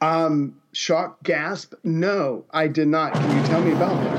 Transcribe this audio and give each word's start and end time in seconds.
Um, 0.00 0.56
shock, 0.72 1.22
gasp. 1.22 1.74
No, 1.82 2.44
I 2.50 2.68
did 2.68 2.88
not. 2.88 3.12
Can 3.14 3.36
you 3.36 3.46
tell 3.46 3.62
me 3.62 3.72
about 3.72 4.02
that? 4.04 4.14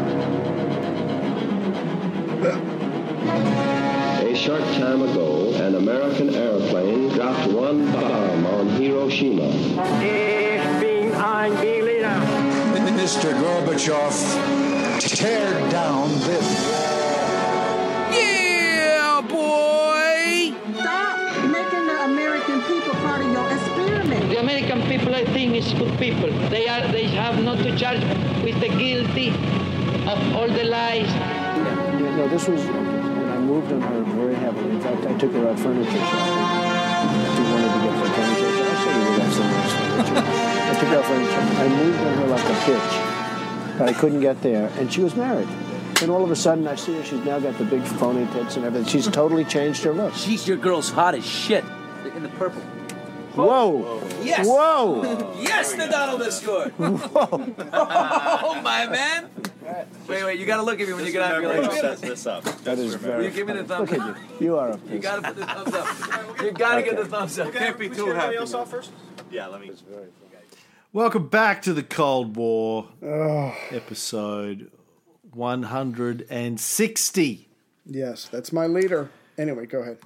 A 4.24 4.36
short 4.36 4.62
time 4.76 5.02
ago, 5.02 5.54
an 5.56 5.76
American 5.76 6.34
airplane 6.34 7.10
dropped 7.10 7.52
one 7.52 7.92
bomb 7.92 8.46
on 8.46 8.70
Hiroshima. 8.70 9.48
Ich 10.02 10.80
bin 10.80 11.14
ein 11.14 11.54
Berliner. 11.56 12.46
Mr. 13.06 13.34
Gorbachev, 13.34 14.16
tear 15.00 15.70
down 15.70 16.10
this. 16.22 16.75
American 24.46 24.84
people, 24.84 25.16
I 25.16 25.26
think, 25.26 25.56
is 25.56 25.74
good 25.74 25.98
people. 25.98 26.30
They 26.50 26.68
are. 26.68 26.88
They 26.92 27.06
have 27.08 27.44
not 27.44 27.58
to 27.58 27.76
charge 27.76 28.02
with 28.44 28.60
the 28.62 28.70
guilty 28.70 29.30
of 30.06 30.20
all 30.36 30.48
the 30.48 30.66
lies. 30.66 31.08
Yeah, 31.08 32.16
no, 32.16 32.28
this 32.28 32.48
was, 32.48 32.62
and 32.62 33.32
I 33.32 33.40
moved 33.40 33.72
on 33.72 33.82
her 33.82 34.04
very 34.04 34.36
heavily. 34.36 34.70
In 34.76 34.82
fact, 34.82 35.04
I 35.08 35.18
took 35.18 35.32
her 35.32 35.50
out 35.50 35.58
furniture 35.58 35.90
shopping. 35.90 36.38
She 37.34 37.42
wanted 37.50 37.72
to 37.74 37.80
get 37.86 37.94
some 37.98 38.12
furniture. 38.14 38.54
I'll 38.62 38.78
show 38.84 38.94
you 38.94 39.04
where 39.10 39.18
that's 39.18 39.36
some 39.36 39.50
nice 39.50 39.74
furniture. 39.74 40.22
I 40.70 40.74
took 40.80 40.90
her 40.90 40.98
out 41.00 41.06
furniture. 41.06 41.42
I 41.42 41.68
moved 41.68 42.00
on 42.00 42.14
her 42.14 42.28
like 42.28 42.46
a 42.46 42.58
bitch, 42.70 42.94
but 43.80 43.90
I 43.90 43.94
couldn't 43.94 44.22
get 44.22 44.42
there. 44.44 44.72
And 44.78 44.94
she 44.94 45.02
was 45.02 45.16
married. 45.16 45.50
And 46.04 46.12
all 46.12 46.24
of 46.24 46.30
a 46.30 46.36
sudden, 46.36 46.68
I 46.68 46.76
see 46.76 46.94
her. 46.94 47.04
She's 47.04 47.26
now 47.26 47.40
got 47.40 47.58
the 47.58 47.66
big 47.66 47.82
phony 47.82 48.28
tits 48.32 48.58
and 48.58 48.66
everything. 48.66 48.88
She's 48.90 49.08
totally 49.08 49.44
changed 49.46 49.84
her 49.86 49.92
look. 49.94 50.14
She's 50.14 50.48
your 50.48 50.58
girl's 50.58 50.92
hot 50.92 51.16
as 51.16 51.26
shit. 51.26 51.64
In 52.16 52.22
the 52.22 52.30
purple. 52.30 52.62
Whoa! 53.36 54.02
Yes! 54.24 54.48
Whoa! 54.48 55.34
Yes, 55.42 55.74
the 55.74 55.88
Donald 55.88 56.22
has 56.22 56.40
scored! 56.40 56.72
Whoa! 56.74 57.54
Oh, 57.74 58.62
my 58.64 58.86
man! 58.88 59.30
Wait, 60.08 60.24
wait, 60.24 60.40
you 60.40 60.46
gotta 60.46 60.62
look 60.64 60.80
at 60.80 60.88
me 60.88 60.94
when 60.94 61.06
you 61.06 61.12
get 61.12 61.22
out 61.24 61.44
and 61.44 61.44
be 61.44 61.62
like, 61.68 61.72
sets 61.72 62.02
this 62.02 62.26
up. 62.28 62.44
That 62.64 62.78
is 62.78 62.92
Will 62.94 63.00
very. 63.00 63.26
you 63.26 63.32
give 63.32 63.48
me 63.48 63.54
the 63.54 63.64
thumbs 63.64 63.90
Look 63.92 64.00
up? 64.00 64.16
at 64.16 64.22
you. 64.40 64.48
You 64.48 64.58
are 64.58 64.70
a. 64.72 64.80
You 64.90 65.00
gotta 65.00 65.22
put 65.22 65.36
the 65.36 65.46
thumbs 65.46 65.74
up. 65.74 66.42
You 66.42 66.52
gotta 66.52 66.84
get 66.84 66.96
the 66.98 67.06
thumbs 67.06 67.40
up. 67.40 67.52
Can't 67.52 67.78
be 67.80 67.90
too 67.90 68.08
happy. 68.08 68.36
Yeah, 69.32 69.48
let 69.48 69.62
me. 69.62 69.72
Welcome 70.94 71.28
back 71.28 71.62
to 71.64 71.74
the 71.74 71.84
Cold 71.84 72.38
War 72.38 72.88
episode 73.72 74.72
160. 75.32 77.50
Yes, 77.88 78.28
that's 78.30 78.54
my 78.54 78.68
leader. 78.68 79.10
Anyway, 79.38 79.66
go 79.66 79.80
ahead. 79.80 79.98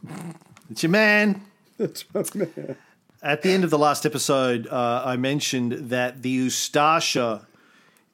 It's 0.70 0.84
your 0.84 0.90
man. 0.92 1.42
That's 1.78 2.06
my 2.14 2.24
man. 2.34 2.78
At 3.22 3.42
the 3.42 3.50
end 3.50 3.66
of 3.66 3.70
the 3.70 3.78
last 3.78 4.06
episode, 4.06 4.68
uh, 4.68 5.04
I 5.06 5.18
mentioned 5.18 5.90
that 5.90 6.22
the 6.22 6.48
Ustasha 6.48 7.46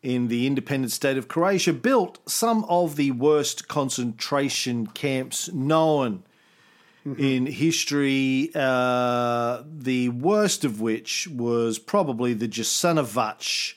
in 0.02 0.28
the 0.30 0.48
independent 0.48 0.92
state 0.92 1.18
of 1.18 1.28
Croatia 1.28 1.74
built 1.74 2.20
some 2.28 2.64
of 2.66 2.96
the 2.96 3.12
worst 3.12 3.68
concentration 3.68 4.88
camps 4.88 5.52
known 5.52 6.24
in 7.18 7.46
history, 7.46 8.50
uh, 8.56 9.62
the 9.68 10.10
worst 10.10 10.66
of 10.66 10.82
which 10.82 11.28
was 11.28 11.78
probably 11.78 12.34
the 12.34 12.48
Jasenovac 12.48 13.76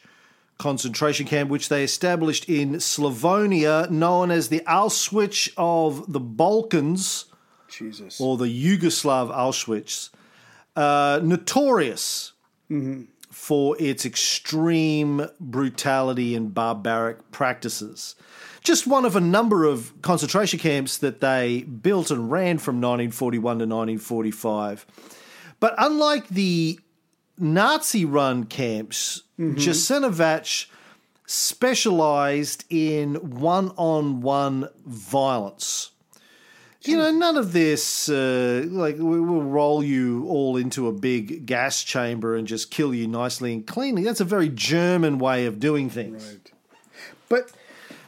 concentration 0.57 1.27
camp, 1.27 1.51
which 1.51 1.69
they 1.69 1.85
established 1.85 2.49
in 2.49 2.75
Slavonia, 2.77 3.91
known 3.91 4.31
as 4.31 4.49
the 4.49 4.61
Auschwitz 4.61 5.51
of 5.59 6.11
the 6.11 6.21
Balkans 6.21 7.27
Jesus. 7.69 8.19
or 8.19 8.39
the 8.39 8.47
Yugoslav 8.47 9.31
Auschwitz, 9.31 10.09
uh, 10.77 11.21
notorious 11.23 12.33
for 13.31 13.77
its 13.81 14.05
extreme 14.05 15.27
brutality 15.41 16.35
and 16.35 16.53
barbaric 16.53 17.31
practices. 17.31 18.15
Just 18.63 18.87
one 18.87 19.05
of 19.05 19.17
a 19.17 19.21
number 19.21 19.65
of 19.65 19.93
concentration 20.03 20.59
camps 20.59 20.99
that 20.99 21.21
they 21.21 21.63
built 21.63 22.11
and 22.11 22.31
ran 22.31 22.59
from 22.59 22.77
1941 22.77 23.41
to 23.43 23.65
1945. 23.65 24.87
But 25.61 25.75
unlike 25.79 26.29
the 26.29 26.79
Nazi 27.39 28.05
run 28.05 28.45
camps, 28.45 29.23
Jasenovac 29.39 30.67
specialized 31.27 32.65
in 32.71 33.15
one 33.17 33.71
on 33.77 34.21
one 34.21 34.69
violence. 34.87 35.91
You 36.89 36.97
know, 36.97 37.11
none 37.11 37.37
of 37.37 37.53
this, 37.53 38.09
uh, 38.09 38.65
like, 38.69 38.97
we 38.97 39.21
will 39.21 39.43
roll 39.43 39.83
you 39.85 40.27
all 40.27 40.57
into 40.57 40.89
a 40.89 40.93
big 40.93 41.47
gas 41.47 41.83
chamber 41.83 42.35
and 42.35 42.47
just 42.47 42.71
kill 42.71 42.95
you 42.95 43.07
nicely 43.07 43.53
and 43.53 43.67
cleanly. 43.67 44.05
That's 44.05 44.21
a 44.21 44.25
very 44.25 44.49
German 44.49 45.19
way 45.19 45.47
of 45.47 45.61
doing 45.61 45.91
things. 45.91 46.39
But 47.29 47.51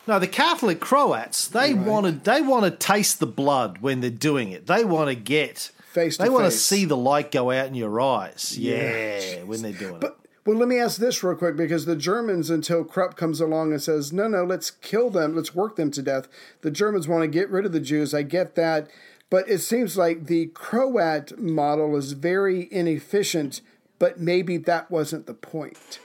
No, 0.07 0.19
the 0.19 0.27
Catholic 0.27 0.81
Croats, 0.81 1.47
they 1.47 1.75
wanted 1.75 2.25
they 2.25 2.41
want 2.41 2.65
to 2.65 2.71
taste 2.71 3.21
the 3.21 3.27
blood 3.27 3.79
when 3.81 4.01
they're 4.01 4.11
doing 4.11 4.51
it. 4.51 4.67
They 4.67 4.83
want 4.85 5.09
to 5.09 5.15
get 5.15 5.71
Face 5.93 6.17
to 6.17 6.23
They 6.23 6.29
want 6.31 6.45
to 6.47 6.51
see 6.53 6.85
the 6.85 6.97
light 6.97 7.31
go 7.31 7.51
out 7.51 7.67
in 7.67 7.75
your 7.75 8.01
eyes. 8.01 8.57
Yeah, 8.57 9.19
Yeah. 9.21 9.43
when 9.43 9.61
they're 9.63 9.73
doing 9.73 10.01
it. 10.03 10.13
Well, 10.51 10.59
let 10.59 10.67
me 10.67 10.81
ask 10.81 10.99
this 10.99 11.23
real 11.23 11.37
quick 11.37 11.55
because 11.55 11.85
the 11.85 11.95
Germans, 11.95 12.51
until 12.51 12.83
Krupp 12.83 13.15
comes 13.15 13.41
along 13.41 13.71
and 13.71 13.81
says, 13.81 14.13
"No, 14.13 14.27
no, 14.27 14.43
let's 14.43 14.73
kill 14.73 15.09
them, 15.09 15.37
let's 15.37 15.55
work 15.55 15.77
them 15.77 15.93
to 15.93 16.03
death," 16.03 16.27
the 16.63 16.73
Germans 16.73 17.07
want 17.07 17.23
to 17.23 17.29
get 17.29 17.49
rid 17.51 17.65
of 17.67 17.71
the 17.71 17.79
Jews. 17.79 18.13
I 18.13 18.23
get 18.23 18.57
that, 18.57 18.91
but 19.31 19.49
it 19.49 19.61
seems 19.61 19.97
like 19.97 20.27
the 20.27 20.47
Croat 20.47 21.39
model 21.39 21.95
is 21.95 22.15
very 22.15 22.67
inefficient. 22.73 23.61
But 24.01 24.19
maybe 24.19 24.57
that 24.57 24.91
wasn't 24.91 25.27
the 25.27 25.35
point, 25.35 26.01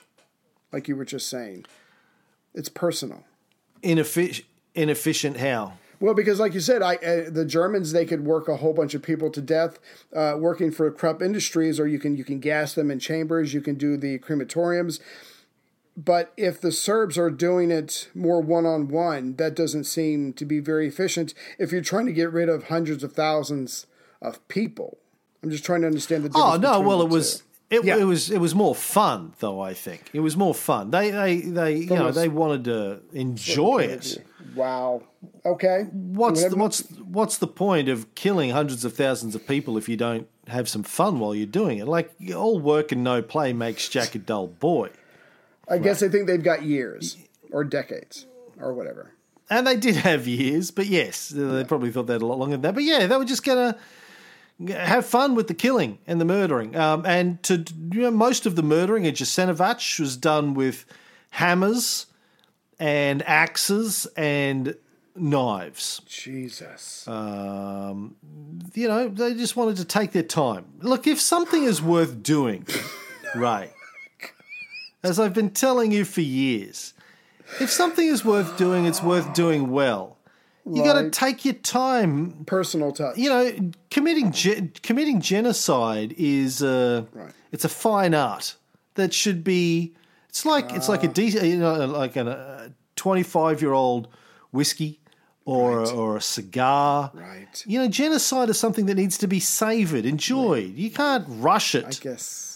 like 0.72 0.88
you 0.88 0.96
were 0.96 1.06
just 1.06 1.28
saying. 1.28 1.66
It's 2.54 2.70
personal. 2.70 3.24
Ineffic- 3.82 4.44
inefficient 4.76 5.38
how? 5.38 5.80
Well, 6.06 6.14
because 6.14 6.40
like 6.40 6.54
you 6.54 6.60
said, 6.60 6.84
I 6.84 6.98
uh, 6.98 7.32
the 7.32 7.46
Germans 7.46 7.92
they 7.92 8.06
could 8.06 8.26
work 8.26 8.48
a 8.48 8.58
whole 8.58 8.74
bunch 8.74 8.94
of 8.94 9.02
people 9.02 9.32
to 9.32 9.42
death 9.42 9.80
uh, 10.16 10.36
working 10.38 10.70
for 10.70 10.92
Krupp 10.92 11.20
Industries, 11.20 11.80
or 11.80 11.88
you 11.88 11.98
can 11.98 12.16
you 12.16 12.24
can 12.24 12.40
gas 12.40 12.76
them 12.76 12.92
in 12.92 13.00
chambers. 13.00 13.56
You 13.56 13.62
can 13.62 13.74
do 13.74 13.98
the 13.98 14.20
crematoriums. 14.20 15.00
But 15.98 16.32
if 16.38 16.62
the 16.62 16.72
Serbs 16.72 17.18
are 17.18 17.32
doing 17.32 17.72
it 17.72 18.10
more 18.14 18.40
one 18.40 18.68
on 18.68 18.88
one, 18.88 19.36
that 19.38 19.56
doesn't 19.56 19.86
seem 19.86 20.34
to 20.34 20.46
be 20.46 20.60
very 20.60 20.88
efficient. 20.88 21.34
If 21.58 21.72
you're 21.72 21.82
trying 21.82 22.06
to 22.06 22.14
get 22.14 22.32
rid 22.32 22.50
of 22.50 22.66
hundreds 22.66 23.04
of 23.04 23.14
thousands 23.14 23.88
of 24.22 24.48
people, 24.48 25.00
I'm 25.42 25.50
just 25.50 25.66
trying 25.66 25.82
to 25.82 25.88
understand 25.88 26.24
the 26.24 26.30
difference. 26.30 26.54
Oh 26.54 26.58
no! 26.58 26.82
Well, 26.82 27.02
it 27.02 27.10
was. 27.10 27.42
It, 27.76 27.84
Yeah. 27.86 27.98
it 27.98 28.04
was 28.04 28.30
it 28.32 28.40
was 28.40 28.56
more 28.56 28.74
fun 28.76 29.34
though. 29.40 29.60
I 29.62 29.74
think 29.74 30.10
it 30.14 30.20
was 30.22 30.36
more 30.36 30.54
fun. 30.54 30.92
They 30.92 31.12
they 31.12 31.42
they 31.42 31.76
you 31.78 31.96
know 31.96 32.12
they 32.12 32.28
wanted 32.30 32.64
to 32.66 33.02
enjoy 33.14 33.80
it. 33.80 34.24
Wow. 34.56 35.04
Okay. 35.46 35.88
What's 35.92 36.44
the, 36.46 36.56
what's 36.56 36.82
what's 37.00 37.38
the 37.38 37.48
point 37.48 37.90
of 37.90 38.14
killing 38.16 38.52
hundreds 38.52 38.86
of 38.86 38.94
thousands 38.94 39.36
of 39.36 39.48
people 39.48 39.78
if 39.78 39.90
you 39.90 39.98
don't 39.98 40.28
have 40.48 40.70
some 40.70 40.84
fun 40.84 41.20
while 41.20 41.36
you're 41.36 41.46
doing 41.48 41.78
it? 41.80 41.88
Like 41.88 42.14
all 42.36 42.60
work 42.60 42.92
and 42.92 43.04
no 43.04 43.22
play 43.22 43.54
makes 43.54 43.90
Jack 43.90 44.16
a 44.16 44.20
dull 44.20 44.48
boy. 44.48 44.90
I 45.70 45.78
guess 45.80 46.04
I 46.04 46.10
think 46.10 46.28
they've 46.28 46.42
got 46.44 46.64
years 46.64 47.18
or 47.52 47.64
decades 47.64 48.26
or 48.60 48.74
whatever. 48.74 49.12
And 49.50 49.68
they 49.68 49.76
did 49.78 49.96
have 49.98 50.28
years, 50.28 50.72
but 50.72 50.88
yes, 50.88 51.30
they 51.30 51.64
probably 51.66 51.92
thought 51.92 52.08
they 52.08 52.14
had 52.14 52.22
a 52.22 52.26
lot 52.26 52.40
longer 52.40 52.54
than 52.56 52.62
that. 52.62 52.74
But 52.76 52.84
yeah, 52.84 53.06
they 53.06 53.18
were 53.18 53.26
just 53.26 53.44
gonna 53.44 53.78
have 54.70 55.06
fun 55.06 55.36
with 55.36 55.48
the 55.48 55.54
killing 55.54 56.00
and 56.08 56.20
the 56.20 56.26
murdering. 56.26 56.76
Um, 56.76 57.06
and 57.06 57.42
to 57.44 57.66
you 57.92 58.02
know, 58.02 58.12
most 58.12 58.46
of 58.46 58.56
the 58.56 58.64
murdering 58.64 59.06
at 59.06 59.16
Jasenovac 59.16 60.00
was 60.00 60.18
done 60.18 60.54
with 60.54 60.86
hammers 61.32 62.08
and 62.80 63.22
axes 63.28 64.06
and 64.18 64.76
knives. 65.16 66.02
Jesus. 66.08 67.08
Um, 67.08 68.16
you 68.74 68.88
know, 68.88 69.08
they 69.10 69.34
just 69.34 69.56
wanted 69.56 69.78
to 69.78 69.86
take 69.86 70.12
their 70.12 70.24
time. 70.24 70.66
Look, 70.82 71.08
if 71.08 71.20
something 71.20 71.64
is 71.64 71.82
worth 71.82 72.22
doing, 72.22 72.68
right? 73.36 73.72
as 75.04 75.20
I've 75.20 75.34
been 75.34 75.52
telling 75.52 75.92
you 75.92 76.04
for 76.04 76.22
years, 76.22 76.94
if 77.60 77.70
something 77.70 78.08
is 78.08 78.26
worth 78.26 78.58
doing, 78.58 78.86
it's 78.86 79.04
worth 79.04 79.34
doing 79.34 79.70
well. 79.70 80.15
You 80.68 80.84
got 80.84 81.00
to 81.00 81.10
take 81.12 81.46
your 81.46 81.54
time. 81.54 82.44
Personal 82.46 82.92
touch. 82.92 83.18
You 83.18 83.30
know, 83.30 83.72
committing 83.92 84.32
ge- 84.32 84.82
committing 84.82 85.22
genocide 85.22 86.16
is 86.18 86.62
a 86.64 87.08
it's 87.52 87.66
a 87.66 87.70
fine 87.70 88.14
art 88.14 88.56
that 88.96 89.14
should 89.14 89.44
be. 89.44 89.94
It's 90.30 90.46
like 90.46 90.74
it's 90.74 90.90
like 90.90 91.04
a 91.04 91.10
ah. 91.10 91.14
decent, 91.14 91.46
you 91.46 91.58
know, 91.58 91.86
like 91.86 92.16
a 92.16 92.72
twenty 92.96 93.24
five 93.24 93.62
year 93.62 93.74
old 93.74 94.08
whiskey 94.52 95.00
or 95.46 95.84
a, 95.84 95.90
or 95.90 96.18
a 96.18 96.22
cigar. 96.22 97.12
Right. 97.14 97.64
You 97.68 97.80
know, 97.80 97.88
genocide 97.88 98.50
is 98.50 98.60
something 98.60 98.88
that 98.88 98.96
needs 98.96 99.20
to 99.20 99.28
be 99.28 99.40
savored, 99.40 100.06
enjoyed. 100.06 100.74
You 100.76 100.90
can't 100.90 101.26
rush 101.28 101.76
it. 101.76 101.86
I 101.86 101.92
guess. 101.92 102.55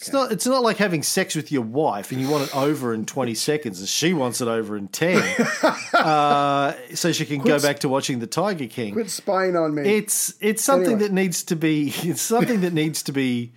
It's 0.00 0.12
not. 0.12 0.30
It's 0.30 0.46
not 0.46 0.62
like 0.62 0.76
having 0.76 1.02
sex 1.02 1.34
with 1.34 1.50
your 1.50 1.62
wife 1.62 2.12
and 2.12 2.20
you 2.20 2.28
want 2.30 2.44
it 2.48 2.56
over 2.56 2.94
in 2.94 3.04
twenty 3.04 3.34
seconds, 3.34 3.80
and 3.80 3.88
she 3.88 4.14
wants 4.14 4.40
it 4.40 4.46
over 4.46 4.76
in 4.76 4.86
ten, 4.86 5.20
uh, 5.92 6.74
so 6.94 7.10
she 7.10 7.26
can 7.26 7.40
go 7.40 7.60
back 7.60 7.80
to 7.80 7.88
watching 7.88 8.20
the 8.20 8.28
Tiger 8.28 8.68
King. 8.68 8.92
Quit 8.92 9.10
spying 9.10 9.56
on 9.56 9.74
me. 9.74 9.82
It's 9.82 10.34
it's 10.40 10.62
something 10.62 10.92
Anyway. 10.92 11.08
that 11.08 11.12
needs 11.12 11.42
to 11.44 11.56
be. 11.56 11.92
It's 12.04 12.22
something 12.22 12.60
that 12.60 12.72
needs 12.72 13.02
to 13.02 13.12
be 13.12 13.52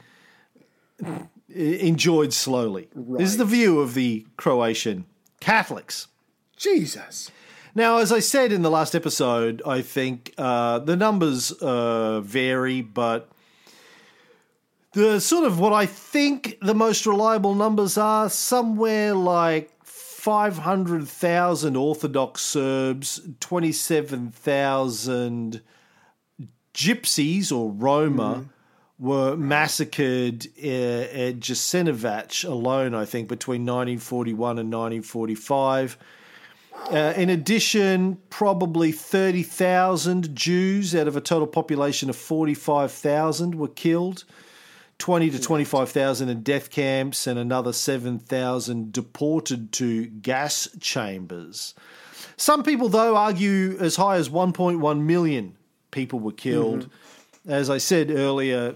enjoyed 1.53 2.33
slowly. 2.33 2.89
This 2.95 3.29
is 3.31 3.37
the 3.37 3.45
view 3.45 3.79
of 3.79 3.93
the 3.93 4.25
Croatian 4.37 5.05
Catholics. 5.39 6.07
Jesus. 6.57 7.31
Now, 7.73 7.97
as 7.97 8.11
I 8.11 8.19
said 8.19 8.51
in 8.51 8.63
the 8.63 8.69
last 8.71 8.95
episode, 8.95 9.61
I 9.65 9.81
think 9.81 10.33
uh, 10.37 10.79
the 10.79 10.95
numbers 10.95 11.51
uh, 11.53 12.19
vary, 12.21 12.81
but 12.81 13.29
the 14.93 15.19
sort 15.19 15.45
of 15.45 15.59
what 15.59 15.73
I 15.73 15.85
think 15.85 16.57
the 16.61 16.73
most 16.73 17.05
reliable 17.05 17.53
numbers 17.55 17.97
are 17.97 18.29
somewhere 18.29 19.13
like 19.13 19.69
500,000 19.83 21.75
Orthodox 21.75 22.41
Serbs, 22.41 23.19
27,000 23.39 25.61
gypsies 26.73 27.51
or 27.51 27.71
Roma 27.71 28.45
were 28.99 29.35
massacred 29.35 30.47
uh, 30.63 30.67
at 30.67 31.39
Jasenovac 31.39 32.47
alone, 32.47 32.93
I 32.93 33.05
think, 33.05 33.27
between 33.27 33.61
1941 33.61 34.59
and 34.59 34.71
1945. 34.71 35.97
Uh, 36.91 37.13
in 37.15 37.31
addition, 37.31 38.19
probably 38.29 38.91
30,000 38.91 40.35
Jews 40.35 40.93
out 40.93 41.07
of 41.07 41.15
a 41.15 41.21
total 41.21 41.47
population 41.47 42.09
of 42.09 42.15
45,000 42.15 43.55
were 43.55 43.67
killed. 43.69 44.25
20 45.01 45.31
to 45.31 45.41
25,000 45.41 46.29
in 46.29 46.43
death 46.43 46.69
camps 46.69 47.25
and 47.25 47.39
another 47.39 47.73
7,000 47.73 48.93
deported 48.93 49.71
to 49.73 50.05
gas 50.05 50.69
chambers. 50.79 51.73
Some 52.37 52.61
people, 52.61 52.87
though, 52.87 53.15
argue 53.17 53.77
as 53.79 53.95
high 53.95 54.17
as 54.17 54.29
1.1 54.29 55.01
million 55.01 55.57
people 55.89 56.19
were 56.19 56.31
killed. 56.31 56.85
Mm-hmm. 56.85 57.51
As 57.51 57.71
I 57.71 57.79
said 57.79 58.11
earlier, 58.11 58.75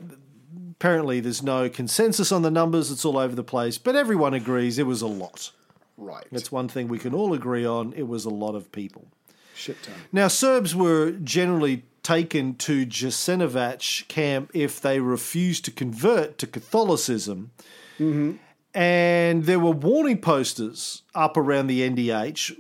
apparently 0.71 1.19
there's 1.19 1.43
no 1.43 1.69
consensus 1.69 2.31
on 2.31 2.41
the 2.41 2.49
numbers, 2.49 2.89
it's 2.89 3.05
all 3.05 3.19
over 3.19 3.35
the 3.35 3.43
place, 3.43 3.77
but 3.77 3.95
everyone 3.95 4.33
agrees 4.33 4.79
it 4.79 4.87
was 4.87 5.03
a 5.03 5.07
lot. 5.07 5.51
Right. 5.95 6.25
That's 6.31 6.51
one 6.51 6.67
thing 6.67 6.87
we 6.87 6.97
can 6.97 7.13
all 7.13 7.33
agree 7.33 7.67
on. 7.67 7.93
It 7.93 8.07
was 8.07 8.25
a 8.25 8.31
lot 8.31 8.55
of 8.55 8.71
people. 8.71 9.05
Shit 9.55 9.81
ton. 9.83 9.95
Now, 10.11 10.27
Serbs 10.27 10.75
were 10.75 11.11
generally 11.11 11.83
taken 12.03 12.55
to 12.55 12.85
Jasenovac 12.85 14.07
camp 14.07 14.51
if 14.53 14.79
they 14.79 14.99
refused 14.99 15.65
to 15.65 15.71
convert 15.71 16.37
to 16.37 16.47
Catholicism. 16.47 17.51
Mm-hmm. 17.99 18.33
And 18.73 19.45
there 19.45 19.59
were 19.59 19.71
warning 19.71 20.19
posters 20.19 21.03
up 21.15 21.37
around 21.37 21.67
the 21.67 21.89
NDH 21.89 22.55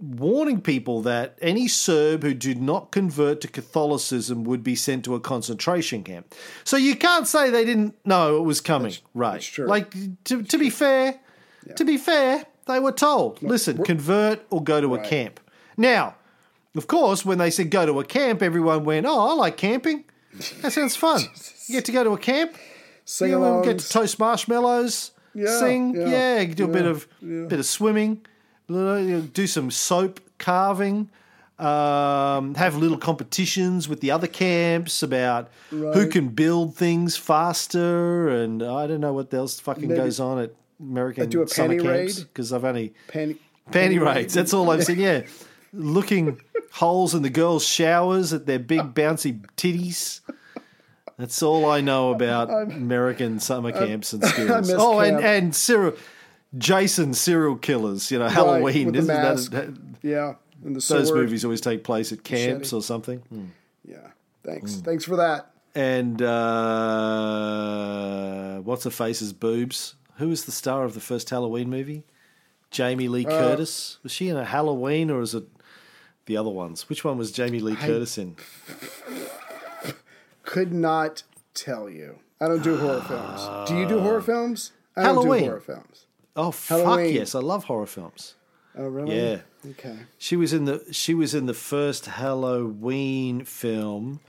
warning 0.00 0.60
people 0.60 1.02
that 1.02 1.38
any 1.42 1.68
Serb 1.68 2.22
who 2.22 2.32
did 2.32 2.60
not 2.60 2.90
convert 2.90 3.40
to 3.42 3.48
Catholicism 3.48 4.44
would 4.44 4.64
be 4.64 4.74
sent 4.74 5.04
to 5.04 5.14
a 5.14 5.20
concentration 5.20 6.02
camp. 6.02 6.34
So 6.64 6.76
you 6.76 6.96
can't 6.96 7.28
say 7.28 7.50
they 7.50 7.64
didn't 7.64 7.94
know 8.06 8.38
it 8.38 8.44
was 8.44 8.60
coming, 8.60 8.94
right? 9.14 9.34
that's 9.34 9.46
true. 9.46 9.66
Like 9.66 9.92
to, 10.24 10.42
to 10.42 10.58
be 10.58 10.70
fair, 10.70 11.20
to 11.76 11.84
be 11.84 11.98
fair, 11.98 12.46
they 12.66 12.80
were 12.80 12.92
told, 12.92 13.42
listen, 13.42 13.84
convert 13.84 14.40
or 14.50 14.62
go 14.62 14.80
to 14.80 14.94
a 14.94 15.00
camp. 15.00 15.38
Now, 15.76 16.16
of 16.76 16.86
course, 16.86 17.24
when 17.24 17.38
they 17.38 17.50
said 17.50 17.70
go 17.70 17.84
to 17.86 18.00
a 18.00 18.04
camp, 18.04 18.42
everyone 18.42 18.84
went, 18.84 19.06
"Oh, 19.06 19.30
I 19.30 19.34
like 19.34 19.56
camping. 19.56 20.04
That 20.62 20.72
sounds 20.72 20.96
fun. 20.96 21.22
You 21.66 21.76
get 21.76 21.84
to 21.84 21.92
go 21.92 22.02
to 22.02 22.10
a 22.10 22.18
camp, 22.18 22.56
Sing 23.04 23.30
know, 23.30 23.62
get 23.62 23.78
to 23.78 23.88
toast 23.88 24.18
marshmallows, 24.18 25.12
Yeah, 25.34 25.56
sing, 25.60 25.94
yeah, 25.94 26.40
yeah, 26.40 26.44
do 26.52 26.64
a 26.64 26.68
bit 26.68 26.82
yeah, 26.82 26.88
of 26.90 27.08
bit 27.48 27.60
of 27.60 27.66
swimming, 27.66 28.26
little- 28.66 28.98
you 28.98 29.14
know, 29.16 29.20
do 29.20 29.46
some 29.46 29.70
soap 29.70 30.18
carving, 30.38 31.10
um, 31.60 32.54
have 32.56 32.74
little 32.76 32.96
competitions 32.98 33.88
with 33.88 34.00
the 34.00 34.10
other 34.10 34.26
camps 34.26 35.00
about 35.02 35.48
who 35.70 36.08
can 36.08 36.28
build 36.30 36.74
things 36.74 37.16
faster, 37.16 38.28
and 38.28 38.62
I 38.64 38.88
don't 38.88 39.00
know 39.00 39.12
what 39.12 39.32
else 39.32 39.60
fucking 39.60 39.88
Maybe- 39.88 40.00
goes 40.00 40.18
on 40.18 40.40
at 40.40 40.52
American 40.80 41.28
do 41.28 41.42
a 41.42 41.46
summer 41.48 41.74
panty 41.74 41.82
camps 41.82 42.20
because 42.24 42.52
I've 42.52 42.64
only 42.64 42.94
Panty, 43.08 43.36
panty 43.70 44.00
raids. 44.04 44.34
That's 44.34 44.52
all 44.54 44.70
I've 44.70 44.82
seen. 44.84 44.98
Yeah, 44.98 45.22
looking 45.72 46.40
holes 46.72 47.14
in 47.14 47.22
the 47.22 47.30
girls' 47.30 47.64
showers 47.66 48.32
at 48.32 48.46
their 48.46 48.58
big 48.58 48.80
bouncy 48.94 49.40
titties. 49.56 50.20
That's 51.18 51.42
all 51.42 51.66
I 51.70 51.80
know 51.82 52.12
about 52.12 52.48
American 52.50 53.40
summer 53.40 53.72
camps 53.72 54.12
and 54.14 54.24
schools. 54.26 54.70
Oh, 54.72 55.00
and 55.00 55.18
camp. 55.20 55.24
and 55.24 55.54
serial 55.54 55.94
Jason 56.56 57.12
serial 57.14 57.56
killers. 57.56 58.10
You 58.10 58.18
know, 58.20 58.28
Halloween. 58.28 58.86
with 58.86 58.96
Isn't 58.96 59.14
mask. 59.14 59.52
that 59.52 59.68
Yeah. 60.02 60.34
And 60.64 60.74
the 60.76 60.80
those 60.80 61.08
sword. 61.08 61.20
movies 61.20 61.44
always 61.44 61.60
take 61.60 61.84
place 61.84 62.10
at 62.12 62.22
camps 62.24 62.72
Machete. 62.72 62.76
or 62.76 62.82
something? 62.82 63.50
Yeah. 63.84 63.96
Thanks. 64.44 64.72
Mm. 64.74 64.84
Thanks 64.84 65.04
for 65.04 65.16
that. 65.16 65.50
And 65.74 66.20
uh, 67.30 68.58
what's 68.60 68.84
her 68.84 68.90
face's 68.90 69.32
boobs? 69.32 69.94
Who 70.16 70.28
was 70.28 70.44
the 70.44 70.52
star 70.52 70.84
of 70.84 70.94
the 70.94 71.00
first 71.00 71.30
Halloween 71.30 71.70
movie? 71.70 72.04
Jamie 72.70 73.08
Lee 73.08 73.24
Uh, 73.26 73.30
Curtis. 73.30 73.98
Was 74.02 74.12
she 74.12 74.28
in 74.28 74.36
a 74.36 74.44
Halloween 74.44 75.10
or 75.10 75.20
is 75.22 75.34
it 75.34 75.44
the 76.26 76.36
other 76.36 76.50
ones? 76.50 76.88
Which 76.88 77.04
one 77.04 77.18
was 77.18 77.32
Jamie 77.32 77.60
Lee 77.60 77.76
Curtis 77.76 78.18
in? 78.18 78.36
Could 80.42 80.72
not 80.72 81.22
tell 81.54 81.88
you. 81.88 82.18
I 82.40 82.48
don't 82.48 82.62
do 82.62 82.76
horror 82.76 83.02
films. 83.02 83.68
Do 83.68 83.76
you 83.76 83.86
do 83.86 84.00
horror 84.00 84.22
films? 84.22 84.72
I 84.96 85.04
don't 85.04 85.14
Halloween. 85.16 85.40
do 85.42 85.46
horror 85.48 85.60
films. 85.60 86.06
Oh 86.36 86.50
fuck 86.50 86.78
Halloween. 86.80 87.14
yes, 87.14 87.34
I 87.34 87.40
love 87.40 87.64
horror 87.64 87.86
films. 87.86 88.34
Oh 88.76 88.86
really? 88.86 89.16
Yeah. 89.16 89.38
Okay. 89.70 89.96
She 90.18 90.36
was 90.36 90.52
in 90.52 90.64
the 90.64 90.84
she 90.92 91.12
was 91.14 91.34
in 91.34 91.46
the 91.46 91.54
first 91.54 92.06
Halloween 92.06 93.44
film 93.44 94.20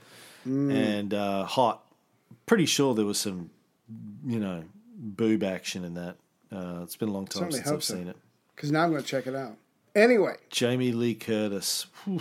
Mm. 0.46 0.74
and 0.74 1.14
uh, 1.14 1.44
hot. 1.44 1.84
Pretty 2.46 2.66
sure 2.66 2.94
there 2.96 3.04
was 3.04 3.18
some 3.18 3.50
you 4.26 4.40
know 4.40 4.64
boob 4.96 5.44
action 5.44 5.84
in 5.84 5.94
that. 5.94 6.16
Uh, 6.50 6.80
it's 6.82 6.96
been 6.96 7.08
a 7.08 7.12
long 7.12 7.26
time 7.26 7.42
Certainly 7.44 7.58
since 7.58 7.70
I've 7.70 7.84
so. 7.84 7.94
seen 7.94 8.08
it. 8.08 8.16
Because 8.56 8.72
now 8.72 8.82
I'm 8.82 8.90
going 8.90 9.02
to 9.02 9.08
check 9.08 9.26
it 9.28 9.36
out. 9.36 9.56
Anyway. 9.94 10.36
Jamie 10.50 10.92
Lee 10.92 11.14
Curtis. 11.14 11.86
Whew. 12.04 12.20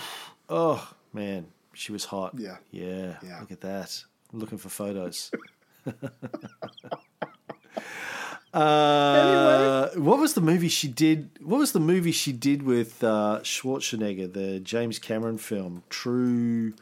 Oh 0.49 0.93
man, 1.13 1.47
she 1.73 1.91
was 1.91 2.05
hot. 2.05 2.33
Yeah. 2.37 2.57
yeah. 2.71 3.17
Yeah. 3.23 3.39
Look 3.39 3.51
at 3.51 3.61
that. 3.61 4.03
I'm 4.33 4.39
looking 4.39 4.57
for 4.57 4.69
photos. 4.69 5.31
uh, 8.53 9.89
What 9.95 10.19
was 10.19 10.33
the 10.33 10.41
movie 10.41 10.67
she 10.67 10.87
did? 10.87 11.29
What 11.41 11.59
was 11.59 11.71
the 11.71 11.79
movie 11.79 12.11
she 12.11 12.31
did 12.33 12.63
with 12.63 13.03
uh, 13.03 13.39
Schwarzenegger? 13.43 14.31
The 14.31 14.59
James 14.59 14.99
Cameron 14.99 15.37
film, 15.37 15.83
True, 15.89 16.73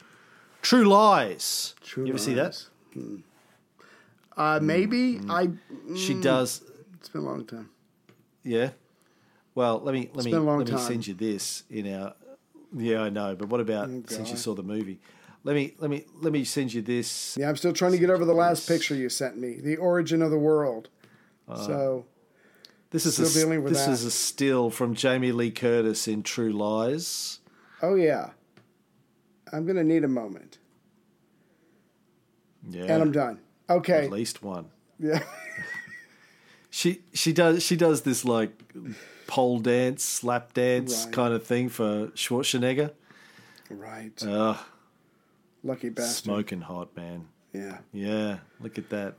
True 0.61 0.85
Lies. 0.85 1.75
True 1.81 2.05
you 2.05 2.09
ever 2.09 2.19
see 2.19 2.33
that? 2.33 2.65
Lies. 2.95 3.19
Uh, 4.35 4.59
maybe 4.61 5.19
I. 5.29 5.49
She 5.95 6.13
mm, 6.15 6.21
does. 6.21 6.63
It's 6.95 7.09
been 7.09 7.21
a 7.21 7.25
long 7.25 7.45
time. 7.45 7.69
Yeah. 8.43 8.71
Well, 9.59 9.81
let 9.83 9.93
me 9.93 10.09
let 10.13 10.23
me 10.23 10.31
been 10.31 10.39
a 10.39 10.43
long 10.45 10.59
let 10.59 10.71
me 10.71 10.77
send 10.77 11.05
you 11.05 11.13
this 11.13 11.63
in 11.69 11.93
our. 11.93 12.13
Yeah, 12.73 13.01
I 13.01 13.09
know, 13.09 13.35
but 13.35 13.49
what 13.49 13.59
about 13.59 13.89
since 14.07 14.31
you 14.31 14.37
saw 14.37 14.53
the 14.55 14.63
movie? 14.63 15.01
Let 15.43 15.53
me 15.53 15.75
let 15.79 15.91
me 15.91 16.05
let 16.21 16.31
me 16.31 16.45
send 16.45 16.73
you 16.73 16.81
this. 16.81 17.35
Yeah, 17.37 17.49
I'm 17.49 17.57
still 17.57 17.73
trying 17.73 17.91
to 17.91 17.97
get 17.97 18.09
over 18.09 18.23
the 18.23 18.33
last 18.33 18.69
picture 18.69 18.95
you 18.95 19.09
sent 19.09 19.37
me, 19.37 19.59
the 19.59 19.75
origin 19.75 20.21
of 20.21 20.31
the 20.31 20.37
world. 20.37 20.87
so 21.53 22.05
This 22.91 23.05
is 23.05 23.15
Still 23.15 23.25
a, 23.27 23.33
dealing 23.33 23.63
with 23.65 23.73
this 23.73 23.83
that. 23.83 23.91
is 23.91 24.05
a 24.05 24.11
still 24.11 24.69
from 24.69 24.95
Jamie 24.95 25.33
Lee 25.33 25.51
Curtis 25.51 26.07
in 26.07 26.23
True 26.23 26.53
Lies. 26.53 27.41
Oh 27.81 27.95
yeah. 27.95 28.29
I'm 29.51 29.65
gonna 29.65 29.83
need 29.83 30.05
a 30.05 30.07
moment. 30.07 30.57
Yeah, 32.69 32.83
And 32.83 33.03
I'm 33.03 33.11
done. 33.11 33.39
Okay. 33.69 34.05
At 34.05 34.11
least 34.11 34.41
one. 34.41 34.69
Yeah. 34.97 35.21
She 36.71 37.01
she 37.13 37.33
does 37.33 37.63
she 37.63 37.75
does 37.75 38.03
this 38.03 38.23
like 38.23 38.51
pole 39.29 39.59
dance, 39.59 40.03
slap 40.03 40.53
dance 40.53 41.05
Right. 41.05 41.13
kind 41.13 41.33
of 41.33 41.45
thing 41.45 41.69
for 41.69 42.07
Schwarzenegger. 42.15 42.91
right. 43.69 44.11
Ugh, 44.25 44.57
Lucky 45.63 45.89
bastard. 45.89 46.23
smoking 46.25 46.61
hot, 46.61 46.95
man. 46.97 47.27
Yeah. 47.53 47.77
Yeah, 47.93 48.39
look 48.59 48.77
at 48.79 48.89
that. 48.89 49.15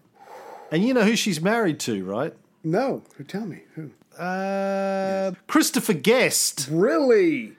And 0.73 0.85
you 0.85 0.95
know 0.95 1.03
who 1.03 1.15
she's 1.17 1.41
married 1.41 1.79
to, 1.81 2.05
right? 2.05 2.35
No. 2.65 3.03
Who 3.17 3.25
tell 3.25 3.47
me? 3.47 3.63
Who? 3.75 3.91
Uh, 4.19 5.33
Christopher 5.47 5.93
Guest. 5.95 6.69
Really? 6.71 7.53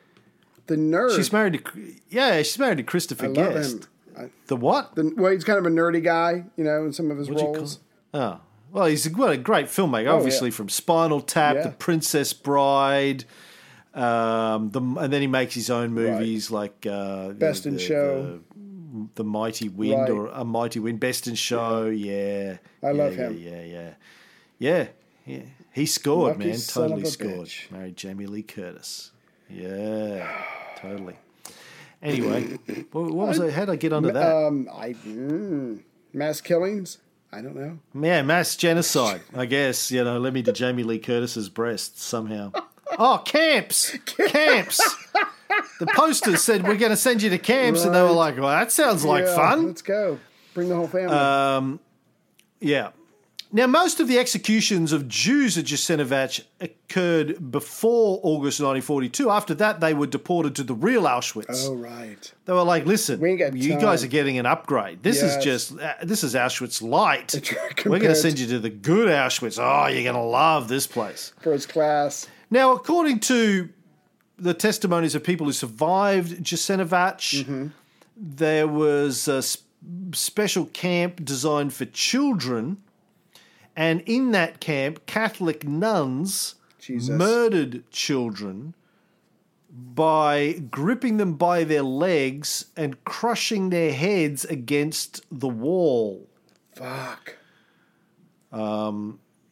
The 0.67 0.75
nerd. 0.75 1.15
She's 1.15 1.31
married 1.33 1.53
to 1.65 1.93
yeah, 2.09 2.37
she's 2.39 2.59
married 2.59 2.77
to 2.77 2.83
Christopher 2.83 3.27
I 3.27 3.33
Guest. 3.33 3.87
I, 4.17 4.29
The 4.47 4.55
what? 4.57 4.95
the, 4.95 5.13
well, 5.15 5.31
he's 5.31 5.43
kind 5.45 5.57
of 5.59 5.65
a 5.65 5.69
nerdy 5.69 6.03
guy, 6.03 6.43
you 6.57 6.63
know, 6.63 6.85
in 6.85 6.91
some 6.93 7.09
of 7.11 7.17
his 7.17 7.29
What'd 7.29 7.41
you 7.41 7.45
call 7.47 7.55
roles. 7.55 7.79
Oh, 8.13 8.39
well, 8.71 8.85
he's 8.85 9.05
a, 9.05 9.09
what 9.11 9.31
a 9.31 9.37
great 9.37 9.67
filmmaker. 9.67 10.13
Obviously, 10.13 10.49
yeah. 10.49 10.55
from 10.55 10.69
Spinal 10.69 11.21
Tap, 11.21 11.55
Yeah. 11.55 11.63
The 11.63 11.69
Princess 11.71 12.33
Bride, 12.33 13.25
um, 13.93 14.69
the, 14.71 14.79
and 14.81 15.11
then 15.11 15.21
he 15.21 15.27
makes 15.27 15.53
his 15.53 15.69
own 15.69 15.93
movies 15.93 16.49
like 16.51 16.85
uh, 16.89 17.29
Best 17.29 17.65
in 17.65 17.73
the- 17.75 17.79
Show. 17.79 18.39
the, 18.55 19.07
the 19.15 19.23
Mighty 19.23 19.69
Wind, 19.69 20.01
Right. 20.01 20.09
or 20.09 20.27
A 20.27 20.43
Mighty 20.45 20.79
Wind, 20.79 20.99
Best 20.99 21.27
in 21.27 21.35
Show. 21.35 21.87
Yeah, 21.87 22.57
I 22.83 22.91
love 22.91 23.15
yeah, 23.15 23.27
him. 23.29 23.37
Yeah, 23.37 23.61
yeah, 23.63 23.93
yeah, 24.59 24.87
yeah. 25.25 25.41
He 25.73 25.85
scored, 25.85 26.37
Lucky 26.37 26.49
man. 26.49 26.59
Totally 26.59 27.05
scored. 27.05 27.47
bitch. 27.47 27.71
Married 27.71 27.95
Jamie 27.95 28.25
Lee 28.27 28.43
Curtis. 28.43 29.11
Yeah, 29.49 30.29
totally. 30.77 31.15
Anyway, 32.01 32.43
what, 32.91 33.11
was 33.11 33.39
I? 33.39 33.51
How 33.51 33.61
did 33.65 33.69
I 33.71 33.75
get 33.75 33.93
onto 33.93 34.11
that? 34.11 34.35
Um, 34.35 34.69
I 34.73 34.93
mm, 34.93 35.81
mass 36.13 36.41
killings. 36.41 36.97
I 37.33 37.41
don't 37.41 37.55
know. 37.55 37.79
Yeah, 37.93 38.21
mass 38.23 38.55
genocide. 38.55 39.21
I 39.35 39.45
guess 39.45 39.91
you 39.91 40.03
know. 40.03 40.19
Let 40.19 40.33
me 40.33 40.43
to 40.43 40.51
Jamie 40.51 40.83
Lee 40.83 40.99
Curtis's 40.99 41.49
breasts 41.49 42.03
somehow. 42.03 42.51
Oh, 42.99 43.21
camps, 43.23 43.97
camps. 44.27 44.79
The 45.79 45.87
posters 45.95 46.41
said 46.41 46.63
we're 46.63 46.75
going 46.75 46.91
to 46.91 46.97
send 46.97 47.21
you 47.21 47.29
to 47.29 47.37
camps, 47.37 47.85
and 47.85 47.95
they 47.95 48.01
were 48.01 48.11
like, 48.11 48.35
"Well, 48.35 48.49
that 48.49 48.71
sounds 48.71 49.05
like 49.05 49.23
Yeah, 49.25 49.35
fun." 49.35 49.67
Let's 49.67 49.81
go. 49.81 50.19
Bring 50.53 50.67
the 50.69 50.75
whole 50.75 50.87
family. 50.87 51.15
Um, 51.15 51.79
yeah. 52.59 52.89
Now, 53.53 53.67
most 53.67 53.99
of 53.99 54.07
the 54.07 54.17
executions 54.17 54.93
of 54.93 55.09
Jews 55.09 55.57
at 55.57 55.65
Jasenovac 55.65 56.43
occurred 56.61 57.51
before 57.51 58.19
August 58.23 58.61
1942. 58.61 59.29
After 59.29 59.53
that, 59.55 59.81
they 59.81 59.93
were 59.93 60.07
deported 60.07 60.55
to 60.55 60.63
the 60.63 60.73
real 60.73 61.03
Auschwitz. 61.03 61.65
oh, 61.67 61.75
right. 61.75 62.33
They 62.45 62.53
were 62.53 62.63
like, 62.63 62.85
"Listen, 62.85 63.19
We 63.19 63.31
you 63.33 63.71
time." 63.71 63.81
guys 63.81 64.03
are 64.05 64.07
getting 64.07 64.37
an 64.37 64.45
upgrade. 64.45 65.03
This 65.03 65.21
Yes. 65.21 65.35
is 65.37 65.43
just 65.43 65.79
uh, 65.79 65.95
this 66.01 66.23
is 66.23 66.33
Auschwitz 66.33 66.81
light. 66.81 67.33
We're 67.85 67.99
going 67.99 68.13
to 68.13 68.15
send 68.15 68.39
you 68.39 68.47
to 68.47 68.59
the 68.59 68.69
good 68.69 69.09
Auschwitz. 69.09 69.59
Oh, 69.59 69.87
you're 69.87 70.03
going 70.03 70.15
to 70.15 70.21
love 70.21 70.69
this 70.69 70.87
place." 70.87 71.33
First 71.41 71.67
class. 71.67 72.27
Now, 72.49 72.71
according 72.73 73.19
to 73.21 73.67
the 74.37 74.53
testimonies 74.53 75.13
of 75.13 75.23
people 75.25 75.45
who 75.45 75.53
survived 75.53 76.41
Jasenovac, 76.41 77.17
Mm-hmm. 77.43 77.67
there 78.15 78.67
was 78.67 79.27
a 79.27 79.37
s- 79.37 79.57
special 80.13 80.65
camp 80.67 81.23
designed 81.25 81.73
for 81.73 81.85
children, 81.85 82.77
and 83.75 84.01
in 84.05 84.31
that 84.31 84.59
camp, 84.59 85.05
Catholic 85.05 85.67
nuns 85.67 86.55
Jesus. 86.79 87.09
murdered 87.09 87.89
children 87.91 88.75
by 89.69 90.53
gripping 90.69 91.17
them 91.17 91.35
by 91.35 91.63
their 91.63 91.83
legs 91.83 92.65
and 92.75 93.01
crushing 93.05 93.69
their 93.69 93.93
heads 93.93 94.43
against 94.45 95.23
the 95.31 95.47
wall. 95.47 96.27
Fuck. 96.75 97.37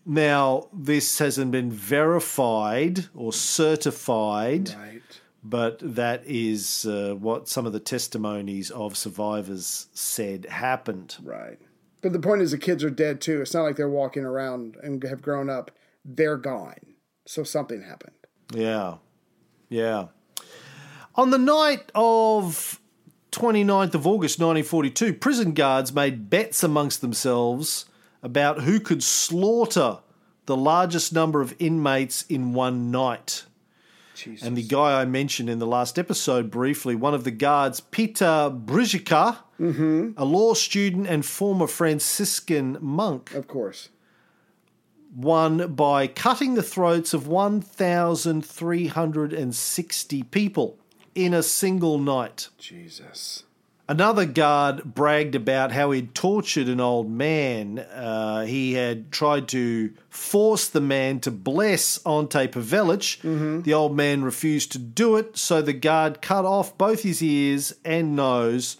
Now, 0.06 0.68
this 0.74 1.20
hasn't 1.20 1.52
been 1.52 1.72
verified 1.72 3.06
or 3.14 3.32
certified, 3.32 4.74
Right. 4.76 5.02
but 5.44 5.78
that 5.84 6.24
is 6.26 6.86
uh, 6.86 7.14
what 7.20 7.48
some 7.48 7.68
of 7.68 7.74
the 7.74 7.80
testimonies 7.80 8.72
of 8.72 8.98
survivors 8.98 9.88
said 9.94 10.46
happened. 10.48 11.18
Right. 11.24 11.60
But 12.02 12.14
the 12.14 12.20
point 12.20 12.42
is, 12.42 12.52
the 12.52 12.58
kids 12.58 12.84
are 12.84 12.90
dead 12.90 13.22
too. 13.22 13.42
It's 13.42 13.54
not 13.54 13.64
like 13.64 13.76
they're 13.76 13.90
walking 13.90 14.24
around 14.24 14.78
and 14.82 15.04
have 15.04 15.22
grown 15.22 15.50
up. 15.50 15.72
They're 16.06 16.38
gone. 16.38 16.96
So 17.26 17.44
something 17.44 17.82
happened. 17.82 18.16
Yeah. 18.54 18.96
Yeah. 19.68 20.08
On 21.16 21.32
the 21.32 21.38
night 21.38 21.92
of 21.94 22.80
29th 23.32 23.94
of 23.94 24.08
August 24.08 24.40
1942, 24.40 25.14
prison 25.14 25.54
guards 25.54 25.94
made 25.94 26.30
bets 26.30 26.64
amongst 26.64 27.02
themselves 27.02 27.86
about 28.24 28.62
who 28.62 28.80
could 28.80 29.04
slaughter 29.04 30.00
the 30.46 30.58
largest 30.58 31.14
number 31.14 31.42
of 31.42 31.56
inmates 31.60 32.24
in 32.24 32.54
one 32.54 32.90
night. 32.90 33.44
Jesus. 34.16 34.46
And 34.46 34.58
the 34.58 34.64
guy 34.64 35.00
I 35.00 35.06
mentioned 35.06 35.50
in 35.50 35.60
the 35.60 35.68
last 35.68 36.00
episode 36.00 36.50
briefly, 36.50 36.96
one 36.96 37.14
of 37.14 37.24
the 37.24 37.32
guards, 37.32 37.80
Peter 37.80 38.50
Brzica, 39.60 40.14
a 40.18 40.26
law 40.26 40.54
student 40.54 41.08
and 41.08 41.26
former 41.26 41.68
Franciscan 41.68 42.78
monk, 42.82 43.34
of 43.34 43.48
course. 43.48 43.90
won 45.16 45.74
by 45.74 46.08
cutting 46.08 46.56
the 46.56 46.64
throats 46.64 47.14
of 47.14 47.28
1,360 47.28 50.24
people 50.24 50.78
in 51.16 51.34
a 51.34 51.44
single 51.44 51.98
night. 51.98 52.50
Jesus. 52.58 53.44
Another 53.88 54.26
guard 54.28 54.94
bragged 54.94 55.34
about 55.34 55.72
how 55.72 55.90
he'd 55.90 56.14
tortured 56.14 56.68
an 56.68 56.80
old 56.80 57.10
man. 57.10 57.80
Uh, 57.80 58.46
he 58.46 58.74
had 58.74 59.12
tried 59.12 59.48
to 59.48 59.92
force 60.10 60.68
the 60.68 60.80
man 60.80 61.20
to 61.22 61.32
bless 61.32 61.98
Ante 62.06 62.48
Pavelic. 62.48 63.20
The 63.64 63.74
old 63.74 63.98
man 63.98 64.24
refused 64.24 64.72
to 64.74 64.78
do 64.78 65.16
it, 65.16 65.40
so 65.40 65.64
the 65.64 65.74
guard 65.74 66.22
cut 66.22 66.46
off 66.46 66.78
both 66.78 67.02
his 67.02 67.24
ears 67.24 67.74
and 67.84 68.16
nose, 68.16 68.78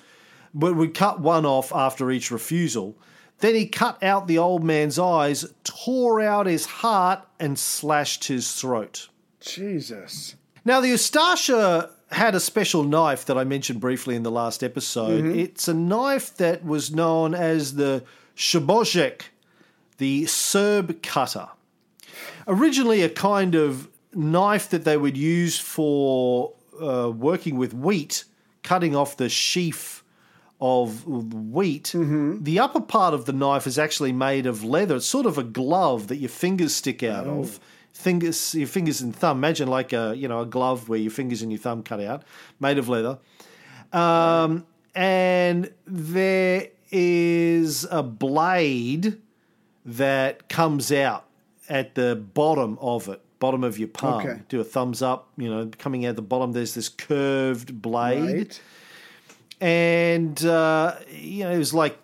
but 0.60 0.76
would 0.76 0.94
cut 0.94 1.20
one 1.20 1.46
off 1.46 1.74
after 1.74 2.12
each 2.12 2.32
refusal. 2.32 2.98
Then 3.40 3.56
he 3.56 3.68
cut 3.68 4.04
out 4.04 4.28
the 4.28 4.38
old 4.38 4.64
man's 4.64 5.00
eyes, 5.00 5.46
tore 5.64 6.20
out 6.22 6.46
his 6.46 6.66
heart, 6.66 7.26
and 7.40 7.58
slashed 7.58 8.26
his 8.26 8.52
throat. 8.52 9.08
Jesus. 9.40 10.36
Now, 10.66 10.82
the 10.82 10.92
Ustasha 10.92 11.90
had 12.12 12.36
a 12.36 12.40
special 12.40 12.84
knife 12.84 13.26
that 13.26 13.38
I 13.38 13.46
mentioned 13.46 13.80
briefly 13.80 14.16
in 14.16 14.24
the 14.24 14.32
last 14.32 14.64
episode. 14.64 15.26
It's 15.26 15.68
a 15.68 15.74
knife 15.74 16.36
that 16.38 16.66
was 16.66 16.92
known 16.92 17.34
as 17.34 17.76
the 17.76 18.04
Srbosjek, 18.36 19.22
the 19.98 20.26
Serb 20.26 21.02
cutter. 21.02 21.48
Originally, 22.48 23.04
a 23.04 23.10
kind 23.10 23.56
of 23.56 23.88
knife 24.14 24.70
that 24.70 24.84
they 24.84 24.98
would 24.98 25.16
use 25.16 25.58
for 25.58 26.54
uh, 26.82 27.10
working 27.10 27.58
with 27.58 27.74
wheat, 27.74 28.26
cutting 28.64 28.96
off 28.96 29.16
the 29.16 29.30
sheaf 29.30 29.99
of 30.62 31.06
wheat. 31.06 31.92
The 31.94 32.60
upper 32.60 32.82
part 32.82 33.14
of 33.14 33.26
the 33.26 33.34
knife 33.34 33.66
is 33.66 33.80
actually 33.80 34.12
made 34.12 34.46
of 34.46 34.64
leather. 34.64 34.98
It's 34.98 35.06
sort 35.06 35.26
of 35.26 35.38
a 35.38 35.44
glove 35.44 36.08
that 36.08 36.18
your 36.18 36.30
fingers 36.30 36.76
stick 36.76 37.04
out 37.04 37.28
of. 37.28 37.60
Fingers, 37.94 38.56
your 38.56 38.68
fingers 38.68 39.02
and 39.02 39.14
thumb. 39.16 39.38
Imagine 39.38 39.68
like 39.68 39.94
a 39.94 40.14
you 40.16 40.28
know 40.28 40.42
a 40.42 40.46
glove 40.46 40.88
where 40.88 41.00
your 41.00 41.12
fingers 41.12 41.42
and 41.42 41.52
your 41.52 41.60
thumb 41.60 41.84
cut 41.84 42.00
out, 42.00 42.24
made 42.60 42.78
of 42.78 42.88
leather. 42.88 43.18
Um, 43.92 44.66
and 44.96 45.74
there 45.86 46.68
is 46.92 47.86
a 47.90 48.04
blade 48.04 49.18
that 49.86 50.50
comes 50.50 50.92
out 50.92 51.26
at 51.68 51.96
the 51.96 52.16
bottom 52.16 52.78
of 52.80 53.10
it, 53.10 53.22
bottom 53.40 53.64
of 53.64 53.78
your 53.80 53.88
palm. 53.88 54.26
Okay. 54.26 54.42
Do 54.50 54.60
a 54.60 54.64
thumbs 54.64 55.02
up, 55.02 55.30
you 55.38 55.50
know, 55.50 55.70
coming 55.78 56.06
out 56.06 56.16
the 56.16 56.22
bottom. 56.22 56.52
There's 56.52 56.74
this 56.76 56.90
curved 56.90 57.82
blade 57.82 58.38
Right. 58.38 58.62
And 59.62 60.44
uh, 60.46 60.96
you 61.10 61.44
know 61.44 61.52
it 61.52 61.58
was 61.58 61.74
like 61.74 61.98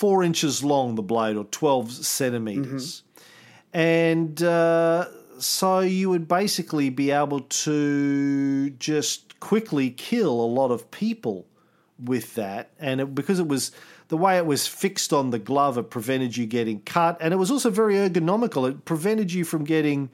four 0.00 0.22
inches 0.22 0.64
long 0.64 0.94
the 0.94 1.02
blade 1.02 1.36
or 1.36 1.44
12 1.44 1.92
centimeters. 1.92 3.02
And 3.72 4.42
uh, 4.42 5.06
so 5.38 5.80
you 5.80 6.08
would 6.08 6.26
basically 6.26 6.88
be 6.88 7.10
able 7.10 7.40
to 7.40 8.70
just 8.70 9.38
quickly 9.40 9.90
kill 9.90 10.40
a 10.40 10.46
lot 10.46 10.70
of 10.70 10.90
people 10.90 11.46
with 12.02 12.34
that. 12.36 12.70
And 12.78 13.02
it, 13.02 13.14
because 13.14 13.38
it 13.38 13.48
was 13.48 13.72
the 14.08 14.16
way 14.16 14.38
it 14.38 14.46
was 14.46 14.66
fixed 14.66 15.12
on 15.12 15.30
the 15.30 15.38
glove 15.38 15.76
it 15.78 15.90
prevented 15.90 16.36
you 16.36 16.46
getting 16.46 16.80
cut. 16.80 17.18
And 17.20 17.34
it 17.34 17.36
was 17.36 17.50
also 17.50 17.68
very 17.70 17.96
ergonomical. 17.96 18.68
It 18.68 18.86
prevented 18.86 19.32
you 19.32 19.44
from 19.44 19.64
getting 19.64 20.10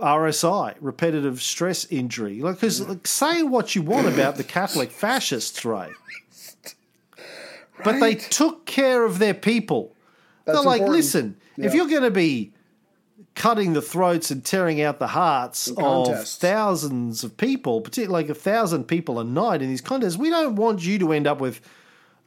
RSI, 0.00 0.74
repetitive 0.80 1.40
stress 1.42 1.86
injury. 1.90 2.40
Like, 2.40 2.56
because 2.56 2.86
like, 2.86 3.06
say 3.06 3.42
what 3.42 3.74
you 3.74 3.82
want 3.82 4.08
about 4.08 4.36
the 4.36 4.44
Catholic 4.44 4.90
fascists, 4.90 5.64
right? 5.64 5.92
But 7.84 8.00
they 8.00 8.14
took 8.14 8.66
care 8.66 9.04
of 9.04 9.18
their 9.18 9.34
people. 9.34 9.94
That's 10.44 10.58
They're 10.58 10.66
like, 10.66 10.80
important. 10.80 10.96
listen, 10.96 11.36
if 11.56 11.74
you're 11.74 11.88
going 11.88 12.02
to 12.02 12.10
be 12.10 12.52
cutting 13.34 13.72
the 13.72 13.82
throats 13.82 14.30
and 14.30 14.44
tearing 14.44 14.80
out 14.80 14.98
the 15.00 15.08
hearts 15.08 15.68
of 15.76 16.26
thousands 16.26 17.24
of 17.24 17.36
people, 17.36 17.80
particularly 17.80 18.24
like 18.24 18.30
a 18.30 18.38
thousand 18.38 18.84
people 18.84 19.18
a 19.18 19.24
night 19.24 19.60
in 19.62 19.68
these 19.68 19.80
contests, 19.80 20.16
we 20.16 20.30
don't 20.30 20.56
want 20.56 20.84
you 20.84 20.98
to 21.00 21.12
end 21.12 21.26
up 21.26 21.40
with 21.40 21.60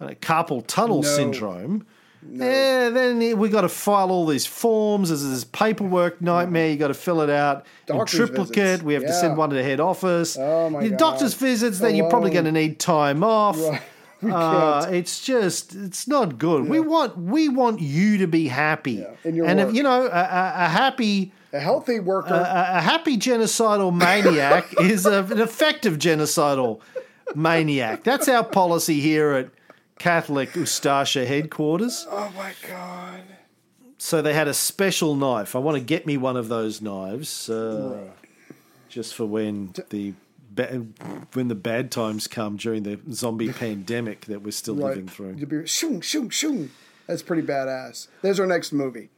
uh, 0.01 0.09
carpal 0.21 0.65
tunnel 0.67 1.01
No. 1.01 1.07
syndrome. 1.07 1.85
Yeah, 2.29 2.89
then 2.89 3.37
we 3.37 3.49
got 3.49 3.61
to 3.61 3.69
file 3.69 4.11
all 4.11 4.25
these 4.25 4.45
forms. 4.45 5.09
There's 5.09 5.23
this 5.23 5.43
paperwork 5.43 6.21
nightmare. 6.21 6.69
You 6.69 6.77
got 6.77 6.87
to 6.87 6.93
fill 6.93 7.21
it 7.21 7.29
out 7.29 7.65
in 7.87 8.05
triplicate. 8.05 8.55
visits. 8.55 8.83
We 8.83 8.93
have 8.95 9.03
to 9.03 9.13
send 9.13 9.37
one 9.37 9.49
to 9.49 9.55
the 9.55 9.63
head 9.63 9.79
office. 9.79 10.37
Oh, 10.37 10.69
my 10.69 10.81
Your 10.81 10.91
God. 10.91 10.97
doctor's 10.99 11.33
visits. 11.33 11.79
Then 11.79 11.95
you're 11.95 12.09
probably 12.09 12.31
going 12.31 12.45
to 12.45 12.51
need 12.51 12.79
time 12.79 13.23
off. 13.23 13.59
Right. 13.59 13.81
Uh, 14.23 14.87
it's 14.89 15.21
just 15.21 15.75
it's 15.75 16.07
not 16.07 16.39
good. 16.39 16.67
We 16.67 16.79
want 16.79 17.15
we 17.19 17.49
want 17.49 17.81
you 17.81 18.17
to 18.17 18.25
be 18.27 18.47
happy, 18.47 19.05
your 19.23 19.45
and 19.45 19.59
if, 19.59 19.75
you 19.75 19.83
know 19.83 20.07
a, 20.07 20.09
a, 20.09 20.53
a 20.55 20.67
happy 20.69 21.31
a 21.53 21.59
healthy 21.59 21.99
worker. 21.99 22.33
a, 22.33 22.77
a 22.77 22.81
happy 22.81 23.17
genocidal 23.17 23.95
maniac 23.95 24.73
is 24.81 25.05
a, 25.05 25.23
an 25.23 25.39
effective 25.39 25.99
genocidal 25.99 26.81
maniac. 27.35 28.03
That's 28.03 28.27
our 28.27 28.43
policy 28.43 28.99
here 28.99 29.33
at 29.33 29.49
Catholic 29.99 30.51
Ustasha 30.53 31.25
headquarters. 31.25 32.05
oh 32.09 32.31
my 32.35 32.53
god. 32.67 33.21
So 33.97 34.21
they 34.21 34.33
had 34.33 34.47
a 34.47 34.53
special 34.53 35.15
knife. 35.15 35.55
I 35.55 35.59
want 35.59 35.75
to 35.77 35.83
get 35.83 36.05
me 36.05 36.17
one 36.17 36.37
of 36.37 36.49
those 36.49 36.81
knives, 36.83 37.49
uh, 37.49 37.97
just 38.89 39.15
for 39.15 39.25
when 39.25 39.73
the 39.89 40.13
ba- 40.51 40.85
when 41.33 41.47
the 41.47 41.55
bad 41.55 41.91
times 41.91 42.27
come 42.27 42.57
during 42.57 42.83
the 42.83 42.99
zombie 43.11 43.51
pandemic 43.53 44.25
that 44.25 44.43
we're 44.43 44.51
still 44.51 44.75
Right. 44.75 44.89
living 44.89 45.07
through. 45.07 45.33
You'd 45.37 45.49
be 45.49 45.65
shoom 45.65 46.01
shoom 46.01 46.29
shoom. 46.29 46.69
That's 47.07 47.23
pretty 47.23 47.41
badass. 47.41 48.07
There's 48.21 48.39
our 48.39 48.45
next 48.47 48.71
movie. 48.71 49.09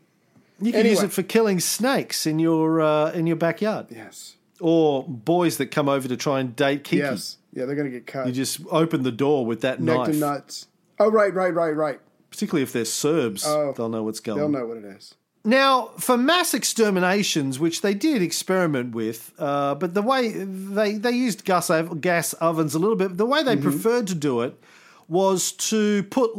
You 0.62 0.72
can 0.72 0.86
use 0.86 1.00
Anyway. 1.00 1.06
it 1.06 1.12
for 1.14 1.24
killing 1.24 1.60
snakes 1.60 2.26
in 2.26 2.40
your 2.40 2.80
uh, 2.82 3.12
in 3.12 3.28
your 3.28 3.36
backyard, 3.38 3.88
Yes. 3.90 4.36
or 4.62 5.04
boys 5.08 5.58
that 5.58 5.68
come 5.72 5.90
over 5.90 6.08
to 6.08 6.16
try 6.18 6.40
and 6.40 6.56
date 6.56 6.84
Kiki. 6.86 6.98
Yes. 7.02 7.36
Yeah, 7.52 7.66
they're 7.66 7.76
gonna 7.76 7.90
get 7.90 8.06
cut. 8.08 8.28
You 8.28 8.32
just 8.34 8.62
open 8.70 9.04
the 9.04 9.12
door 9.12 9.46
with 9.46 9.60
that 9.62 9.82
Neck 9.82 9.98
knife. 9.98 10.08
to 10.12 10.16
nuts. 10.16 10.68
Oh 11.00 11.10
right, 11.10 11.34
right, 11.34 11.54
right, 11.54 11.76
right. 11.76 12.00
particularly 12.30 12.64
if 12.64 12.74
they're 12.74 12.86
Serbs. 12.86 13.44
they'll 13.44 13.90
know 13.90 14.04
what's 14.04 14.20
going 14.20 14.40
Oh, 14.40 14.42
They'll 14.42 14.50
know 14.62 14.66
what 14.66 14.78
it 14.78 14.86
is. 14.86 15.16
Now, 15.46 15.92
for 15.98 16.18
mass 16.18 16.54
exterminations, 16.54 17.60
which 17.60 17.82
they 17.82 17.94
did 17.94 18.22
experiment 18.22 18.94
with, 18.94 19.32
uh, 19.40 19.76
but 19.76 19.94
the 19.94 20.02
way 20.02 20.32
they, 20.32 20.94
they 20.94 21.12
used 21.12 21.46
gas, 21.46 21.72
gas 22.02 22.34
ovens 22.34 22.76
a 22.76 22.80
little 22.80 22.98
bit, 22.98 23.16
the 23.18 23.26
way 23.26 23.42
they 23.42 23.56
preferred 23.56 24.08
to 24.08 24.16
do 24.16 24.42
it 24.42 24.62
was 25.08 25.54
to 25.54 26.04
put 26.04 26.32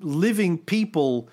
living 0.00 0.58
people, 0.58 1.28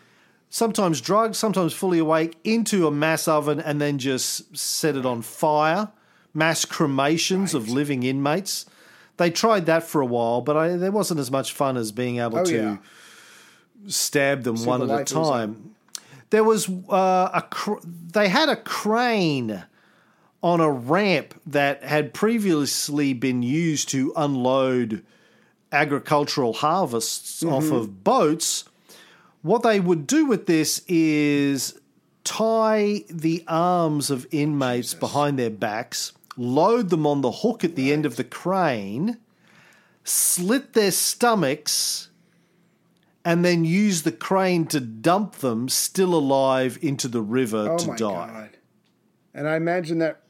sometimes 0.49 1.01
drugged, 1.01 1.35
sometimes 1.35 1.73
fully 1.73 1.97
awake, 1.97 2.37
into 2.43 2.85
a 2.85 2.91
mass 2.91 3.27
oven 3.27 3.59
and 3.59 3.81
then 3.81 3.97
just 3.97 4.55
set 4.55 4.95
it 4.95 5.07
on 5.07 5.23
fire. 5.23 5.91
Mass 6.35 6.65
cremations 6.65 7.53
of 7.55 7.67
living 7.67 8.03
inmates. 8.03 8.67
They 9.17 9.29
tried 9.31 9.65
that 9.67 9.83
for 9.83 10.01
a 10.01 10.05
while, 10.05 10.41
but 10.41 10.57
I, 10.57 10.75
there 10.77 10.91
wasn't 10.91 11.19
as 11.19 11.31
much 11.31 11.53
fun 11.53 11.77
as 11.77 11.91
being 11.91 12.19
able 12.19 12.39
Oh, 12.39 12.43
to 12.45 12.55
yeah. 12.55 12.77
stab 13.87 14.43
them 14.43 14.57
See 14.57 14.67
one 14.67 14.81
at 14.81 14.89
a 14.89 14.91
light 14.91 15.07
goes 15.09 15.13
on. 15.13 15.31
time. 15.31 15.75
There 16.31 16.43
was 16.43 16.67
uh, 16.89 17.29
a 17.33 17.41
cr- 17.49 17.79
they 17.85 18.27
had 18.29 18.49
a 18.49 18.55
crane 18.55 19.63
on 20.43 20.59
a 20.59 20.69
ramp 20.69 21.33
that 21.45 21.83
had 21.83 22.13
previously 22.13 23.13
been 23.13 23.41
used 23.41 23.89
to 23.89 24.11
unload 24.15 25.03
agricultural 25.71 26.53
harvests 26.53 27.41
Mm-hmm. 27.43 27.53
off 27.53 27.71
of 27.71 28.03
boats. 28.03 28.65
What 29.43 29.61
they 29.63 29.79
would 29.79 30.07
do 30.07 30.25
with 30.25 30.45
this 30.47 30.81
is 30.87 31.79
tie 32.23 33.03
the 33.09 33.43
arms 33.47 34.09
of 34.09 34.25
inmates 34.31 34.93
behind 34.93 35.37
their 35.37 35.49
backs, 35.51 36.11
load 36.37 36.89
them 36.89 37.05
on 37.07 37.21
the 37.21 37.31
hook 37.31 37.63
at 37.63 37.75
the 37.75 37.91
end 37.93 38.05
of 38.05 38.15
the 38.15 38.23
crane, 38.23 39.17
slit 40.03 40.73
their 40.73 40.91
stomachs, 40.91 42.09
and 43.23 43.43
then 43.43 43.65
use 43.65 44.03
the 44.03 44.11
crane 44.11 44.65
to 44.67 44.79
dump 44.79 45.35
them 45.37 45.67
still 45.67 46.13
alive 46.13 46.77
into 46.81 47.07
the 47.07 47.21
river 47.21 47.69
Oh 47.71 47.77
to 47.77 47.87
die. 47.87 47.95
god! 47.97 48.49
And 49.33 49.47
I 49.47 49.55
imagine 49.55 49.99
that. 49.99 50.21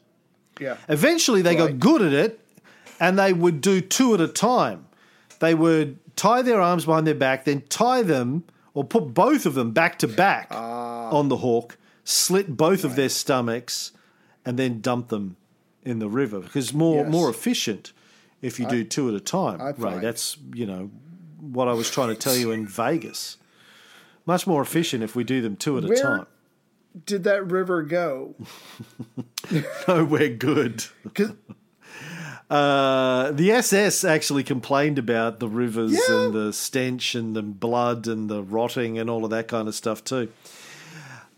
Yeah. 0.59 0.77
Eventually, 0.87 1.41
they 1.41 1.55
got 1.55 1.79
good 1.79 2.01
at 2.01 2.13
it, 2.13 2.39
and 2.99 3.19
they 3.19 3.33
would 3.33 3.59
do 3.61 3.81
two 3.81 4.13
at 4.13 4.21
a 4.21 4.27
time. 4.27 4.87
They 5.39 5.53
would 5.53 5.99
tie 6.15 6.41
their 6.41 6.61
arms 6.61 6.85
behind 6.85 7.05
their 7.05 7.13
back, 7.13 7.43
then 7.43 7.63
tie 7.67 8.01
them 8.03 8.45
or 8.73 8.83
put 8.85 9.13
both 9.13 9.45
of 9.45 9.53
them 9.53 9.71
back 9.71 9.99
to 9.99 10.07
back 10.07 10.47
Ah. 10.51 11.09
on 11.09 11.27
the 11.27 11.37
hook, 11.37 11.77
slit 12.05 12.55
both 12.55 12.83
of 12.85 12.95
their 12.95 13.09
stomachs, 13.09 13.91
and 14.45 14.57
then 14.57 14.79
dump 14.79 15.09
them 15.09 15.35
in 15.85 15.99
the 15.99 16.09
river 16.09 16.39
because 16.39 16.73
more 16.73 17.03
Yes. 17.03 17.11
more 17.11 17.29
efficient 17.29 17.93
if 18.41 18.59
you 18.59 18.65
do 18.67 18.83
two 18.83 19.07
at 19.09 19.15
a 19.15 19.19
time. 19.19 19.61
I 19.61 19.65
right, 19.65 19.77
find. 19.77 20.01
that's 20.01 20.37
you 20.53 20.65
know 20.65 20.89
what 21.39 21.67
I 21.67 21.73
was 21.73 21.89
trying 21.89 22.09
to 22.09 22.15
tell 22.15 22.35
you 22.35 22.51
in 22.51 22.67
Vegas. 22.67 23.37
Much 24.25 24.47
more 24.47 24.61
efficient 24.61 25.03
if 25.03 25.15
we 25.15 25.23
do 25.23 25.41
them 25.41 25.55
two 25.55 25.77
at 25.77 25.83
a 25.85 25.95
time. 25.95 26.25
Did 27.05 27.23
that 27.25 27.45
river 27.51 27.83
go? 27.83 28.35
Nowhere 29.87 30.29
good. 30.29 30.85
Uh, 32.49 33.31
the 33.31 33.51
SS 33.51 34.03
actually 34.03 34.43
complained 34.43 34.99
about 34.99 35.39
the 35.39 35.47
rivers 35.47 35.93
Yeah. 35.93 36.25
and 36.25 36.33
the 36.33 36.53
stench 36.53 37.15
and 37.15 37.35
the 37.35 37.41
blood 37.41 38.05
and 38.05 38.29
the 38.29 38.43
rotting 38.43 38.99
and 38.99 39.09
all 39.09 39.23
of 39.25 39.31
that 39.31 39.47
kind 39.47 39.67
of 39.67 39.73
stuff 39.73 40.03
too. 40.03 40.29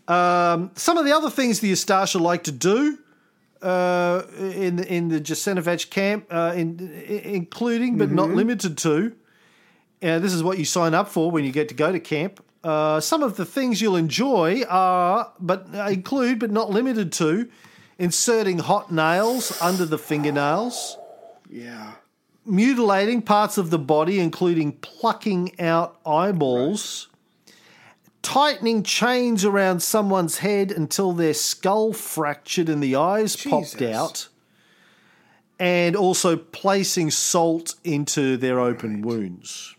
Um, 0.06 0.70
some 0.74 0.98
of 0.98 1.06
the 1.06 1.12
other 1.16 1.30
things 1.30 1.60
the 1.60 1.72
Ustasha 1.72 2.20
like 2.20 2.44
to 2.44 2.52
do 2.52 2.98
uh, 3.62 4.22
in 4.38 4.78
in 4.78 5.08
the 5.08 5.20
Jasenovac 5.20 5.90
camp, 5.90 6.26
uh, 6.30 6.52
in, 6.56 6.90
including 7.06 7.98
but 7.98 8.10
not 8.10 8.30
limited 8.30 8.78
to. 8.78 9.14
Uh, 10.00 10.18
this 10.20 10.32
is 10.32 10.42
what 10.42 10.58
you 10.58 10.64
sign 10.64 10.94
up 10.94 11.08
for 11.08 11.30
when 11.30 11.44
you 11.44 11.50
get 11.50 11.68
to 11.68 11.74
go 11.74 11.90
to 11.90 11.98
camp. 11.98 12.42
Uh, 12.62 13.00
some 13.00 13.22
of 13.22 13.36
the 13.36 13.44
things 13.44 13.80
you'll 13.80 13.96
enjoy 13.96 14.62
are, 14.68 15.32
but 15.40 15.66
uh, 15.74 15.86
include 15.86 16.38
but 16.38 16.50
not 16.50 16.70
limited 16.70 17.12
to, 17.12 17.48
inserting 17.98 18.58
hot 18.58 18.92
nails 18.92 19.60
under 19.60 19.84
the 19.84 19.98
fingernails, 19.98 20.96
yeah. 21.50 21.92
mutilating 22.44 23.22
parts 23.22 23.58
of 23.58 23.70
the 23.70 23.78
body, 23.78 24.20
including 24.20 24.72
plucking 24.72 25.60
out 25.60 25.98
eyeballs, 26.04 27.07
tightening 28.22 28.82
chains 28.82 29.44
around 29.44 29.82
someone's 29.82 30.38
head 30.38 30.70
until 30.70 31.12
their 31.12 31.34
skull 31.34 31.92
fractured 31.92 32.68
and 32.68 32.82
the 32.82 32.96
eyes 32.96 33.36
popped 33.36 33.82
out, 33.82 34.28
and 35.58 35.96
also 35.96 36.36
placing 36.36 37.10
salt 37.10 37.74
into 37.84 38.36
their 38.36 38.60
open 38.60 39.02
wounds. 39.02 39.74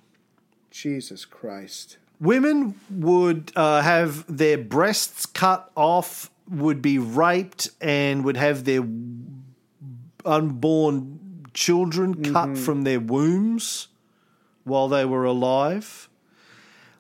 Jesus 0.72 1.26
Christ. 1.26 1.98
Women 2.20 2.80
would 2.90 3.52
uh, 3.56 3.82
have 3.82 4.26
their 4.28 4.58
breasts 4.58 5.26
cut 5.26 5.72
off, 5.76 6.30
would 6.50 6.82
be 6.82 7.00
raped, 7.00 7.70
and 7.80 8.26
would 8.26 8.36
have 8.38 8.66
their 8.66 8.86
unborn 10.26 11.46
children 11.54 12.34
cut 12.34 12.58
from 12.58 12.84
their 12.84 13.00
wombs 13.00 13.88
while 14.64 14.88
they 14.88 15.06
were 15.06 15.24
alive. 15.24 16.09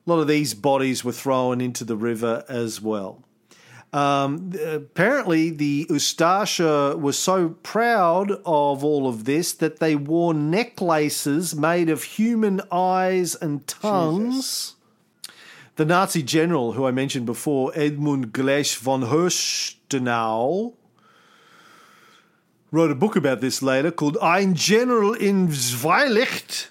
A 0.09 0.13
lot 0.13 0.21
of 0.21 0.27
these 0.27 0.55
bodies 0.55 1.05
were 1.05 1.11
thrown 1.11 1.61
into 1.61 1.83
the 1.83 1.95
river 1.95 2.43
as 2.49 2.81
well. 2.81 3.23
Um, 3.93 4.51
apparently, 4.65 5.51
the 5.51 5.85
Ustasha 5.87 6.99
were 6.99 7.13
so 7.13 7.49
proud 7.61 8.31
of 8.43 8.83
all 8.83 9.07
of 9.07 9.25
this 9.25 9.53
that 9.53 9.77
they 9.77 9.95
wore 9.95 10.33
necklaces 10.33 11.55
made 11.55 11.91
of 11.91 12.01
human 12.01 12.59
eyes 12.71 13.35
and 13.35 13.67
tongues. 13.67 14.73
The 15.75 15.85
Nazi 15.85 16.23
general, 16.23 16.71
who 16.71 16.87
I 16.87 16.91
mentioned 16.91 17.27
before, 17.27 17.71
Edmund 17.75 18.33
Gleich 18.33 18.77
von 18.77 19.03
Horstenau, 19.03 20.73
wrote 22.71 22.89
a 22.89 22.95
book 22.95 23.15
about 23.15 23.41
this 23.41 23.61
later 23.61 23.91
called 23.91 24.17
Ein 24.23 24.55
General 24.55 25.13
in 25.13 25.49
Zwielicht. 25.49 26.69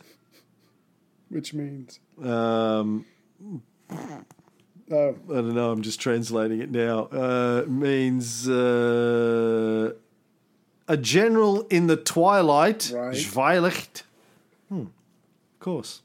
Which 1.29 1.55
means. 1.55 2.01
Um, 2.21 3.05
Oh, 4.91 5.15
I 5.31 5.35
don't 5.35 5.55
know. 5.55 5.71
I'm 5.71 5.83
just 5.83 6.01
translating 6.01 6.61
it 6.61 6.71
now. 6.71 7.09
Uh, 7.13 7.65
means 7.67 8.49
uh, 8.49 9.93
a 10.87 10.97
general 10.97 11.63
in 11.69 11.87
the 11.89 11.97
twilight. 11.97 12.91
Right. 12.95 13.15
Hmm. 14.69 14.81
Of 14.81 15.61
course. 15.61 16.01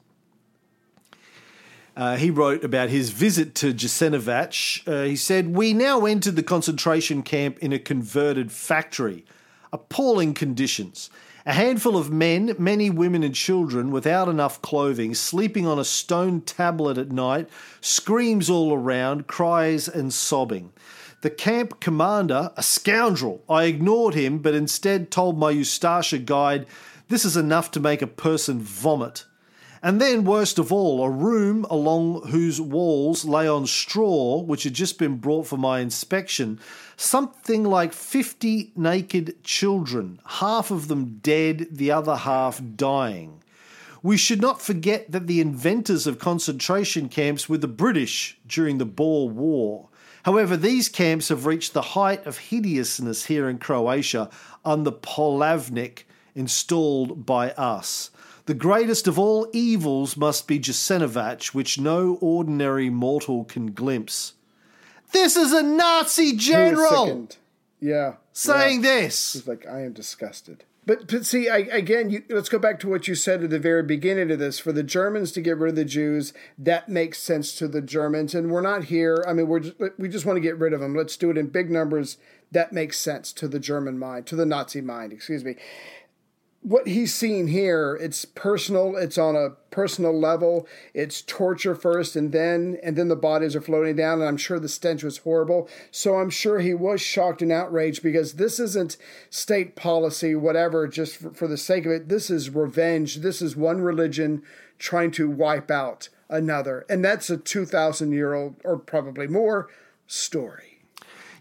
Uh, 1.96 2.16
he 2.16 2.28
wrote 2.30 2.64
about 2.64 2.88
his 2.88 3.10
visit 3.10 3.54
to 3.54 3.72
Jasenovac. 3.72 4.86
Uh, 4.86 5.04
he 5.04 5.16
said, 5.16 5.54
We 5.54 5.72
now 5.72 6.04
entered 6.06 6.36
the 6.36 6.42
concentration 6.42 7.22
camp 7.22 7.58
in 7.60 7.72
a 7.72 7.78
converted 7.78 8.50
factory. 8.50 9.24
Appalling 9.72 10.34
conditions. 10.34 11.08
A 11.46 11.52
handful 11.52 11.98
of 11.98 12.10
men, 12.10 12.56
many 12.58 12.88
women 12.88 13.22
and 13.22 13.34
children, 13.34 13.90
without 13.90 14.28
enough 14.28 14.62
clothing, 14.62 15.14
sleeping 15.14 15.66
on 15.66 15.78
a 15.78 15.84
stone 15.84 16.40
tablet 16.40 16.96
at 16.96 17.12
night, 17.12 17.50
screams 17.82 18.48
all 18.48 18.72
around, 18.72 19.26
cries 19.26 19.86
and 19.86 20.10
sobbing. 20.10 20.72
The 21.20 21.28
camp 21.28 21.80
commander, 21.80 22.50
a 22.56 22.62
scoundrel, 22.62 23.44
I 23.46 23.64
ignored 23.64 24.14
him, 24.14 24.38
but 24.38 24.54
instead 24.54 25.10
told 25.10 25.38
my 25.38 25.52
Ustasha 25.52 26.24
guide, 26.24 26.64
This 27.08 27.26
is 27.26 27.36
enough 27.36 27.70
to 27.72 27.80
make 27.80 28.00
a 28.00 28.06
person 28.06 28.60
vomit. 28.60 29.26
And 29.82 30.00
then, 30.00 30.24
worst 30.24 30.58
of 30.58 30.72
all, 30.72 31.04
a 31.04 31.10
room 31.10 31.66
along 31.68 32.28
whose 32.28 32.58
walls 32.58 33.26
lay 33.26 33.46
on 33.46 33.66
straw, 33.66 34.40
which 34.40 34.62
had 34.62 34.72
just 34.72 34.98
been 34.98 35.18
brought 35.18 35.46
for 35.46 35.58
my 35.58 35.80
inspection, 35.80 36.58
something 36.96 37.64
like 37.64 37.92
50 37.92 38.72
naked 38.76 39.42
children, 39.42 40.20
half 40.26 40.70
of 40.70 40.88
them 40.88 41.18
dead, 41.22 41.68
the 41.70 41.90
other 41.90 42.16
half 42.16 42.60
dying. 42.76 43.42
We 44.02 44.18
should 44.18 44.42
not 44.42 44.60
forget 44.60 45.10
that 45.12 45.26
the 45.26 45.40
inventors 45.40 46.06
of 46.06 46.18
concentration 46.18 47.08
camps 47.08 47.48
were 47.48 47.56
the 47.56 47.66
British 47.66 48.38
during 48.46 48.76
the 48.76 48.84
Boer 48.84 49.30
War. 49.30 49.88
However, 50.24 50.58
these 50.58 50.90
camps 50.90 51.30
have 51.30 51.46
reached 51.46 51.72
the 51.72 51.80
height 51.80 52.26
of 52.26 52.36
hideousness 52.36 53.24
here 53.24 53.48
in 53.48 53.58
Croatia 53.58 54.28
under 54.64 54.90
Poglavnik, 54.90 56.04
installed 56.34 57.24
by 57.24 57.52
us. 57.52 58.10
The 58.46 58.52
greatest 58.52 59.08
of 59.08 59.18
all 59.18 59.48
evils 59.54 60.18
must 60.18 60.46
be 60.46 60.58
Jasenovac, 60.58 61.54
which 61.54 61.80
no 61.80 62.18
ordinary 62.20 62.90
mortal 62.90 63.44
can 63.44 63.72
glimpse. 63.72 64.33
This 65.14 65.36
is 65.36 65.52
a 65.52 65.62
Nazi 65.62 66.36
general. 66.36 67.28
Yeah. 67.80 68.14
saying 68.32 68.84
yeah. 68.84 68.90
this. 68.90 69.32
He's 69.32 69.46
like, 69.46 69.66
I 69.66 69.82
am 69.82 69.92
disgusted. 69.92 70.64
But, 70.86 71.06
but 71.06 71.24
see, 71.24 71.48
I, 71.48 71.58
again, 71.58 72.10
you, 72.10 72.24
let's 72.28 72.50
go 72.50 72.58
back 72.58 72.78
to 72.80 72.88
what 72.88 73.08
you 73.08 73.14
said 73.14 73.42
at 73.42 73.50
the 73.50 73.58
very 73.58 73.82
beginning 73.82 74.30
of 74.30 74.38
this. 74.38 74.58
For 74.58 74.72
the 74.72 74.82
Germans 74.82 75.32
to 75.32 75.40
get 75.40 75.56
rid 75.56 75.70
of 75.70 75.76
the 75.76 75.84
Jews, 75.84 76.34
that 76.58 76.88
makes 76.88 77.20
sense 77.20 77.54
to 77.56 77.68
the 77.68 77.80
Germans, 77.80 78.34
and 78.34 78.50
we're 78.50 78.60
not 78.60 78.84
here. 78.84 79.24
I 79.26 79.32
mean, 79.32 79.48
we're 79.48 79.60
just, 79.60 79.76
we 79.98 80.08
just 80.08 80.26
want 80.26 80.36
to 80.36 80.42
get 80.42 80.58
rid 80.58 80.74
of 80.74 80.80
them. 80.80 80.94
Let's 80.94 81.16
do 81.16 81.30
it 81.30 81.38
in 81.38 81.46
big 81.46 81.70
numbers. 81.70 82.18
That 82.52 82.72
makes 82.72 82.98
sense 82.98 83.32
to 83.34 83.48
the 83.48 83.58
German 83.60 83.98
mind, 83.98 84.26
to 84.26 84.36
the 84.36 84.44
Nazi 84.44 84.80
mind. 84.82 85.12
Excuse 85.12 85.44
me. 85.44 85.56
What 86.64 86.88
he's 86.88 87.14
seeing 87.14 87.48
here, 87.48 87.94
it's 88.00 88.24
personal. 88.24 88.96
It's 88.96 89.18
on 89.18 89.36
a 89.36 89.50
personal 89.70 90.18
level. 90.18 90.66
It's 90.94 91.20
torture 91.20 91.74
first, 91.74 92.16
and 92.16 92.32
then 92.32 92.78
and 92.82 92.96
then 92.96 93.08
the 93.08 93.16
bodies 93.16 93.54
are 93.54 93.60
floating 93.60 93.96
down. 93.96 94.20
And 94.20 94.28
I'm 94.28 94.38
sure 94.38 94.58
the 94.58 94.68
stench 94.68 95.02
was 95.02 95.18
horrible. 95.18 95.68
So 95.90 96.16
I'm 96.16 96.30
sure 96.30 96.60
he 96.60 96.72
was 96.72 97.02
shocked 97.02 97.42
and 97.42 97.52
outraged 97.52 98.02
because 98.02 98.34
this 98.34 98.58
isn't 98.58 98.96
state 99.28 99.76
policy, 99.76 100.34
whatever, 100.34 100.88
just 100.88 101.18
for, 101.18 101.34
for 101.34 101.46
the 101.46 101.58
sake 101.58 101.84
of 101.84 101.92
it. 101.92 102.08
This 102.08 102.30
is 102.30 102.48
revenge. 102.48 103.16
This 103.16 103.42
is 103.42 103.54
one 103.54 103.82
religion 103.82 104.42
trying 104.78 105.10
to 105.12 105.28
wipe 105.28 105.70
out 105.70 106.08
another, 106.30 106.86
and 106.88 107.04
that's 107.04 107.28
a 107.28 107.36
two 107.36 107.66
thousand 107.66 108.12
year 108.12 108.32
old 108.32 108.56
or 108.64 108.78
probably 108.78 109.26
more 109.26 109.68
story. 110.06 110.80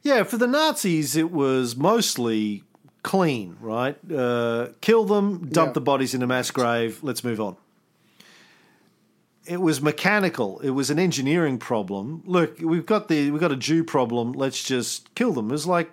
Yeah, 0.01 0.23
for 0.23 0.37
the 0.37 0.47
Nazis, 0.47 1.15
it 1.15 1.31
was 1.31 1.77
mostly 1.77 2.63
clean, 3.03 3.57
right? 3.59 3.97
Uh, 4.11 4.69
kill 4.81 5.03
them, 5.05 5.47
dump 5.49 5.69
Yeah. 5.69 5.73
the 5.73 5.81
bodies 5.81 6.13
in 6.13 6.21
a 6.23 6.27
mass 6.27 6.49
grave, 6.51 6.99
let's 7.03 7.23
move 7.23 7.39
on. 7.41 7.55
It 9.45 9.59
was 9.61 9.81
mechanical. 9.81 10.59
It 10.61 10.69
was 10.69 10.89
an 10.89 10.97
engineering 10.97 11.57
problem. 11.57 12.23
Look, 12.25 12.59
we've 12.59 12.85
got 12.85 13.09
the 13.09 13.29
we've 13.29 13.41
got 13.41 13.51
a 13.51 13.57
Jew 13.57 13.83
problem. 13.83 14.31
Let's 14.31 14.63
just 14.63 15.13
kill 15.15 15.33
them. 15.33 15.49
It 15.49 15.51
was 15.51 15.67
like 15.67 15.91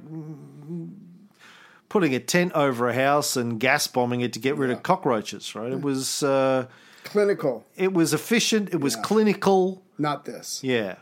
putting 1.89 2.15
a 2.15 2.21
tent 2.21 2.53
over 2.53 2.89
a 2.89 2.95
house 2.95 3.37
and 3.37 3.59
gas 3.59 3.89
bombing 3.89 4.21
it 4.21 4.33
to 4.35 4.39
get 4.39 4.57
rid 4.57 4.71
of 4.71 4.83
cockroaches, 4.85 5.55
right? 5.57 5.73
It 5.73 5.83
was 5.83 6.23
uh, 6.23 6.67
Clinical, 7.03 7.65
it 7.77 7.93
was 7.93 8.15
efficient. 8.15 8.73
It 8.73 8.81
was 8.81 8.95
clinical. 8.95 9.83
not 9.99 10.27
this. 10.27 10.63
Yeah, 10.63 10.97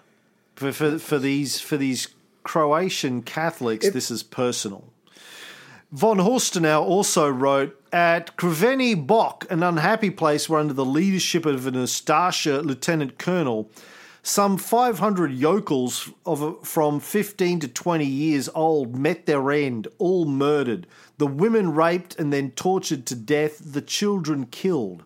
for 0.57 0.73
for, 0.73 0.99
for 0.99 1.19
these 1.19 1.61
for 1.61 1.77
these 1.77 2.09
Croatian 2.45 3.21
Catholics, 3.23 3.91
this 3.91 4.11
is 4.11 4.23
personal. 4.23 4.85
Von 5.91 6.19
Horstenau 6.19 6.83
also 6.83 7.31
wrote 7.31 7.75
at 7.95 8.37
Crkveni 8.37 8.95
Bok, 9.07 9.47
an 9.49 9.63
unhappy 9.63 10.11
place 10.11 10.47
where, 10.47 10.61
under 10.61 10.75
the 10.75 10.85
leadership 10.85 11.47
of 11.47 11.67
an 11.67 11.73
Ustasha 11.73 12.63
lieutenant 12.63 13.19
colonel, 13.19 13.71
some 14.23 14.59
500 14.59 15.33
yokels 15.33 16.11
of 16.27 16.59
from 16.67 17.01
15 17.01 17.61
to 17.61 17.69
20 17.69 18.05
years 18.05 18.51
old 18.55 18.99
met 18.99 19.25
their 19.25 19.51
end, 19.51 19.89
all 19.97 20.27
murdered, 20.27 20.87
the 21.17 21.27
women 21.27 21.73
raped 21.73 22.19
and 22.19 22.31
then 22.31 22.51
tortured 22.51 23.07
to 23.07 23.15
death, 23.15 23.59
the 23.59 23.81
children 23.81 24.45
killed. 24.45 25.05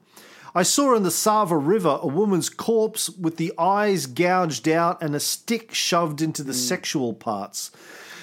I 0.53 0.65
saw 0.65 0.97
in 0.97 1.05
the 1.05 1.13
Sava 1.13 1.57
River 1.57 2.01
a 2.03 2.09
woman's 2.09 2.51
corpse 2.51 3.09
with 3.09 3.37
the 3.37 3.53
eyes 3.57 4.07
gouged 4.07 4.69
out 4.69 5.01
and 5.01 5.15
a 5.15 5.21
stick 5.21 5.73
shoved 5.73 6.21
into 6.21 6.43
the 6.43 6.53
mm. 6.53 6.57
sexual 6.57 7.15
parts. 7.15 7.71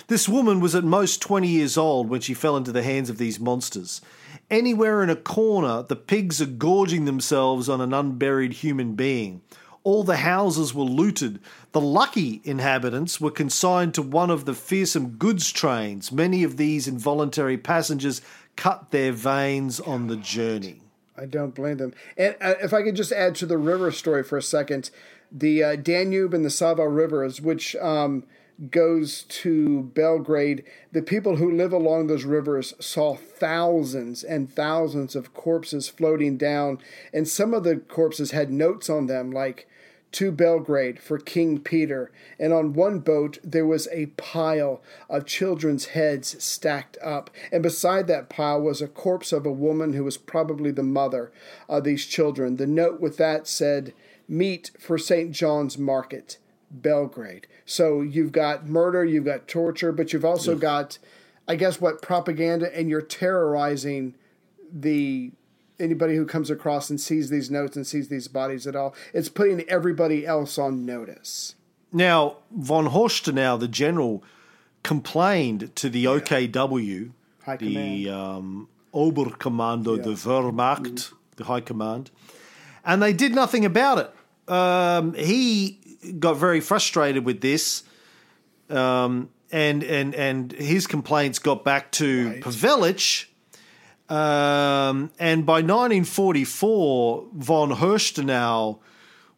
This 0.10 0.28
woman 0.28 0.60
was 0.60 0.74
at 0.74 0.84
most 0.84 1.22
20 1.22 1.48
years 1.48 1.78
old 1.78 2.10
when 2.10 2.22
she 2.22 2.34
fell 2.34 2.58
into 2.58 2.72
the 2.72 2.82
hands 2.82 3.12
of 3.12 3.20
these 3.20 3.40
monsters. 3.40 4.02
Anywhere 4.50 5.04
in 5.04 5.10
a 5.12 5.16
corner, 5.16 5.84
the 5.84 5.96
pigs 5.96 6.42
are 6.42 6.48
gorging 6.48 7.06
themselves 7.06 7.70
on 7.70 7.80
an 7.80 7.94
unburied 7.94 8.54
human 8.54 8.96
being. 8.96 9.44
All 9.84 10.04
the 10.04 10.18
houses 10.18 10.74
were 10.74 10.84
looted. 10.84 11.40
The 11.74 11.80
lucky 11.80 12.42
inhabitants 12.44 13.22
were 13.22 13.30
consigned 13.30 13.94
to 13.94 14.02
one 14.02 14.32
of 14.32 14.46
the 14.46 14.56
fearsome 14.56 15.10
goods 15.10 15.52
trains. 15.52 16.12
Many 16.12 16.44
of 16.44 16.58
these 16.58 16.88
involuntary 16.88 17.60
passengers 17.60 18.24
cut 18.56 18.90
their 18.90 19.12
veins 19.12 19.80
on 19.80 20.08
the 20.08 20.18
journey. 20.18 20.82
I 21.16 21.28
don't 21.28 21.54
blame 21.54 21.78
them. 21.78 21.94
And 22.18 22.36
uh, 22.42 22.56
if 22.64 22.74
I 22.74 22.82
could 22.82 22.96
just 22.96 23.12
add 23.12 23.36
to 23.36 23.46
the 23.46 23.60
river 23.60 23.92
story 23.92 24.24
for 24.24 24.40
a 24.40 24.42
second, 24.42 24.90
the 25.32 25.64
uh, 25.64 25.76
Danube 25.76 26.34
and 26.34 26.44
the 26.44 26.50
Sava 26.50 26.90
rivers, 26.90 27.40
which 27.40 27.76
um, 27.76 28.24
goes 28.70 29.24
to 29.24 29.84
Belgrade, 29.84 30.64
the 30.92 31.02
people 31.02 31.38
who 31.38 31.50
live 31.50 31.72
along 31.72 32.08
those 32.08 32.26
rivers 32.26 32.74
saw 32.80 33.16
thousands 33.16 34.24
and 34.24 34.54
thousands 34.54 35.16
of 35.16 35.34
corpses 35.34 35.88
floating 35.88 36.38
down, 36.38 36.80
and 37.14 37.28
some 37.28 37.54
of 37.54 37.64
the 37.64 37.78
corpses 37.78 38.32
had 38.32 38.52
notes 38.52 38.90
on 38.90 39.08
them 39.08 39.32
like 39.32 39.68
to 40.12 40.32
Belgrade 40.32 41.00
for 41.00 41.20
King 41.20 41.60
Peter, 41.60 42.12
and 42.40 42.52
on 42.52 42.74
one 42.74 43.00
boat 43.00 43.38
there 43.44 43.66
was 43.66 43.88
a 43.92 44.08
pile 44.08 44.82
of 45.10 45.26
children's 45.26 45.88
heads 45.88 46.42
stacked 46.44 46.98
up, 47.02 47.30
and 47.52 47.62
beside 47.62 48.08
that 48.08 48.30
pile 48.30 48.60
was 48.60 48.82
a 48.82 48.88
corpse 48.88 49.32
of 49.32 49.46
a 49.46 49.52
woman 49.52 49.94
who 49.94 50.04
was 50.04 50.18
probably 50.18 50.72
the 50.72 50.84
mother 50.84 51.32
of 51.68 51.84
these 51.84 52.06
children. 52.06 52.58
The 52.58 52.68
note 52.68 53.00
with 53.00 53.18
that 53.18 53.48
said, 53.48 53.94
Meat 54.28 54.72
for 54.80 54.98
St. 54.98 55.32
John's 55.32 55.78
Market, 55.78 56.38
Belgrade. 56.72 57.48
So 57.66 58.02
you've 58.02 58.32
got 58.32 58.68
murder, 58.68 59.04
you've 59.04 59.26
got 59.26 59.48
torture, 59.48 59.92
but 59.92 60.14
you've 60.14 60.26
also 60.26 60.56
got, 60.56 60.98
I 61.48 61.56
guess, 61.56 61.82
what 61.82 62.02
propaganda, 62.02 62.76
and 62.78 62.90
you're 62.90 63.02
terrorizing 63.02 64.16
the 64.72 65.32
anybody 65.80 66.16
who 66.16 66.26
comes 66.26 66.50
across 66.50 66.90
and 66.90 67.00
sees 67.00 67.30
these 67.30 67.50
notes 67.50 67.76
and 67.76 67.88
sees 67.88 68.10
these 68.10 68.28
bodies 68.28 68.68
at 68.68 68.76
all. 68.76 68.94
It's 69.14 69.30
putting 69.30 69.62
everybody 69.70 70.26
else 70.26 70.58
on 70.58 70.86
notice. 70.86 71.56
Now, 71.92 72.38
von 72.52 72.90
Horstenau, 72.90 73.60
the 73.60 73.68
general, 73.68 74.24
complained 74.84 75.76
to 75.78 75.90
the 75.90 76.06
OKW, 76.06 77.12
High 77.44 77.58
the 77.58 78.10
um, 78.10 78.70
Oberkommando 78.94 80.02
de 80.02 80.10
Wehrmacht, 80.10 81.14
the 81.38 81.46
High 81.46 81.62
Command, 81.62 82.12
and 82.86 83.02
they 83.02 83.14
did 83.14 83.34
nothing 83.34 83.66
about 83.66 83.98
it. 83.98 84.52
Um, 84.52 85.14
he 85.14 85.79
got 86.20 86.38
very 86.38 86.60
frustrated 86.60 87.26
with 87.26 87.42
this, 87.42 87.84
um, 88.70 89.30
and 89.52 89.84
and 89.84 90.16
and 90.16 90.52
his 90.52 90.88
complaints 90.88 91.40
got 91.40 91.64
back 91.64 91.92
to 91.94 92.30
Right. 92.30 92.42
Pavelic. 92.42 93.26
Um, 94.10 95.12
and 95.20 95.46
by 95.46 95.62
1944, 95.62 97.28
von 97.34 97.70
Horstenau 97.74 98.80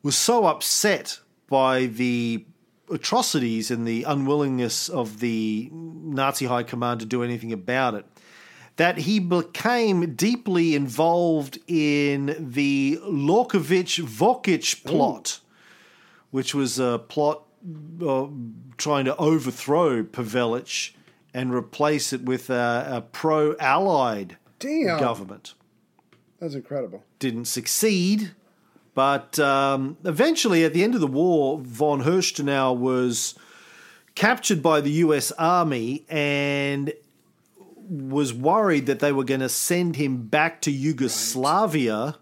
was 0.02 0.16
so 0.16 0.46
upset 0.46 1.20
by 1.50 1.88
the 1.88 2.46
atrocities 2.90 3.70
and 3.70 3.86
the 3.86 4.04
unwillingness 4.04 4.88
of 4.88 5.20
the 5.20 5.70
Nazi 5.74 6.46
high 6.46 6.64
command 6.64 7.02
to 7.02 7.06
do 7.06 7.22
anything 7.22 7.52
about 7.52 7.96
it 7.96 8.06
that 8.78 8.98
he 9.00 9.20
became 9.20 10.16
deeply 10.16 10.76
involved 10.76 11.60
in 11.68 12.36
the 12.40 13.00
Lorkovic 13.04 14.04
Vokic 14.04 14.84
plot, 14.86 15.40
which 16.32 16.56
was 16.56 16.80
a 16.80 17.00
plot 17.00 17.44
uh, 18.06 18.28
trying 18.78 19.06
to 19.06 19.16
overthrow 19.18 20.04
Pavelic 20.04 20.94
and 21.34 21.54
replace 21.54 22.12
it 22.12 22.24
with 22.24 22.50
a, 22.50 22.88
a 22.90 23.02
pro 23.02 23.56
Allied 23.58 24.38
government 25.00 25.54
That's 26.40 26.56
incredible. 26.56 27.04
didn't 27.20 27.46
succeed. 27.46 28.32
But 28.94 29.40
um, 29.40 29.98
eventually, 30.04 30.66
at 30.66 30.74
the 30.74 30.84
end 30.84 30.96
of 30.96 31.02
the 31.02 31.08
war, 31.08 31.60
von 31.62 32.04
Horstenau 32.04 32.76
was 32.76 33.36
captured 34.16 34.62
by 34.62 34.82
the 34.82 34.92
US 35.06 35.32
Army 35.34 36.06
and 36.10 36.92
was 37.88 38.34
worried 38.34 38.88
that 38.88 39.00
they 39.00 39.12
were 39.14 39.24
going 39.24 39.40
to 39.40 39.50
send 39.50 39.96
him 39.96 40.28
back 40.28 40.62
to 40.62 40.72
Yugoslavia. 40.72 42.18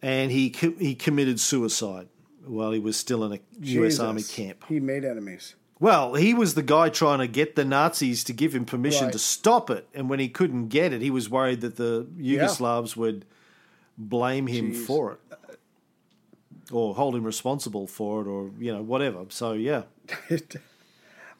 And 0.00 0.30
he 0.30 0.50
co- 0.50 0.74
he 0.78 0.94
committed 0.94 1.40
suicide 1.40 2.08
while 2.46 2.72
he 2.72 2.78
was 2.78 2.96
still 2.96 3.24
in 3.24 3.32
a 3.32 3.40
US 3.60 3.98
Army 3.98 4.22
camp. 4.22 4.64
He 4.68 4.80
made 4.80 5.04
enemies. 5.04 5.54
Well, 5.80 6.14
he 6.14 6.34
was 6.34 6.54
the 6.54 6.62
guy 6.62 6.88
trying 6.88 7.18
to 7.18 7.26
get 7.26 7.56
the 7.56 7.64
Nazis 7.64 8.22
to 8.24 8.32
give 8.32 8.54
him 8.54 8.64
permission 8.64 9.04
Right. 9.06 9.12
to 9.12 9.18
stop 9.18 9.70
it, 9.70 9.86
and 9.94 10.08
when 10.08 10.20
he 10.20 10.28
couldn't 10.28 10.68
get 10.68 10.92
it, 10.92 11.02
he 11.02 11.10
was 11.10 11.28
worried 11.28 11.60
that 11.62 11.76
the 11.76 12.06
Yugoslavs 12.16 12.96
would 12.96 13.24
blame 13.98 14.46
him 14.46 14.72
Jeez. 14.72 14.84
for 14.86 15.12
it, 15.12 15.18
or 16.72 16.94
hold 16.94 17.14
him 17.16 17.24
responsible 17.24 17.86
for 17.86 18.22
it, 18.22 18.26
or 18.28 18.50
you 18.58 18.72
know 18.72 18.82
whatever. 18.82 19.24
So 19.28 19.52
yeah, 19.52 19.82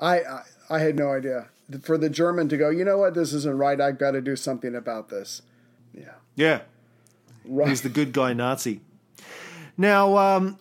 I, 0.01 0.19
I 0.21 0.43
I 0.71 0.79
had 0.81 0.97
no 0.97 1.11
idea. 1.13 1.47
For 1.83 1.97
the 1.97 2.11
German 2.11 2.49
to 2.51 2.57
go, 2.59 2.69
you 2.69 2.85
know 2.85 2.99
what, 2.99 3.15
this 3.15 3.33
isn't 3.33 3.57
right. 3.57 3.81
I've 3.81 3.99
got 3.99 4.11
to 4.11 4.21
do 4.21 4.37
something 4.37 4.75
about 4.75 5.09
this. 5.09 5.41
Yeah. 5.95 6.13
yeah, 6.37 6.61
Right. 7.47 7.69
he's 7.69 7.81
the 7.81 7.89
good 7.89 8.13
guy 8.13 8.35
Nazi. 8.35 8.81
Now, 9.79 10.17
um, 10.19 10.59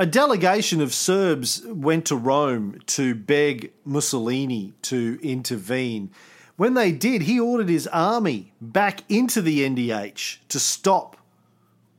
a 0.00 0.06
delegation 0.06 0.80
of 0.80 0.94
Serbs 0.94 1.62
went 1.66 2.06
to 2.06 2.16
Rome 2.16 2.80
to 2.86 3.14
beg 3.14 3.70
Mussolini 3.84 4.72
to 4.80 5.18
intervene. 5.22 6.10
When 6.56 6.72
they 6.72 6.90
did, 6.90 7.22
he 7.22 7.38
ordered 7.38 7.68
his 7.68 7.86
army 7.88 8.54
back 8.62 9.02
into 9.10 9.42
the 9.42 9.60
NDH 9.60 10.38
to 10.48 10.58
stop 10.58 11.18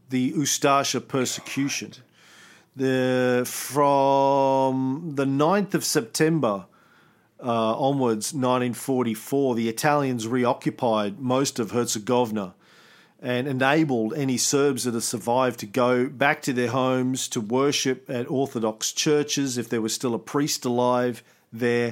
the 0.09 0.33
Ustasha 0.33 1.07
persecution. 1.07 1.91
The, 2.75 3.43
from 3.45 5.11
the 5.13 5.25
9th 5.25 5.75
of 5.75 5.85
September 5.85 6.65
uh, 7.39 7.77
onwards, 7.77 8.33
1944, 8.33 9.53
the 9.53 9.69
Italians 9.69 10.27
reoccupied 10.27 11.19
most 11.19 11.59
of 11.59 11.69
Herzegovina 11.69 12.55
and 13.21 13.47
enabled 13.47 14.13
any 14.15 14.37
Serbs 14.37 14.83
that 14.85 14.93
had 14.95 15.03
survived 15.03 15.59
to 15.59 15.65
go 15.67 16.07
back 16.07 16.41
to 16.43 16.53
their 16.53 16.69
homes 16.69 17.27
to 17.29 17.39
worship 17.39 18.09
at 18.09 18.29
Orthodox 18.29 18.91
churches 18.91 19.57
if 19.57 19.69
there 19.69 19.81
was 19.81 19.93
still 19.93 20.15
a 20.15 20.19
priest 20.19 20.65
alive 20.65 21.23
there. 21.53 21.91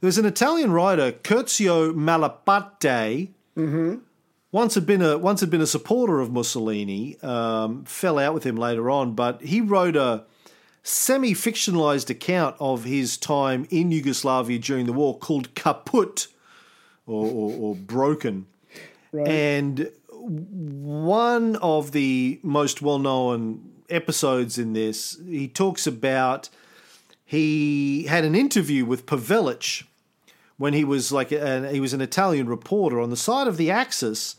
There 0.00 0.08
was 0.08 0.18
an 0.18 0.26
Italian 0.26 0.72
writer, 0.72 1.12
Curzio 1.12 1.92
Malaparte, 1.92 3.30
once 4.52 4.74
had 4.74 4.86
been 4.86 5.02
a 5.02 5.18
once 5.18 5.40
had 5.40 5.50
been 5.50 5.60
a 5.60 5.66
supporter 5.66 6.20
of 6.20 6.30
Mussolini, 6.30 7.18
um, 7.22 7.84
fell 7.84 8.18
out 8.18 8.34
with 8.34 8.44
him 8.44 8.56
later 8.56 8.90
on, 8.90 9.14
but 9.14 9.40
he 9.42 9.60
wrote 9.60 9.96
a 9.96 10.24
semi-fictionalized 10.82 12.10
account 12.10 12.56
of 12.58 12.84
his 12.84 13.16
time 13.16 13.66
in 13.70 13.90
Yugoslavia 13.92 14.58
during 14.58 14.86
the 14.86 14.92
war 14.92 15.16
called 15.16 15.54
Kaputt, 15.54 16.26
or, 17.06 17.24
or, 17.26 17.52
or 17.52 17.74
Broken, 17.76 18.46
and 19.26 19.88
one 20.22 21.56
of 21.56 21.92
the 21.92 22.38
most 22.42 22.80
well-known 22.80 23.72
episodes 23.90 24.58
in 24.58 24.72
this, 24.72 25.18
he 25.26 25.48
talks 25.48 25.86
about 25.86 26.48
he 27.24 28.04
had 28.04 28.24
an 28.24 28.34
interview 28.34 28.84
with 28.84 29.06
Pavelic 29.06 29.84
when 30.58 30.74
he 30.74 30.84
was 30.84 31.10
like 31.10 31.32
a, 31.32 31.70
he 31.72 31.80
was 31.80 31.92
an 31.92 32.00
Italian 32.00 32.46
reporter 32.46 33.00
on 33.00 33.10
the 33.10 33.16
side 33.16 33.48
of 33.48 33.56
the 33.56 33.70
Axis. 33.70 34.36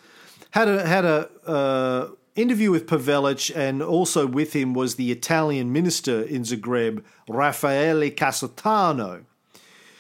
Had 0.52 0.67
a 0.67 0.86
had 0.86 1.04
a 1.04 1.30
uh, 1.46 2.10
interview 2.36 2.72
with 2.72 2.88
Pavelic, 2.88 3.52
and 3.56 3.82
also 3.82 4.28
with 4.28 4.54
him 4.54 4.74
was 4.74 4.96
the 4.96 5.12
Italian 5.12 5.74
minister 5.74 6.22
in 6.22 6.43
Zagreb, 6.43 7.04
Raffaele 7.28 8.12
Casertano. 8.12 9.26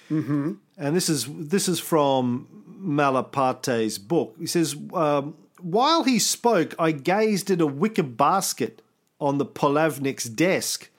Mm-hmm. 0.09 0.53
And 0.77 0.95
this 0.95 1.09
is 1.09 1.27
this 1.27 1.67
is 1.67 1.79
from 1.79 2.47
Malaparte's 2.67 3.97
book. 3.97 4.35
He 4.39 4.45
says, 4.45 4.75
um, 4.93 5.35
while 5.63 6.03
he 6.03 6.19
spoke, 6.19 6.75
I 6.77 6.91
gazed 6.91 7.49
at 7.49 7.61
a 7.61 7.67
wicker 7.67 8.03
basket 8.03 8.81
on 9.19 9.37
the 9.37 9.45
Poglavnik's 9.45 10.25
desk. 10.25 10.89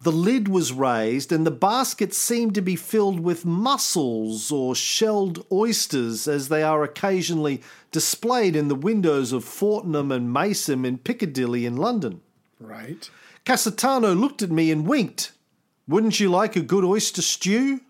The 0.00 0.12
lid 0.12 0.46
was 0.46 0.72
raised, 0.72 1.32
and 1.32 1.46
the 1.46 1.50
basket 1.50 2.14
seemed 2.14 2.54
to 2.54 2.60
be 2.60 2.76
filled 2.76 3.20
with 3.20 3.44
mussels 3.44 4.52
or 4.52 4.74
shelled 4.74 5.44
oysters, 5.50 6.28
as 6.28 6.48
they 6.48 6.62
are 6.62 6.84
occasionally 6.84 7.62
displayed 7.90 8.54
in 8.54 8.68
the 8.68 8.74
windows 8.74 9.32
of 9.32 9.44
Fortnum 9.44 10.12
and 10.12 10.32
Mason 10.32 10.84
in 10.84 10.98
Piccadilly 10.98 11.66
in 11.66 11.76
London. 11.76 12.20
Right. 12.60 13.10
Casertano 13.44 14.18
looked 14.18 14.42
at 14.42 14.50
me 14.50 14.70
and 14.70 14.86
winked. 14.86 15.32
Wouldn't 15.88 16.20
you 16.20 16.28
like 16.28 16.56
a 16.56 16.60
good 16.60 16.84
oyster 16.84 17.22
stew? 17.22 17.80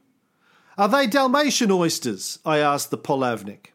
Are 0.78 0.88
they 0.88 1.06
Dalmatian 1.06 1.70
oysters? 1.70 2.38
I 2.44 2.58
asked 2.58 2.90
the 2.90 2.98
Polavnik. 2.98 3.72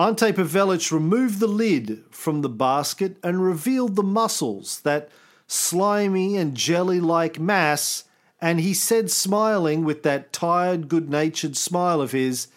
Ante 0.00 0.32
Pavelic 0.32 0.90
removed 0.90 1.40
the 1.40 1.46
lid 1.46 2.02
from 2.10 2.40
the 2.40 2.48
basket 2.48 3.18
and 3.22 3.44
revealed 3.44 3.96
the 3.96 4.02
mussels, 4.02 4.80
that 4.80 5.10
slimy 5.46 6.38
and 6.38 6.56
jelly 6.56 7.00
like 7.00 7.38
mass, 7.38 8.04
and 8.40 8.60
he 8.60 8.72
said, 8.72 9.10
smiling 9.10 9.84
with 9.84 10.02
that 10.04 10.32
tired, 10.32 10.88
good 10.88 11.10
natured 11.10 11.54
smile 11.56 12.00
of 12.00 12.12
his, 12.12 12.48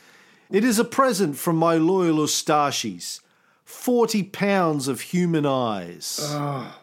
It 0.50 0.64
is 0.64 0.80
a 0.80 0.86
present 0.86 1.36
from 1.36 1.58
my 1.58 1.76
loyal 1.76 2.18
Ustashis. 2.20 3.20
Forty 3.66 4.24
pounds 4.24 4.88
of 4.88 5.02
human 5.02 5.46
eyes. 5.46 6.20
Oh, 6.22 6.80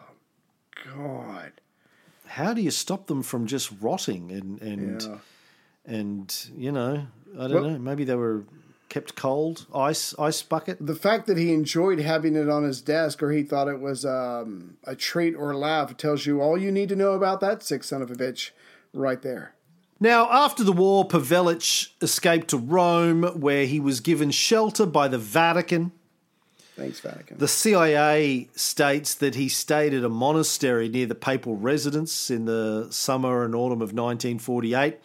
God. 0.95 1.53
How 2.27 2.53
do 2.53 2.61
you 2.61 2.71
stop 2.71 3.07
them 3.07 3.23
from 3.23 3.47
just 3.47 3.71
rotting 3.81 4.31
and 4.31 4.61
and 4.61 5.01
Yeah. 5.01 5.17
and 5.85 6.49
you 6.55 6.71
know, 6.71 7.07
I 7.39 7.47
don't 7.47 7.61
Well- 7.61 7.69
know, 7.71 7.79
maybe 7.79 8.03
they 8.03 8.15
were 8.15 8.43
kept 8.91 9.15
cold, 9.15 9.65
ice 9.73 10.13
ice 10.19 10.43
bucket. 10.43 10.77
The 10.79 10.95
fact 10.95 11.25
that 11.27 11.37
he 11.37 11.53
enjoyed 11.53 11.99
having 11.99 12.35
it 12.35 12.49
on 12.49 12.63
his 12.63 12.81
desk 12.81 13.23
or 13.23 13.31
he 13.31 13.41
thought 13.41 13.69
it 13.69 13.79
was 13.79 14.05
um, 14.05 14.75
a 14.83 14.95
treat 14.95 15.33
or 15.33 15.51
a 15.51 15.57
laugh 15.57 15.95
tells 15.95 16.25
you 16.25 16.41
all 16.41 16.57
you 16.57 16.71
need 16.71 16.89
to 16.89 16.95
know 16.95 17.13
about 17.13 17.39
that 17.39 17.63
sick 17.63 17.85
son 17.85 18.01
of 18.01 18.11
a 18.11 18.15
bitch 18.15 18.51
right 18.93 19.21
there. 19.21 19.55
Now, 19.99 20.29
after 20.29 20.63
the 20.63 20.73
war, 20.73 21.07
Pavelic 21.07 21.89
escaped 22.01 22.49
to 22.49 22.57
Rome, 22.57 23.23
where 23.39 23.65
he 23.65 23.79
was 23.79 24.01
given 24.01 24.29
shelter 24.31 24.85
by 24.85 25.07
the 25.07 25.19
Vatican. 25.19 25.93
Thanks, 26.75 26.99
Vatican. 26.99 27.37
The 27.37 27.47
CIA 27.47 28.49
states 28.55 29.13
that 29.15 29.35
he 29.35 29.47
stayed 29.47 29.93
at 29.93 30.03
a 30.03 30.09
monastery 30.09 30.89
near 30.89 31.05
the 31.05 31.15
papal 31.15 31.55
residence 31.55 32.29
in 32.29 32.45
the 32.45 32.87
summer 32.89 33.45
and 33.45 33.55
autumn 33.55 33.81
of 33.81 33.93
1948. 33.93 34.97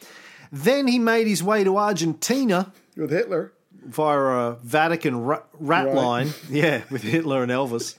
Then 0.50 0.88
he 0.88 0.98
made 0.98 1.26
his 1.26 1.42
way 1.42 1.62
to 1.62 1.76
Argentina 1.76 2.72
With 2.96 3.10
Hitler. 3.10 3.52
Via 3.86 4.18
a 4.18 4.54
Vatican 4.62 5.16
ra- 5.22 5.42
rat 5.58 5.86
Right. 5.86 5.94
line. 5.94 6.30
Yeah, 6.50 6.82
with 6.90 7.02
Hitler 7.02 7.42
and 7.42 7.50
Elvis. 7.52 7.96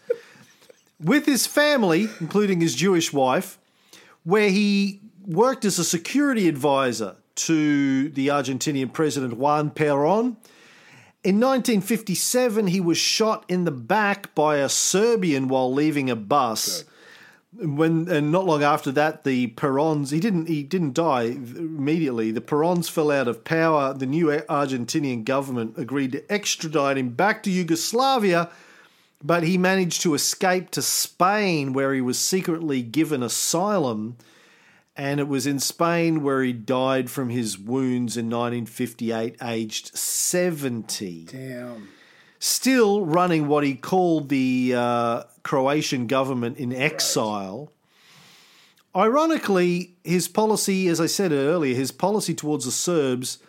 with 1.00 1.26
his 1.26 1.45
family, 1.47 2.10
including 2.19 2.62
his 2.62 2.76
Jewish 2.76 3.13
wife, 3.13 3.58
where 4.23 4.50
he 4.50 5.00
worked 5.26 5.65
as 5.65 5.78
a 5.80 5.84
security 5.84 6.47
advisor 6.47 7.15
to 7.36 8.10
the 8.10 8.28
Argentinian 8.30 8.91
president 8.91 9.38
Juan 9.38 9.69
Perón. 9.69 10.38
In 11.23 11.39
1957, 11.39 12.67
he 12.67 12.80
was 12.80 12.97
shot 12.97 13.43
in 13.47 13.65
the 13.65 13.71
back 13.71 14.34
by 14.34 14.58
a 14.58 14.69
Serbian 14.69 15.47
while 15.47 15.71
leaving 15.73 16.10
a 16.10 16.15
bus. 16.15 16.84
When 17.60 18.08
and 18.10 18.32
not 18.32 18.46
long 18.46 18.63
after 18.63 18.91
that, 18.91 19.24
the 19.24 19.48
Perons 19.48 20.12
he 20.12 20.20
didn't 20.20 20.48
he 20.48 20.63
didn't 20.63 20.93
die 20.93 21.24
immediately. 21.24 22.32
The 22.32 22.41
Perons 22.41 22.89
fell 22.89 23.12
out 23.12 23.28
of 23.28 23.43
power. 23.43 23.93
The 23.93 24.06
new 24.06 24.28
Argentinian 24.28 25.26
government 25.26 25.74
agreed 25.78 26.12
to 26.12 26.32
extradite 26.32 26.98
him 26.98 27.10
back 27.10 27.43
to 27.43 27.52
Yugoslavia, 27.52 28.50
but 29.24 29.43
he 29.43 29.58
managed 29.58 30.02
to 30.04 30.13
escape 30.13 30.70
to 30.72 30.82
Spain, 30.82 31.74
where 31.74 31.93
he 31.93 32.02
was 32.02 32.20
secretly 32.20 32.82
given 32.82 33.24
asylum. 33.24 34.17
And 34.96 35.20
it 35.20 35.28
was 35.28 35.46
in 35.46 35.60
Spain 35.60 36.24
where 36.24 36.41
he 36.41 36.54
died 36.54 37.12
from 37.12 37.30
his 37.30 37.58
wounds 37.58 38.17
in 38.17 38.32
1958, 38.32 39.36
aged 39.43 39.96
70 39.96 41.26
Damn. 41.26 41.89
Still 42.39 43.06
running 43.06 43.47
what 43.47 43.63
he 43.63 43.76
called 43.76 44.30
the 44.30 44.73
uh, 44.76 45.23
Croatian 45.43 46.08
government 46.08 46.58
in 46.58 46.73
exile. 46.73 47.71
Ironically, 48.95 49.95
his 50.04 50.28
policy, 50.28 50.88
as 50.88 51.00
I 51.00 51.06
said 51.06 51.32
earlier, 51.32 51.76
his 51.76 51.91
policy 51.91 52.34
towards 52.34 52.65
the 52.65 52.71
Serbs 52.71 53.39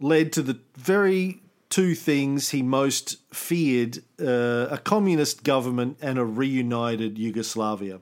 led 0.00 0.32
to 0.32 0.42
the 0.42 0.58
very 0.76 1.40
two 1.68 1.94
things 1.94 2.50
he 2.50 2.62
most 2.62 3.18
feared 3.34 3.98
uh, 4.20 4.68
a 4.70 4.80
communist 4.82 5.44
government 5.44 5.98
and 6.00 6.18
a 6.18 6.24
reunited 6.24 7.18
Yugoslavia. 7.18 8.00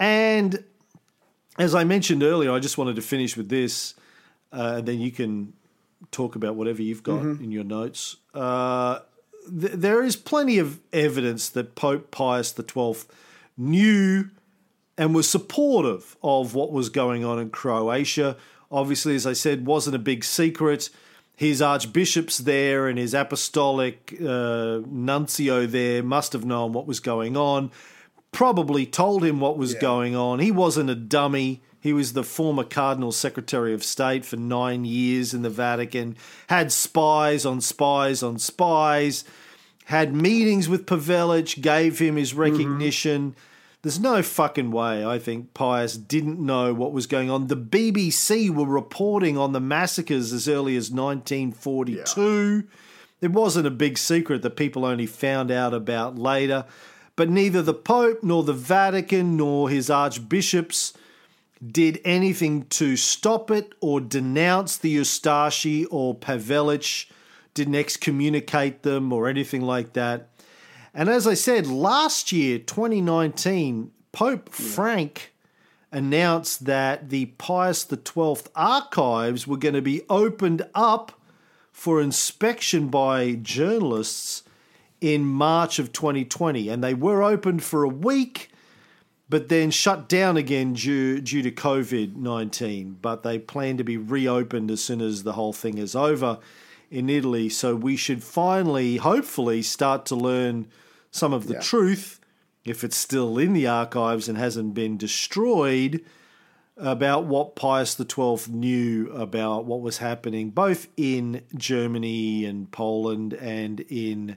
And 0.00 0.64
as 1.58 1.74
I 1.74 1.84
mentioned 1.84 2.22
earlier, 2.22 2.50
I 2.50 2.58
just 2.58 2.78
wanted 2.78 2.96
to 2.96 3.02
finish 3.02 3.36
with 3.36 3.48
this, 3.48 3.94
uh, 4.52 4.74
and 4.78 4.88
then 4.88 5.00
you 5.00 5.12
can 5.12 5.52
talk 6.10 6.34
about 6.34 6.56
whatever 6.56 6.82
you've 6.82 7.02
got 7.04 7.22
in 7.22 7.52
your 7.52 7.64
notes. 7.64 8.16
Uh, 8.34 9.00
th- 9.48 9.72
there 9.72 10.02
is 10.02 10.16
plenty 10.16 10.58
of 10.58 10.80
evidence 10.92 11.48
that 11.50 11.74
Pope 11.74 12.10
Pius 12.10 12.54
XII 12.54 12.94
knew 13.56 14.30
and 14.98 15.14
was 15.14 15.28
supportive 15.28 16.16
of 16.22 16.54
what 16.54 16.72
was 16.72 16.88
going 16.88 17.24
on 17.24 17.38
in 17.38 17.50
Croatia. 17.50 18.36
Obviously, 18.70 19.14
as 19.14 19.26
I 19.26 19.32
said, 19.32 19.66
wasn't 19.66 19.96
a 19.96 19.98
big 19.98 20.24
secret. 20.24 20.90
His 21.34 21.62
archbishops 21.62 22.38
there 22.38 22.88
and 22.88 22.98
his 22.98 23.14
apostolic 23.14 24.14
uh, 24.20 24.80
nuncio 24.86 25.66
there 25.66 26.02
must 26.02 26.32
have 26.34 26.44
known 26.44 26.72
what 26.72 26.86
was 26.86 27.00
going 27.00 27.36
on. 27.36 27.70
Probably 28.32 28.86
told 28.86 29.24
him 29.24 29.40
what 29.40 29.58
was 29.58 29.74
going 29.74 30.14
on. 30.14 30.38
He 30.38 30.50
wasn't 30.50 30.88
a 30.88 30.94
dummy. 30.94 31.62
He 31.82 31.92
was 31.92 32.12
the 32.12 32.22
former 32.22 32.62
Cardinal 32.62 33.10
Secretary 33.10 33.74
of 33.74 33.82
State 33.82 34.24
for 34.24 34.36
nine 34.36 34.84
years 34.84 35.34
in 35.34 35.42
the 35.42 35.50
Vatican, 35.50 36.16
had 36.46 36.70
spies 36.70 37.44
on 37.44 37.60
spies 37.60 38.22
on 38.22 38.38
spies, 38.38 39.24
had 39.86 40.14
meetings 40.14 40.68
with 40.68 40.86
Pavelic, 40.86 41.60
gave 41.60 41.98
him 41.98 42.14
his 42.14 42.30
mm-hmm. 42.30 42.40
recognition. 42.40 43.34
There's 43.82 43.98
no 43.98 44.22
fucking 44.22 44.70
way 44.70 45.04
I 45.04 45.18
think 45.18 45.54
Pius 45.54 45.96
didn't 45.96 46.38
know 46.38 46.72
what 46.72 46.92
was 46.92 47.08
going 47.08 47.30
on. 47.30 47.48
The 47.48 47.56
BBC 47.56 48.48
were 48.48 48.64
reporting 48.64 49.36
on 49.36 49.50
the 49.50 49.60
massacres 49.60 50.32
as 50.32 50.48
early 50.48 50.76
as 50.76 50.92
1942. 50.92 52.62
It 53.20 53.32
wasn't 53.32 53.66
a 53.66 53.72
big 53.72 53.98
secret 53.98 54.42
that 54.42 54.54
people 54.54 54.84
only 54.84 55.06
found 55.06 55.50
out 55.50 55.74
about 55.74 56.16
later. 56.16 56.64
But 57.16 57.28
neither 57.28 57.60
the 57.60 57.74
Pope 57.74 58.22
nor 58.22 58.44
the 58.44 58.52
Vatican 58.52 59.36
nor 59.36 59.68
his 59.68 59.90
archbishops 59.90 60.92
did 61.66 62.00
anything 62.04 62.64
to 62.66 62.96
stop 62.96 63.50
it 63.50 63.72
or 63.80 64.00
denounce 64.00 64.76
the 64.76 64.96
Ustashi 64.96 65.86
or 65.90 66.14
Pavelic, 66.14 67.06
didn't 67.54 67.74
excommunicate 67.74 68.82
them 68.82 69.12
or 69.12 69.28
anything 69.28 69.62
like 69.62 69.92
that. 69.92 70.28
And 70.94 71.08
as 71.08 71.26
I 71.26 71.34
said, 71.34 71.66
last 71.66 72.32
year, 72.32 72.58
2019, 72.58 73.90
Pope 74.12 74.48
Frank 74.50 75.32
announced 75.90 76.64
that 76.64 77.10
the 77.10 77.26
Pius 77.26 77.86
XII 77.88 78.36
archives 78.54 79.46
were 79.46 79.56
going 79.56 79.74
to 79.74 79.82
be 79.82 80.02
opened 80.08 80.66
up 80.74 81.12
for 81.70 82.00
inspection 82.00 82.88
by 82.88 83.34
journalists 83.34 84.42
in 85.00 85.24
March 85.24 85.78
of 85.78 85.92
2020. 85.92 86.68
And 86.68 86.82
they 86.82 86.94
were 86.94 87.22
opened 87.22 87.62
for 87.62 87.84
a 87.84 87.88
week, 87.88 88.50
but 89.32 89.48
then 89.48 89.70
shut 89.70 90.10
down 90.10 90.36
again 90.36 90.74
due, 90.74 91.18
due 91.18 91.40
to 91.40 91.50
COVID 91.50 92.16
19. 92.16 92.98
But 93.00 93.22
they 93.22 93.38
plan 93.38 93.78
to 93.78 93.82
be 93.82 93.96
reopened 93.96 94.70
as 94.70 94.84
soon 94.84 95.00
as 95.00 95.22
the 95.22 95.32
whole 95.32 95.54
thing 95.54 95.78
is 95.78 95.96
over 95.96 96.38
in 96.90 97.08
Italy. 97.08 97.48
So 97.48 97.74
we 97.74 97.96
should 97.96 98.22
finally, 98.22 98.98
hopefully, 98.98 99.62
start 99.62 100.04
to 100.06 100.14
learn 100.14 100.66
some 101.10 101.32
of 101.32 101.46
the 101.46 101.54
Yeah. 101.54 101.60
truth, 101.60 102.20
if 102.66 102.84
it's 102.84 102.98
still 102.98 103.38
in 103.38 103.54
the 103.54 103.66
archives 103.66 104.28
and 104.28 104.36
hasn't 104.36 104.74
been 104.74 104.98
destroyed, 104.98 106.04
about 106.76 107.24
what 107.24 107.56
Pius 107.56 107.96
XII 107.96 108.50
knew 108.50 109.10
about 109.14 109.64
what 109.64 109.80
was 109.80 109.96
happening 109.96 110.50
both 110.50 110.88
in 110.98 111.40
Germany 111.56 112.44
and 112.44 112.70
Poland 112.70 113.32
and 113.32 113.80
in 113.88 114.36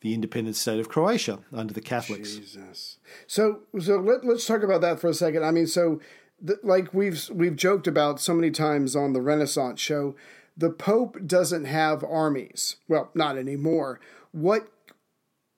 the 0.00 0.14
independent 0.14 0.56
state 0.56 0.78
of 0.78 0.88
Croatia 0.88 1.40
under 1.52 1.74
the 1.74 1.80
Catholics. 1.80 2.36
Jesus. 2.36 2.98
So 3.26 3.60
so 3.80 3.96
let, 3.96 4.24
let's 4.24 4.46
talk 4.46 4.62
about 4.62 4.80
that 4.82 5.00
for 5.00 5.08
a 5.08 5.14
second. 5.14 5.44
I 5.44 5.50
mean, 5.50 5.66
so 5.66 6.00
the, 6.40 6.58
like 6.62 6.94
we've 6.94 7.28
we've 7.30 7.56
joked 7.56 7.86
about 7.86 8.20
so 8.20 8.34
many 8.34 8.50
times 8.50 8.94
on 8.94 9.12
the 9.12 9.22
Renaissance 9.22 9.80
show, 9.80 10.14
the 10.56 10.70
Pope 10.70 11.26
doesn't 11.26 11.64
have 11.64 12.04
armies. 12.04 12.76
Well, 12.88 13.10
not 13.14 13.36
anymore. 13.36 14.00
What 14.32 14.68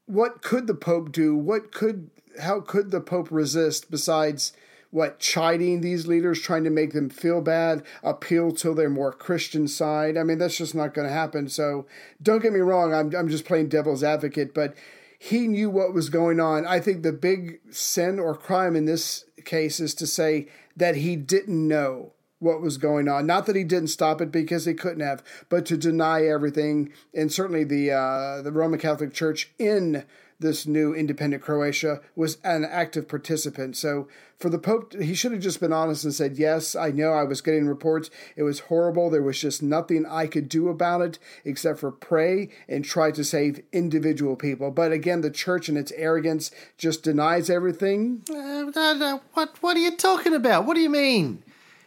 what 0.07 0.43
could 0.43 0.67
the 0.67 0.75
Pope 0.75 1.13
do? 1.13 1.37
What 1.37 1.73
could 1.73 2.11
how 2.41 2.61
could 2.61 2.91
the 2.91 3.01
Pope 3.01 3.29
resist 3.31 3.91
besides 3.91 4.53
what 4.91 5.19
chiding 5.19 5.81
these 5.81 6.07
leaders, 6.07 6.41
trying 6.41 6.65
to 6.65 6.71
make 6.71 6.93
them 6.93 7.09
feel 7.09 7.41
bad, 7.41 7.83
appeal 8.03 8.53
to 8.53 8.75
their 8.75 8.91
more 8.91 9.13
Christian 9.13 9.69
side? 9.69 10.17
I 10.17 10.25
mean, 10.25 10.39
that's 10.39 10.57
just 10.57 10.75
not 10.75 10.95
going 10.95 11.07
to 11.07 11.15
happen. 11.15 11.49
So 11.49 11.87
don't 12.23 12.43
get 12.43 12.53
me 12.53 12.61
wrong. 12.61 12.93
I'm 12.95 13.15
I'm 13.15 13.29
just 13.29 13.45
playing 13.45 13.69
devil's 13.69 14.03
advocate, 14.03 14.55
but 14.55 14.75
he 15.19 15.47
knew 15.47 15.69
what 15.69 15.93
was 15.93 16.09
going 16.09 16.41
on. 16.41 16.67
I 16.67 16.81
think 16.81 17.03
the 17.03 17.13
big 17.13 17.61
sin 17.71 18.19
or 18.19 18.35
crime 18.35 18.75
in 18.75 18.87
this 18.87 19.27
case 19.45 19.79
is 19.79 19.95
to 19.97 20.07
say 20.07 20.49
that 20.77 20.97
he 20.97 21.15
didn't 21.15 21.69
know 21.69 22.13
what 22.39 22.63
was 22.63 22.79
going 22.79 23.07
on. 23.07 23.27
Not 23.27 23.47
that 23.47 23.55
he 23.55 23.65
didn't 23.65 23.89
stop 23.89 24.21
it 24.21 24.33
because 24.33 24.65
he 24.65 24.73
couldn't 24.73 25.07
have, 25.07 25.23
but 25.49 25.67
to 25.67 25.77
deny 25.77 26.25
everything. 26.25 26.91
And 27.15 27.31
certainly 27.31 27.65
the 27.65 27.93
uh, 27.93 28.43
the 28.43 28.51
Roman 28.51 28.81
Catholic 28.81 29.13
Church 29.13 29.53
in 29.59 30.05
this 30.41 30.67
new 30.67 30.95
independent 30.95 31.43
Croatia 31.43 32.01
was 32.17 32.39
an 32.43 32.65
active 32.65 33.09
participant. 33.09 33.77
So 33.77 34.09
for 34.39 34.49
the 34.49 34.59
Pope, 34.59 34.95
he 34.95 35.15
should 35.15 35.33
have 35.33 35.41
just 35.41 35.61
been 35.61 35.73
honest 35.73 36.05
and 36.05 36.15
said, 36.15 36.39
Yes, 36.39 36.75
I 36.75 36.91
know 36.91 37.13
I 37.13 37.25
was 37.25 37.41
getting 37.43 37.67
reports. 37.67 38.11
It 38.37 38.43
was 38.43 38.61
horrible. 38.61 39.11
There 39.11 39.23
was 39.23 39.41
just 39.41 39.63
nothing 39.63 40.07
I 40.07 40.27
could 40.27 40.49
do 40.49 40.69
about 40.69 41.03
it 41.03 41.19
except 41.45 41.79
for 41.79 41.93
pray 41.93 42.49
and 42.69 42.85
try 42.85 43.11
to 43.11 43.23
save 43.23 43.63
individual 43.73 44.35
people. 44.35 44.71
But 44.71 44.93
again, 44.93 45.21
the 45.21 45.31
church 45.31 45.69
and 45.69 45.77
its 45.77 45.93
arrogance 45.93 46.51
just 46.79 47.03
denies 47.03 47.51
everything. 47.51 48.23
Uh, 48.31 49.19
what 49.35 49.57
what 49.61 49.77
are 49.77 49.81
you 49.81 49.97
talking 49.97 50.35
about? 50.35 50.65
What 50.65 50.75
do 50.75 50.81
you 50.81 50.91
mean? 50.91 51.43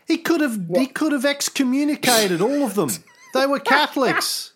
He 0.08 0.18
could 0.18 0.42
have 0.42 0.68
he 0.76 0.86
could 0.86 1.12
have 1.12 1.26
excommunicated 1.26 2.42
all 2.42 2.64
of 2.64 2.76
them. 2.76 2.90
They 3.34 3.48
were 3.48 3.60
Catholics. 3.74 4.54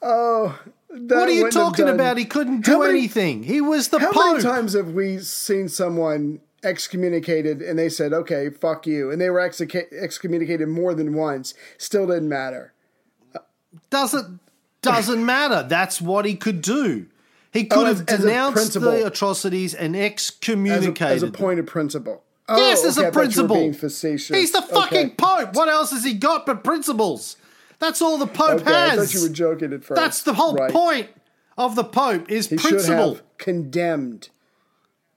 Oh, 0.00 0.58
that 0.92 1.16
what 1.16 1.28
are 1.28 1.32
you 1.32 1.50
talking 1.50 1.88
about? 1.88 2.16
He 2.18 2.24
couldn't 2.24 2.64
do 2.64 2.80
many- 2.80 2.98
anything. 3.00 3.42
He 3.42 3.60
was 3.60 3.88
the 3.88 3.98
How 3.98 4.12
Pope. 4.12 4.22
How 4.22 4.30
many 4.32 4.42
times 4.42 4.72
have 4.74 4.90
we 4.92 5.18
seen 5.18 5.68
someone 5.68 6.40
excommunicated 6.62 7.60
and 7.62 7.78
they 7.78 7.88
said, 7.88 8.12
okay, 8.12 8.50
fuck 8.50 8.86
you? 8.86 9.10
And 9.10 9.20
they 9.20 9.30
were 9.30 9.40
excommunicated 9.40 10.68
more 10.68 10.94
than 10.94 11.14
once. 11.14 11.54
Still 11.78 12.06
didn't 12.06 12.28
matter. 12.28 12.72
Doesn't 13.90 14.40
doesn't 14.82 15.24
matter. 15.24 15.64
That's 15.68 16.00
what 16.00 16.24
he 16.24 16.34
could 16.34 16.60
do. 16.60 17.06
He 17.52 17.68
oh, 17.70 17.74
could 17.74 17.82
Oh, 17.82 17.84
have 17.86 18.08
as 18.08 18.20
denounced 18.20 18.54
principle. 18.54 18.90
the 18.90 19.06
atrocities 19.06 19.74
and 19.74 19.94
As 19.94 20.02
a, 20.02 20.04
excommunicated. 20.06 21.16
as 21.16 21.22
a 21.22 21.30
point 21.30 21.60
of 21.60 21.66
principle. 21.66 22.22
yes, 22.48 22.80
Oh, 22.82 22.88
as 22.88 22.98
okay, 22.98 23.08
a 23.08 23.12
principle. 23.12 23.56
being 23.56 23.72
facetious. 23.74 24.36
He's 24.36 24.50
the 24.52 24.62
fucking 24.62 24.98
Okay. 24.98 25.14
Pope. 25.16 25.54
What 25.54 25.68
else 25.68 25.90
has 25.92 26.02
he 26.04 26.14
got 26.14 26.46
but 26.46 26.64
principles? 26.64 27.36
That's 27.82 28.00
all 28.00 28.16
the 28.16 28.28
Pope 28.28 28.60
Okay, 28.60 28.72
I 28.72 28.90
has. 28.90 28.98
thought 29.12 29.14
you 29.20 29.28
were 29.28 29.34
joking 29.34 29.72
at 29.72 29.82
first. 29.82 30.00
That's 30.00 30.22
the 30.22 30.34
whole 30.34 30.54
Right. 30.54 30.70
point 30.72 31.08
of 31.58 31.74
the 31.74 31.82
Pope 31.82 32.30
is 32.30 32.48
He 32.48 32.56
principle, 32.56 32.80
should 32.80 33.16
have 33.16 33.22
condemned 33.38 34.28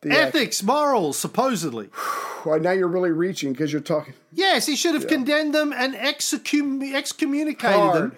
the 0.01 0.09
act. 0.09 0.35
ethics, 0.35 0.63
morals, 0.63 1.17
supposedly. 1.17 1.89
Well, 2.45 2.59
now 2.59 2.71
you're 2.73 2.87
really 2.87 3.09
reaching 3.11 3.53
because 3.53 3.71
you're 3.73 3.81
talking. 3.81 4.13
Yes, 4.31 4.67
he 4.67 4.75
should 4.75 4.93
have 4.93 5.07
condemned 5.07 5.55
them 5.55 5.73
and 5.75 5.95
excom- 5.95 6.93
excommunicated 6.93 7.75
Hard. 7.75 7.95
them. 7.95 8.15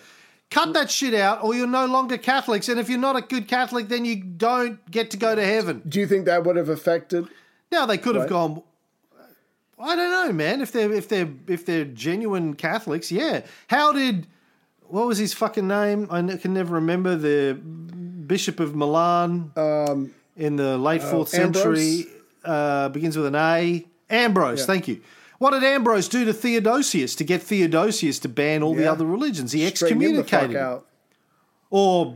Cut 0.51 0.73
that 0.73 0.91
shit 0.91 1.13
out, 1.13 1.41
or 1.45 1.55
you're 1.55 1.65
no 1.65 1.85
longer 1.85 2.17
Catholics. 2.17 2.67
And 2.67 2.77
if 2.77 2.89
you're 2.89 2.99
not 2.99 3.15
a 3.15 3.21
good 3.21 3.47
Catholic, 3.47 3.87
then 3.87 4.03
you 4.03 4.17
don't 4.17 4.79
get 4.91 5.11
to 5.11 5.17
go 5.17 5.33
to 5.33 5.45
heaven. 5.45 5.81
Do 5.87 6.01
you 6.01 6.07
think 6.07 6.25
that 6.25 6.43
would 6.43 6.57
have 6.57 6.67
affected? 6.67 7.27
Now 7.71 7.85
they 7.85 7.97
could 7.97 8.15
have 8.15 8.23
Right. 8.25 8.29
gone. 8.29 8.63
I 9.79 9.95
don't 9.95 10.11
know, 10.11 10.33
man. 10.33 10.59
If 10.61 10.73
they're 10.73 10.91
if 10.91 11.07
they're 11.07 11.29
if 11.47 11.65
they're 11.65 11.85
genuine 11.85 12.53
Catholics, 12.55 13.11
yeah. 13.13 13.41
How 13.67 13.93
did 13.93 14.27
what 14.89 15.07
was 15.07 15.17
his 15.17 15.33
fucking 15.33 15.67
name? 15.67 16.07
I 16.09 16.21
can 16.37 16.53
never 16.53 16.75
remember 16.75 17.15
the 17.15 17.53
Bishop 17.53 18.59
of 18.59 18.75
Milan 18.75 19.51
Um, 19.55 20.11
in 20.35 20.55
the 20.55 20.77
late 20.77 21.01
fourth 21.03 21.33
Ambrose? 21.33 21.63
century. 21.63 22.05
Uh, 22.43 22.89
begins 22.89 23.17
with 23.17 23.25
an 23.25 23.35
A. 23.35 23.85
Ambrose. 24.09 24.65
Thank 24.65 24.87
you. 24.87 25.01
What 25.39 25.51
did 25.51 25.63
Ambrose 25.63 26.07
do 26.07 26.25
to 26.25 26.33
Theodosius 26.33 27.13
to 27.15 27.23
get 27.23 27.41
Theodosius 27.43 28.19
to 28.19 28.29
ban 28.29 28.63
all 28.63 28.73
the 28.73 28.89
other 28.89 29.05
religions? 29.05 29.51
He 29.51 29.67
straighten 29.69 30.01
him 30.01 30.15
the 30.15 30.23
fuck 30.23 30.33
excommunicated 30.43 30.61
him 30.77 30.81
or 31.69 32.15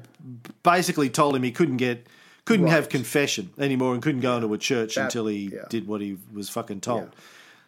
basically 0.64 1.10
told 1.10 1.36
him 1.36 1.44
he 1.44 1.52
couldn't 1.52 1.78
get 1.78 2.08
couldn't 2.46 2.68
have 2.68 2.90
confession 2.90 3.52
anymore 3.60 3.94
and 3.94 4.02
couldn't 4.02 4.22
go 4.22 4.36
into 4.36 4.52
a 4.54 4.58
church 4.58 4.96
That- 4.96 5.06
until 5.06 5.28
he 5.28 5.52
yeah. 5.54 5.66
did 5.70 5.88
what 5.88 6.02
he 6.02 6.18
was 6.34 6.50
fucking 6.50 6.82
told. 6.82 7.10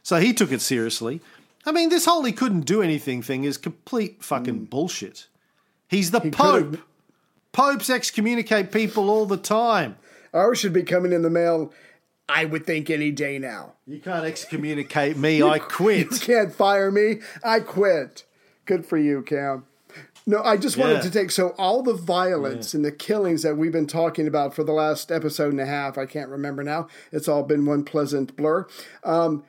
So 0.02 0.20
he 0.20 0.34
took 0.34 0.52
it 0.52 0.62
seriously. 0.62 1.22
I 1.65 1.71
mean, 1.71 1.89
this 1.89 2.06
whole 2.06 2.23
he 2.23 2.32
couldn't 2.34 2.62
do 2.65 2.82
anything 2.82 3.21
thing 3.21 3.43
is 3.45 3.58
complete 3.58 4.23
fucking 4.23 4.65
bullshit. 4.65 5.28
He's 5.88 6.12
the 6.12 6.19
Mm. 6.21 6.34
could've- 6.34 6.71
Pope. 6.73 6.80
Popes 7.52 7.89
excommunicate 7.89 8.71
people 8.71 9.10
all 9.10 9.26
the 9.26 9.38
time. 9.38 9.95
Ours 10.34 10.58
should 10.60 10.73
be 10.73 10.84
coming 10.84 11.13
in 11.13 11.21
the 11.21 11.30
mail. 11.30 11.71
I 12.28 12.45
would 12.45 12.65
think 12.65 12.89
any 12.89 13.12
day 13.12 13.38
now. 13.38 13.73
You 13.86 13.99
can't 13.99 14.26
excommunicate 14.26 15.17
me. 15.17 15.43
I 15.43 15.60
quit. 15.60 16.12
You 16.12 16.19
can't 16.19 16.54
fire 16.54 16.89
me. 16.89 17.19
I 17.43 17.60
quit. 17.60 18.23
Good 18.65 18.86
for 18.86 18.97
you, 18.97 19.21
Cam. 19.21 19.65
No, 20.26 20.41
I 20.41 20.56
just 20.58 20.78
wanted 20.78 20.93
Yeah. 20.95 21.02
to 21.02 21.12
take 21.12 21.30
so 21.32 21.49
all 21.58 21.84
the 21.84 21.93
violence 21.93 22.73
and 22.73 22.84
the 22.84 22.91
killings 22.93 23.43
that 23.43 23.58
we've 23.58 23.73
been 23.73 23.86
talking 23.88 24.26
about 24.26 24.56
for 24.56 24.63
the 24.63 24.71
last 24.71 25.12
episode 25.12 25.52
and 25.52 25.60
a 25.62 25.65
half, 25.65 25.97
I 25.97 26.06
can't 26.06 26.30
remember 26.30 26.63
now. 26.63 26.88
It's 27.12 27.28
all 27.28 27.43
been 27.43 27.65
one 27.65 27.84
pleasant 27.84 28.36
blur. 28.38 28.65
Um, 29.04 29.43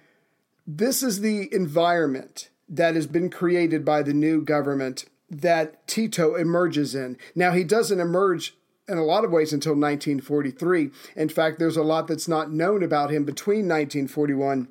this 0.66 1.03
is 1.03 1.20
the 1.20 1.53
environment 1.55 2.50
that 2.68 2.94
has 2.94 3.07
been 3.07 3.31
created 3.31 3.85
by 3.85 4.03
the 4.03 4.14
new 4.14 4.40
government 4.40 5.05
that 5.31 5.87
Tito 5.87 6.35
emerges 6.35 6.94
in. 6.94 7.16
Now, 7.35 7.53
he 7.53 7.64
doesn't 7.64 8.00
emerge 8.00 8.55
in 8.88 8.98
a 8.98 9.05
lot 9.05 9.24
of 9.24 9.31
ways 9.31 9.53
until 9.53 9.72
1943. 9.72 10.90
In 11.16 11.29
fact, 11.29 11.59
there's 11.59 11.77
a 11.77 11.83
lot 11.83 12.07
that's 12.07 12.29
not 12.29 12.53
known 12.53 12.83
about 12.83 13.11
him 13.11 13.24
between 13.24 13.68
1941 13.68 14.68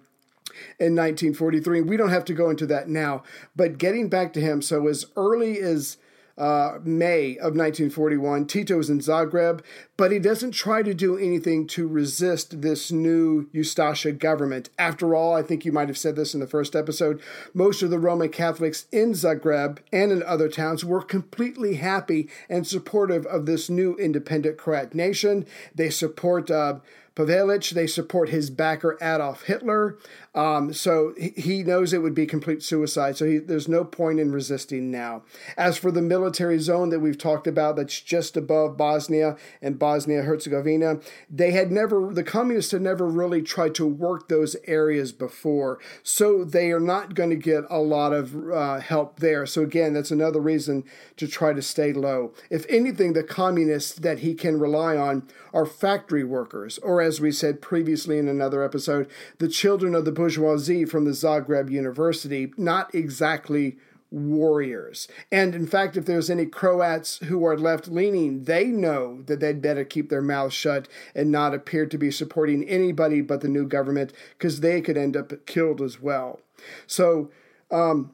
and 0.79 0.95
1943. 0.95 1.81
We 1.81 1.97
don't 1.97 2.09
have 2.09 2.25
to 2.25 2.33
go 2.33 2.49
into 2.49 2.65
that 2.67 2.87
now. 2.87 3.23
But 3.55 3.77
getting 3.77 4.09
back 4.09 4.33
to 4.33 4.41
him, 4.41 4.61
so 4.61 4.87
as 4.87 5.05
early 5.15 5.59
as 5.59 5.97
uh, 6.37 6.79
May 6.83 7.31
of 7.37 7.55
1941, 7.55 8.47
Tito 8.47 8.79
is 8.79 8.89
in 8.89 8.99
Zagreb, 8.99 9.61
but 9.97 10.11
he 10.11 10.19
doesn't 10.19 10.51
try 10.51 10.81
to 10.81 10.93
do 10.93 11.17
anything 11.17 11.67
to 11.67 11.87
resist 11.87 12.61
this 12.61 12.91
new 12.91 13.47
Ustasha 13.53 14.17
government. 14.17 14.69
After 14.79 15.13
all, 15.13 15.35
I 15.35 15.43
think 15.43 15.63
you 15.63 15.71
might 15.71 15.89
have 15.89 15.97
said 15.97 16.15
this 16.15 16.33
in 16.33 16.39
the 16.39 16.47
first 16.47 16.75
episode, 16.75 17.21
most 17.53 17.83
of 17.83 17.91
the 17.91 17.99
Roman 17.99 18.29
Catholics 18.29 18.85
in 18.91 19.11
Zagreb 19.11 19.77
and 19.91 20.11
in 20.11 20.23
other 20.23 20.49
towns 20.49 20.83
were 20.83 21.01
completely 21.01 21.75
happy 21.75 22.29
and 22.49 22.65
supportive 22.65 23.25
of 23.27 23.45
this 23.45 23.69
new 23.69 23.95
independent 23.97 24.57
Croat 24.57 24.95
nation. 24.95 25.45
They 25.75 25.91
support 25.91 26.49
uh, 26.49 26.79
Pavelic. 27.15 27.69
They 27.71 27.87
support 27.87 28.29
his 28.29 28.49
backer 28.49 28.97
Adolf 29.01 29.43
Hitler. 29.43 29.97
Um, 30.35 30.73
so 30.73 31.13
he- 31.17 31.63
knows 31.63 31.93
it 31.93 32.01
would 32.01 32.15
be 32.15 32.25
complete 32.25 32.61
suicide. 32.63 33.15
So 33.15 33.25
he, 33.25 33.37
there's 33.37 33.67
no 33.67 33.85
point 33.85 34.19
in 34.19 34.31
resisting 34.31 34.91
now. 34.91 35.23
As 35.55 35.77
for 35.77 35.91
the 35.91 36.01
military 36.01 36.59
zone 36.59 36.89
that 36.89 36.99
we've 36.99 37.17
talked 37.17 37.47
about, 37.47 37.75
that's 37.75 38.01
just 38.01 38.35
above 38.35 38.75
Bosnia 38.75 39.37
and 39.61 39.79
Bosnia 39.79 40.23
Herzegovina, 40.23 40.99
they 41.29 41.51
had 41.51 41.71
never, 41.71 42.13
the 42.13 42.23
communists 42.23 42.71
had 42.71 42.81
never 42.81 43.07
really 43.07 43.41
tried 43.41 43.75
to 43.75 43.85
work 43.85 44.27
those 44.27 44.55
areas 44.65 45.11
before. 45.11 45.79
So 46.01 46.43
they 46.43 46.71
are 46.71 46.79
not 46.79 47.13
going 47.13 47.29
to 47.29 47.35
get 47.35 47.63
a 47.69 47.79
lot 47.79 48.11
of 48.11 48.35
uh, 48.51 48.79
help 48.79 49.19
there. 49.19 49.45
So 49.45 49.61
again, 49.61 49.93
that's 49.93 50.11
another 50.11 50.41
reason 50.41 50.83
to 51.17 51.27
try 51.27 51.53
to 51.53 51.61
stay 51.61 51.93
low. 51.93 52.33
If 52.49 52.65
anything, 52.67 53.13
the 53.13 53.23
communists 53.23 53.93
that 53.93 54.19
he 54.19 54.33
can 54.33 54.59
rely 54.59 54.97
on 54.97 55.27
are 55.53 55.65
factory 55.65 56.23
workers, 56.23 56.79
or 56.79 57.01
as 57.01 57.21
we 57.21 57.31
said 57.31 57.61
previously 57.61 58.17
in 58.17 58.27
another 58.27 58.63
episode, 58.63 59.07
the 59.37 59.47
children 59.47 59.93
of 59.93 60.03
the 60.03 60.11
bourgeoisie 60.23 60.85
from 60.85 61.03
the 61.03 61.11
Zagreb 61.11 61.69
University, 61.69 62.53
not 62.55 62.95
exactly 62.95 63.75
warriors. 64.09 65.09
And 65.33 65.53
in 65.53 65.67
fact, 65.67 65.97
if 65.97 66.05
there's 66.05 66.29
any 66.29 66.45
Croats 66.45 67.17
who 67.25 67.45
are 67.45 67.57
left 67.57 67.89
leaning, 67.89 68.45
they 68.45 68.67
know 68.67 69.23
that 69.23 69.41
they'd 69.41 69.61
better 69.61 69.83
keep 69.83 70.09
their 70.09 70.21
mouths 70.21 70.53
shut 70.53 70.87
and 71.13 71.29
not 71.29 71.53
appear 71.53 71.85
to 71.87 71.97
be 71.97 72.09
supporting 72.09 72.63
anybody 72.69 73.19
but 73.19 73.41
the 73.41 73.49
new 73.49 73.67
government 73.67 74.13
because 74.37 74.61
they 74.61 74.79
could 74.79 74.97
end 74.97 75.17
up 75.17 75.45
killed 75.45 75.81
as 75.81 75.99
well. 75.99 76.39
So, 76.87 77.29
um, 77.69 78.13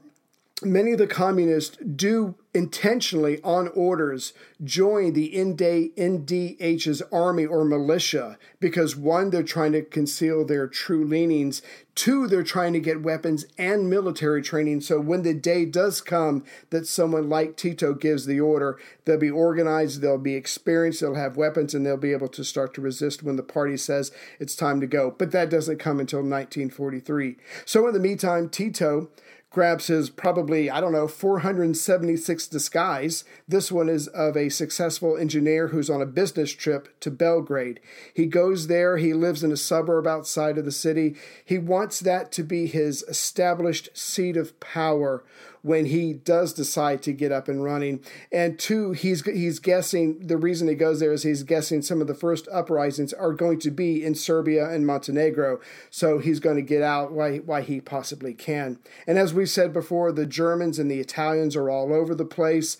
many 0.64 0.93
of 0.93 0.97
the 0.97 1.05
communists 1.05 1.78
do 1.78 2.34
intentionally 2.53 3.39
on 3.43 3.67
orders 3.69 4.33
join 4.63 5.13
the 5.13 5.31
NDH's 5.35 7.01
army 7.11 7.45
or 7.45 7.63
militia 7.63 8.37
because 8.59 8.95
one, 8.95 9.29
they're 9.29 9.43
trying 9.43 9.71
to 9.73 9.83
conceal 9.83 10.43
their 10.43 10.67
true 10.67 11.05
leanings. 11.05 11.61
Two, 11.93 12.27
they're 12.27 12.43
trying 12.43 12.73
to 12.73 12.79
get 12.79 13.03
weapons 13.03 13.45
and 13.57 13.89
military 13.89 14.41
training. 14.41 14.81
So 14.81 14.99
when 14.99 15.21
the 15.21 15.33
day 15.33 15.65
does 15.65 16.01
come 16.01 16.43
that 16.71 16.87
someone 16.87 17.29
like 17.29 17.55
Tito 17.55 17.93
gives 17.93 18.25
the 18.25 18.39
order, 18.39 18.79
they'll 19.05 19.17
be 19.17 19.29
organized, 19.29 20.01
they'll 20.01 20.17
be 20.17 20.35
experienced, 20.35 21.01
they'll 21.01 21.15
have 21.15 21.37
weapons, 21.37 21.75
and 21.75 21.85
they'll 21.85 21.97
be 21.97 22.13
able 22.13 22.29
to 22.29 22.43
start 22.43 22.73
to 22.73 22.81
resist 22.81 23.21
when 23.21 23.35
the 23.35 23.43
party 23.43 23.77
says 23.77 24.11
it's 24.39 24.55
time 24.55 24.81
to 24.81 24.87
go. 24.87 25.13
But 25.15 25.31
that 25.31 25.49
doesn't 25.49 25.77
come 25.77 25.99
until 25.99 26.19
1943. 26.19 27.35
So 27.65 27.87
in 27.87 27.93
the 27.93 27.99
meantime, 27.99 28.49
Tito 28.49 29.09
grabs 29.51 29.87
his 29.87 30.09
probably, 30.09 30.69
I 30.69 30.79
don't 30.79 30.91
know, 30.91 31.07
476 31.07 32.47
disguise. 32.47 33.23
This 33.47 33.71
one 33.71 33.89
is 33.89 34.07
of 34.09 34.37
a 34.37 34.49
successful 34.49 35.17
engineer 35.17 35.69
who's 35.69 35.89
on 35.89 36.01
a 36.01 36.05
business 36.05 36.51
trip 36.51 36.99
to 36.99 37.09
Belgrade. 37.09 37.79
He 38.13 38.27
goes 38.27 38.67
there, 38.67 38.97
he 38.97 39.13
lives 39.13 39.43
in 39.43 39.51
a 39.51 39.57
suburb 39.57 40.05
outside 40.05 40.57
of 40.57 40.65
the 40.65 40.71
city. 40.71 41.15
He 41.43 41.57
wants 41.57 41.99
that 41.99 42.31
to 42.33 42.43
be 42.43 42.67
his 42.67 43.03
established 43.03 43.89
seat 43.97 44.37
of 44.37 44.59
power 44.59 45.23
when 45.62 45.86
he 45.86 46.14
does 46.14 46.53
decide 46.53 47.01
to 47.03 47.14
get 47.14 47.32
up 47.32 47.47
and 47.47 47.64
running. 47.64 48.01
And 48.32 48.57
two, 48.57 48.91
he's 48.91 49.26
he's 49.26 49.60
guessing 49.60 50.28
the 50.28 50.38
reason 50.38 50.68
he 50.68 50.76
goes 50.76 50.99
there 50.99 51.14
is 51.14 51.24
he's 51.24 51.43
guessing 51.43 51.82
some 51.82 52.01
of 52.01 52.07
the 52.07 52.16
first 52.16 52.47
uprisings 52.51 53.14
are 53.14 53.34
going 53.34 53.60
to 53.60 53.72
be 53.72 54.03
in 54.03 54.16
Serbia 54.16 54.70
and 54.70 54.86
Montenegro. 54.86 55.60
So 55.89 56.20
he's 56.20 56.39
going 56.39 56.55
to 56.57 56.62
get 56.62 56.82
out 56.82 57.12
why 57.12 57.38
why 57.38 57.62
he 57.62 57.82
possibly 57.82 58.34
can. 58.34 58.80
And 59.07 59.18
as 59.18 59.34
we 59.34 59.45
said 59.45 59.74
before, 59.74 60.12
the 60.12 60.26
Germans 60.26 60.80
and 60.80 60.89
the 60.89 60.99
Italians 60.99 61.55
are 61.55 61.70
all 61.70 61.93
over 61.93 62.16
the 62.16 62.26
place. 62.26 62.78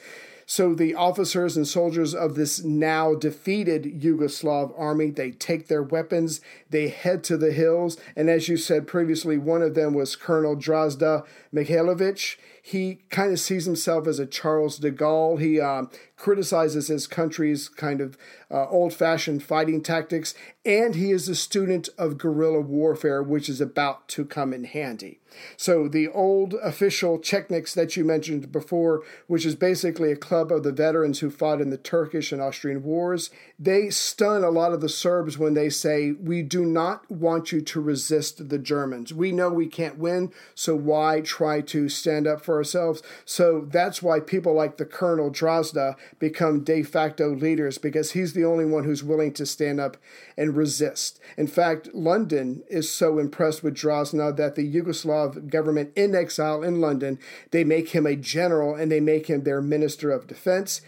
So 0.50 0.74
the 0.74 0.96
officers 0.96 1.56
and 1.56 1.68
soldiers 1.68 2.16
of 2.16 2.34
this 2.34 2.64
now 2.64 3.14
defeated 3.14 4.02
Yugoslav 4.02 4.74
army, 4.76 5.12
they 5.12 5.30
take 5.30 5.68
their 5.68 5.84
weapons, 5.84 6.42
they 6.72 6.88
head 6.88 7.24
to 7.26 7.38
the 7.38 7.52
hills, 7.52 7.98
and 8.16 8.32
as 8.32 8.50
you 8.50 8.58
said 8.58 8.88
previously, 8.88 9.38
one 9.38 9.62
of 9.62 9.76
them 9.76 9.94
was 9.94 10.16
Colonel 10.16 10.56
Drozda 10.56 11.24
Mihailovich 11.54 12.38
he 12.62 13.01
kind 13.10 13.32
of 13.32 13.39
sees 13.39 13.66
himself 13.66 14.07
as 14.07 14.20
a 14.20 14.26
Charles 14.26 14.78
de 14.78 14.91
Gaulle. 14.91 15.39
He 15.39 15.60
um, 15.60 15.89
criticizes 16.20 16.89
his 16.89 17.07
country's 17.07 17.70
kind 17.70 18.01
of 18.01 18.17
uh, 18.51 18.67
old 18.67 18.93
fashioned 18.93 19.41
fighting 19.41 19.82
tactics, 19.82 20.36
and 20.65 20.93
he 20.93 21.11
is 21.11 21.28
a 21.30 21.36
student 21.36 21.88
of 21.97 22.17
guerrilla 22.17 22.61
warfare, 22.61 23.24
which 23.24 23.47
is 23.47 23.61
about 23.61 24.07
to 24.09 24.26
come 24.26 24.53
in 24.53 24.65
handy. 24.65 25.20
So, 25.57 25.88
the 25.88 26.07
old 26.07 26.55
official 26.55 27.20
Chetniks 27.20 27.74
that 27.74 27.95
you 27.95 28.03
mentioned 28.03 28.51
before, 28.51 29.03
which 29.28 29.45
is 29.45 29.55
basically 29.55 30.11
a 30.11 30.17
club 30.17 30.51
of 30.51 30.63
the 30.63 30.72
veterans 30.72 31.20
who 31.20 31.30
fought 31.30 31.61
in 31.61 31.70
the 31.70 31.78
Turkish 31.78 32.32
and 32.32 32.41
Austrian 32.41 32.84
wars, 32.84 33.30
they 33.57 33.89
stun 33.89 34.43
a 34.43 34.49
lot 34.49 34.74
of 34.74 34.82
the 34.82 34.89
Serbs 34.89 35.38
when 35.38 35.53
they 35.53 35.70
say, 35.70 36.11
We 36.11 36.41
do 36.41 36.65
not 36.65 37.09
want 37.11 37.51
you 37.51 37.61
to 37.61 37.82
resist 37.82 38.49
the 38.49 38.57
Germans. 38.57 39.13
We 39.13 39.32
know 39.32 39.49
we 39.49 39.67
can't 39.67 39.97
win, 39.97 40.32
so 40.55 40.76
why 40.76 41.22
try 41.22 41.61
to 41.61 41.89
stand 41.89 42.28
up 42.28 42.41
for 42.41 42.55
ourselves? 42.55 43.03
So, 43.26 43.67
that's 43.70 44.01
why 44.01 44.20
people 44.20 44.53
like 44.53 44.78
the 44.78 44.86
Colonel 44.86 45.32
Drozda 45.32 45.95
become 46.18 46.64
de 46.64 46.82
facto 46.84 47.36
leaders 47.36 47.78
because 47.78 48.12
he's 48.12 48.34
the 48.34 48.45
only 48.45 48.66
one 48.66 48.84
who's 48.84 49.03
willing 49.03 49.34
to 49.34 49.45
stand 49.45 49.80
up 49.80 49.97
and 50.38 50.55
resist. 50.55 51.20
In 51.38 51.47
fact, 51.47 51.93
London 51.93 52.64
is 52.70 52.91
so 52.91 53.20
impressed 53.20 53.64
with 53.64 53.76
Drozda 53.76 54.36
that 54.36 54.55
the 54.55 54.74
Yugoslav 54.74 55.49
government 55.49 55.91
in 55.95 56.16
exile 56.16 56.64
in 56.64 56.82
London, 56.82 57.20
they 57.51 57.64
make 57.64 57.89
him 57.89 58.05
a 58.05 58.16
general 58.16 58.76
and 58.76 58.91
they 58.91 58.99
make 58.99 59.28
him 59.28 59.43
their 59.43 59.62
minister 59.62 60.12
of 60.12 60.28
defense. 60.28 60.82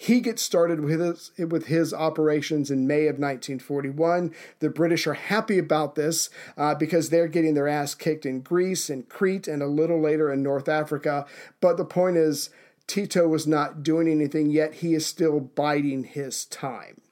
He 0.00 0.20
gets 0.20 0.42
started 0.42 0.78
with 0.78 1.00
his, 1.00 1.32
with 1.50 1.66
his 1.66 1.92
operations 1.92 2.70
in 2.70 2.86
May 2.86 3.08
of 3.08 3.18
1941. 3.18 4.32
The 4.60 4.70
British 4.70 5.08
are 5.08 5.14
happy 5.14 5.58
about 5.58 5.96
this 5.96 6.30
uh, 6.56 6.76
because 6.76 7.10
they're 7.10 7.26
getting 7.26 7.54
their 7.54 7.66
ass 7.66 7.96
kicked 7.96 8.24
in 8.24 8.40
Greece 8.42 8.88
and 8.88 9.08
Crete 9.08 9.48
and 9.48 9.60
a 9.60 9.66
little 9.66 10.00
later 10.00 10.32
in 10.32 10.40
North 10.40 10.68
Africa. 10.68 11.26
But 11.60 11.78
the 11.78 11.84
point 11.84 12.16
is, 12.16 12.50
Tito 12.88 13.28
was 13.28 13.46
not 13.46 13.84
doing 13.84 14.08
anything 14.08 14.50
yet. 14.50 14.76
He 14.76 14.94
is 14.94 15.06
still 15.06 15.38
biding 15.38 16.04
his 16.04 16.46
time. 16.46 17.02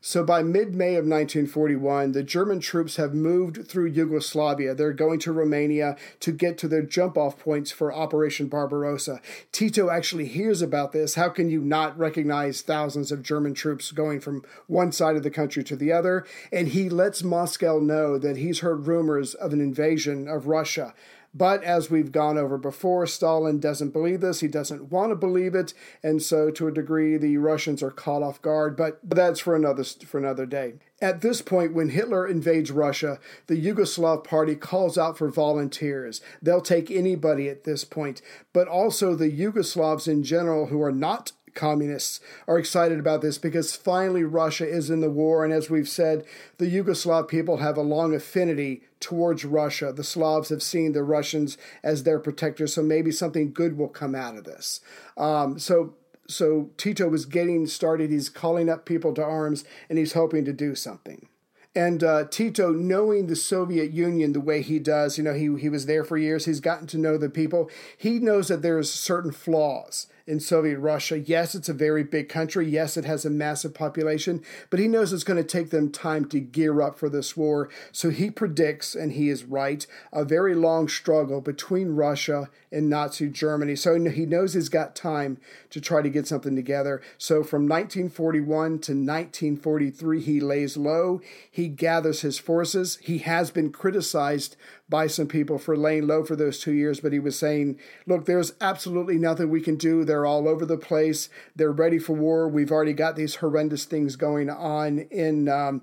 So 0.00 0.24
by 0.24 0.42
mid 0.42 0.74
May 0.74 0.94
of 0.94 1.04
1941, 1.04 2.12
the 2.12 2.22
German 2.22 2.60
troops 2.60 2.96
have 2.96 3.14
moved 3.14 3.66
through 3.66 3.86
Yugoslavia. 3.86 4.74
They're 4.74 4.92
going 4.92 5.18
to 5.20 5.32
Romania 5.32 5.96
to 6.20 6.32
get 6.32 6.56
to 6.58 6.68
their 6.68 6.82
jump 6.82 7.18
off 7.18 7.38
points 7.38 7.72
for 7.72 7.92
Operation 7.92 8.46
Barbarossa. 8.46 9.20
Tito 9.50 9.90
actually 9.90 10.26
hears 10.26 10.62
about 10.62 10.92
this. 10.92 11.16
How 11.16 11.28
can 11.28 11.50
you 11.50 11.60
not 11.60 11.98
recognize 11.98 12.62
thousands 12.62 13.10
of 13.10 13.22
German 13.22 13.54
troops 13.54 13.90
going 13.90 14.20
from 14.20 14.44
one 14.66 14.92
side 14.92 15.16
of 15.16 15.24
the 15.24 15.30
country 15.30 15.64
to 15.64 15.76
the 15.76 15.92
other? 15.92 16.24
And 16.52 16.68
he 16.68 16.88
lets 16.88 17.22
Moscow 17.22 17.78
know 17.80 18.18
that 18.18 18.36
he's 18.36 18.60
heard 18.60 18.86
rumors 18.86 19.34
of 19.34 19.52
an 19.52 19.60
invasion 19.60 20.28
of 20.28 20.46
Russia. 20.46 20.94
But 21.34 21.62
as 21.62 21.90
we've 21.90 22.10
gone 22.10 22.38
over 22.38 22.58
before, 22.58 23.06
Stalin 23.06 23.60
doesn't 23.60 23.90
believe 23.92 24.20
this. 24.20 24.40
He 24.40 24.48
doesn't 24.48 24.90
want 24.90 25.10
to 25.10 25.16
believe 25.16 25.54
it, 25.54 25.74
and 26.02 26.22
so 26.22 26.50
to 26.50 26.68
a 26.68 26.72
degree, 26.72 27.16
the 27.16 27.36
Russians 27.36 27.82
are 27.82 27.90
caught 27.90 28.22
off 28.22 28.42
guard. 28.42 28.76
But 28.76 28.98
that's 29.02 29.40
for 29.40 29.54
another 29.54 29.84
for 29.84 30.18
another 30.18 30.46
day. 30.46 30.74
At 31.00 31.20
this 31.20 31.42
point, 31.42 31.74
when 31.74 31.90
Hitler 31.90 32.26
invades 32.26 32.72
Russia, 32.72 33.20
the 33.46 33.54
Yugoslav 33.54 34.24
party 34.24 34.56
calls 34.56 34.98
out 34.98 35.16
for 35.16 35.28
volunteers. 35.28 36.20
They'll 36.42 36.60
take 36.60 36.90
anybody 36.90 37.48
at 37.48 37.62
this 37.62 37.84
point, 37.84 38.20
but 38.52 38.66
also 38.66 39.14
the 39.14 39.30
Yugoslavs 39.30 40.08
in 40.08 40.24
general 40.24 40.66
who 40.66 40.82
are 40.82 40.90
not 40.90 41.32
communists 41.58 42.20
are 42.46 42.58
excited 42.58 42.98
about 42.98 43.20
this 43.20 43.36
because 43.36 43.74
finally 43.74 44.22
Russia 44.22 44.66
is 44.66 44.88
in 44.88 45.00
the 45.00 45.10
war. 45.10 45.44
And 45.44 45.52
as 45.52 45.68
we've 45.68 45.88
said, 45.88 46.24
the 46.58 46.70
Yugoslav 46.70 47.28
people 47.28 47.58
have 47.58 47.76
a 47.76 47.82
long 47.82 48.14
affinity 48.14 48.82
towards 49.00 49.44
Russia. 49.44 49.92
The 49.92 50.04
Slavs 50.04 50.48
have 50.50 50.62
seen 50.62 50.92
the 50.92 51.02
Russians 51.02 51.58
as 51.82 52.04
their 52.04 52.20
protectors, 52.20 52.74
so 52.74 52.82
maybe 52.82 53.10
something 53.10 53.52
good 53.52 53.76
will 53.76 53.88
come 53.88 54.14
out 54.14 54.36
of 54.36 54.44
this. 54.44 54.80
Um, 55.16 55.58
so 55.58 55.94
so 56.28 56.70
Tito 56.76 57.08
was 57.08 57.24
getting 57.24 57.66
started. 57.66 58.10
He's 58.10 58.28
calling 58.28 58.68
up 58.68 58.84
people 58.84 59.14
to 59.14 59.24
arms 59.24 59.64
and 59.88 59.98
he's 59.98 60.12
hoping 60.12 60.44
to 60.44 60.52
do 60.52 60.74
something. 60.74 61.26
And 61.74 62.02
uh, 62.02 62.24
Tito, 62.28 62.72
knowing 62.72 63.26
the 63.26 63.36
Soviet 63.36 63.92
Union 63.92 64.32
the 64.32 64.40
way 64.40 64.62
he 64.62 64.78
does, 64.78 65.16
you 65.16 65.24
know, 65.24 65.34
he, 65.34 65.56
he 65.58 65.68
was 65.68 65.86
there 65.86 66.04
for 66.04 66.18
years, 66.18 66.44
he's 66.44 66.60
gotten 66.60 66.86
to 66.88 66.98
know 66.98 67.16
the 67.16 67.30
people. 67.30 67.70
He 67.96 68.18
knows 68.18 68.48
that 68.48 68.62
there's 68.62 68.92
certain 68.92 69.32
flaws 69.32 70.06
in 70.28 70.38
Soviet 70.38 70.78
Russia. 70.78 71.18
Yes, 71.18 71.54
it's 71.54 71.70
a 71.70 71.74
very 71.74 72.04
big 72.04 72.28
country. 72.28 72.68
Yes, 72.68 72.98
it 72.98 73.06
has 73.06 73.24
a 73.24 73.30
massive 73.30 73.72
population, 73.72 74.42
but 74.68 74.78
he 74.78 74.86
knows 74.86 75.12
it's 75.12 75.24
going 75.24 75.42
to 75.42 75.48
take 75.48 75.70
them 75.70 75.90
time 75.90 76.26
to 76.26 76.38
gear 76.38 76.82
up 76.82 76.98
for 76.98 77.08
this 77.08 77.34
war. 77.34 77.70
So 77.92 78.10
he 78.10 78.30
predicts, 78.30 78.94
and 78.94 79.12
he 79.12 79.30
is 79.30 79.44
right, 79.44 79.86
a 80.12 80.26
very 80.26 80.54
long 80.54 80.86
struggle 80.86 81.40
between 81.40 81.96
Russia 81.96 82.50
and 82.70 82.90
Nazi 82.90 83.28
Germany. 83.30 83.74
So 83.74 83.98
he 83.98 84.26
knows 84.26 84.52
he's 84.52 84.68
got 84.68 84.94
time 84.94 85.38
to 85.70 85.80
try 85.80 86.02
to 86.02 86.10
get 86.10 86.26
something 86.26 86.54
together. 86.54 87.00
So 87.16 87.42
from 87.42 87.62
1941 87.62 88.46
to 88.80 88.92
1943, 88.92 90.20
he 90.20 90.40
lays 90.40 90.76
low. 90.76 91.22
He 91.50 91.68
gathers 91.68 92.20
his 92.20 92.38
forces. 92.38 92.98
He 93.00 93.18
has 93.18 93.50
been 93.50 93.72
criticized 93.72 94.56
by 94.88 95.06
some 95.06 95.28
people 95.28 95.58
for 95.58 95.76
laying 95.76 96.06
low 96.06 96.24
for 96.24 96.36
those 96.36 96.58
two 96.60 96.72
years, 96.72 97.00
but 97.00 97.12
he 97.12 97.18
was 97.18 97.38
saying, 97.38 97.78
look, 98.06 98.24
there's 98.24 98.54
absolutely 98.60 99.18
nothing 99.18 99.50
we 99.50 99.60
can 99.60 99.76
do. 99.76 100.04
They're 100.04 100.26
all 100.26 100.48
over 100.48 100.64
the 100.64 100.78
place. 100.78 101.28
They're 101.54 101.72
ready 101.72 101.98
for 101.98 102.14
war. 102.14 102.48
We've 102.48 102.72
already 102.72 102.94
got 102.94 103.16
these 103.16 103.36
horrendous 103.36 103.84
things 103.84 104.16
going 104.16 104.48
on 104.50 105.00
in. 105.10 105.48
Um, 105.48 105.82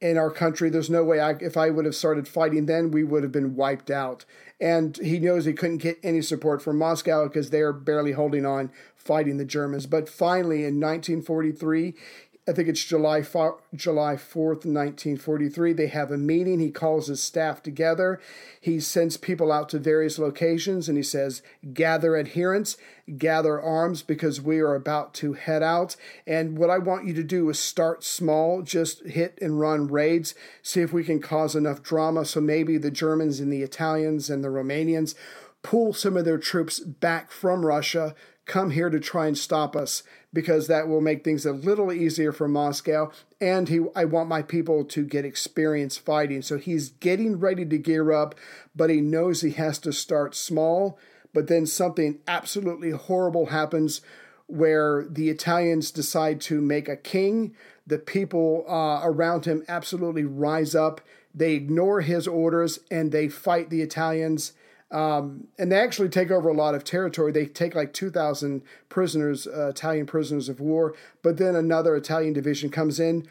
in 0.00 0.18
our 0.18 0.32
country, 0.32 0.68
there's 0.68 0.90
no 0.90 1.04
way 1.04 1.20
I, 1.20 1.36
if 1.40 1.56
I 1.56 1.70
would 1.70 1.84
have 1.84 1.94
started 1.94 2.26
fighting 2.26 2.66
then, 2.66 2.90
we 2.90 3.04
would 3.04 3.22
have 3.22 3.30
been 3.30 3.54
wiped 3.54 3.88
out. 3.88 4.24
And 4.60 4.96
he 4.96 5.20
knows 5.20 5.44
he 5.44 5.52
couldn't 5.52 5.78
get 5.78 5.98
any 6.02 6.22
support 6.22 6.60
from 6.60 6.76
Moscow 6.76 7.28
because 7.28 7.50
they're 7.50 7.72
barely 7.72 8.10
holding 8.10 8.44
on, 8.44 8.72
fighting 8.96 9.36
the 9.36 9.44
Germans. 9.44 9.86
But 9.86 10.08
finally, 10.08 10.64
in 10.64 10.80
1943, 10.80 11.94
I 12.48 12.50
think 12.50 12.66
it's 12.66 12.82
July 12.82 13.20
July 13.20 14.16
4th, 14.16 14.66
1943. 14.66 15.72
They 15.74 15.86
have 15.86 16.10
a 16.10 16.18
meeting. 16.18 16.58
He 16.58 16.72
calls 16.72 17.06
his 17.06 17.22
staff 17.22 17.62
together. 17.62 18.20
He 18.60 18.80
sends 18.80 19.16
people 19.16 19.52
out 19.52 19.68
to 19.68 19.78
various 19.78 20.18
locations 20.18 20.88
and 20.88 20.96
he 20.96 21.04
says, 21.04 21.42
Gather 21.72 22.16
adherents, 22.16 22.76
gather 23.16 23.62
arms 23.62 24.02
because 24.02 24.40
we 24.40 24.58
are 24.58 24.74
about 24.74 25.14
to 25.14 25.34
head 25.34 25.62
out. 25.62 25.94
And 26.26 26.58
what 26.58 26.68
I 26.68 26.78
want 26.78 27.06
you 27.06 27.14
to 27.14 27.22
do 27.22 27.48
is 27.48 27.60
start 27.60 28.02
small, 28.02 28.62
just 28.62 29.06
hit 29.06 29.38
and 29.40 29.60
run 29.60 29.86
raids, 29.86 30.34
see 30.62 30.80
if 30.80 30.92
we 30.92 31.04
can 31.04 31.20
cause 31.20 31.54
enough 31.54 31.80
drama. 31.80 32.24
So 32.24 32.40
maybe 32.40 32.76
the 32.76 32.90
Germans 32.90 33.38
and 33.38 33.52
the 33.52 33.62
Italians 33.62 34.28
and 34.28 34.42
the 34.42 34.48
Romanians 34.48 35.14
pull 35.62 35.94
some 35.94 36.16
of 36.16 36.24
their 36.24 36.38
troops 36.38 36.80
back 36.80 37.30
from 37.30 37.64
Russia, 37.64 38.16
come 38.46 38.70
here 38.70 38.90
to 38.90 38.98
try 38.98 39.28
and 39.28 39.38
stop 39.38 39.76
us 39.76 40.02
because 40.32 40.66
that 40.66 40.88
will 40.88 41.00
make 41.00 41.24
things 41.24 41.44
a 41.44 41.52
little 41.52 41.92
easier 41.92 42.32
for 42.32 42.48
Moscow. 42.48 43.10
And 43.40 43.68
he, 43.68 43.80
I 43.94 44.04
want 44.06 44.28
my 44.28 44.42
people 44.42 44.84
to 44.86 45.04
get 45.04 45.24
experience 45.24 45.96
fighting. 45.98 46.42
So 46.42 46.56
he's 46.58 46.90
getting 46.90 47.38
ready 47.38 47.66
to 47.66 47.78
gear 47.78 48.12
up, 48.12 48.34
but 48.74 48.88
he 48.90 49.00
knows 49.00 49.40
he 49.42 49.50
has 49.52 49.78
to 49.80 49.92
start 49.92 50.34
small. 50.34 50.98
but 51.34 51.46
then 51.48 51.66
something 51.66 52.18
absolutely 52.28 52.90
horrible 52.90 53.46
happens 53.46 54.00
where 54.46 55.06
the 55.08 55.30
Italians 55.30 55.90
decide 55.90 56.40
to 56.42 56.60
make 56.60 56.88
a 56.88 56.96
king. 56.96 57.54
The 57.86 57.98
people 57.98 58.64
uh, 58.68 59.00
around 59.02 59.46
him 59.46 59.64
absolutely 59.68 60.24
rise 60.24 60.74
up. 60.74 61.00
They 61.34 61.54
ignore 61.54 62.02
his 62.02 62.28
orders 62.28 62.80
and 62.90 63.12
they 63.12 63.28
fight 63.28 63.70
the 63.70 63.80
Italians. 63.80 64.52
Um, 64.92 65.48
and 65.58 65.72
they 65.72 65.78
actually 65.78 66.10
take 66.10 66.30
over 66.30 66.50
a 66.50 66.54
lot 66.54 66.74
of 66.74 66.84
territory. 66.84 67.32
They 67.32 67.46
take 67.46 67.74
like 67.74 67.94
2,000 67.94 68.62
prisoners, 68.90 69.46
uh, 69.46 69.68
Italian 69.68 70.06
prisoners 70.06 70.50
of 70.50 70.60
war. 70.60 70.94
But 71.22 71.38
then 71.38 71.56
another 71.56 71.96
Italian 71.96 72.34
division 72.34 72.68
comes 72.68 73.00
in, 73.00 73.26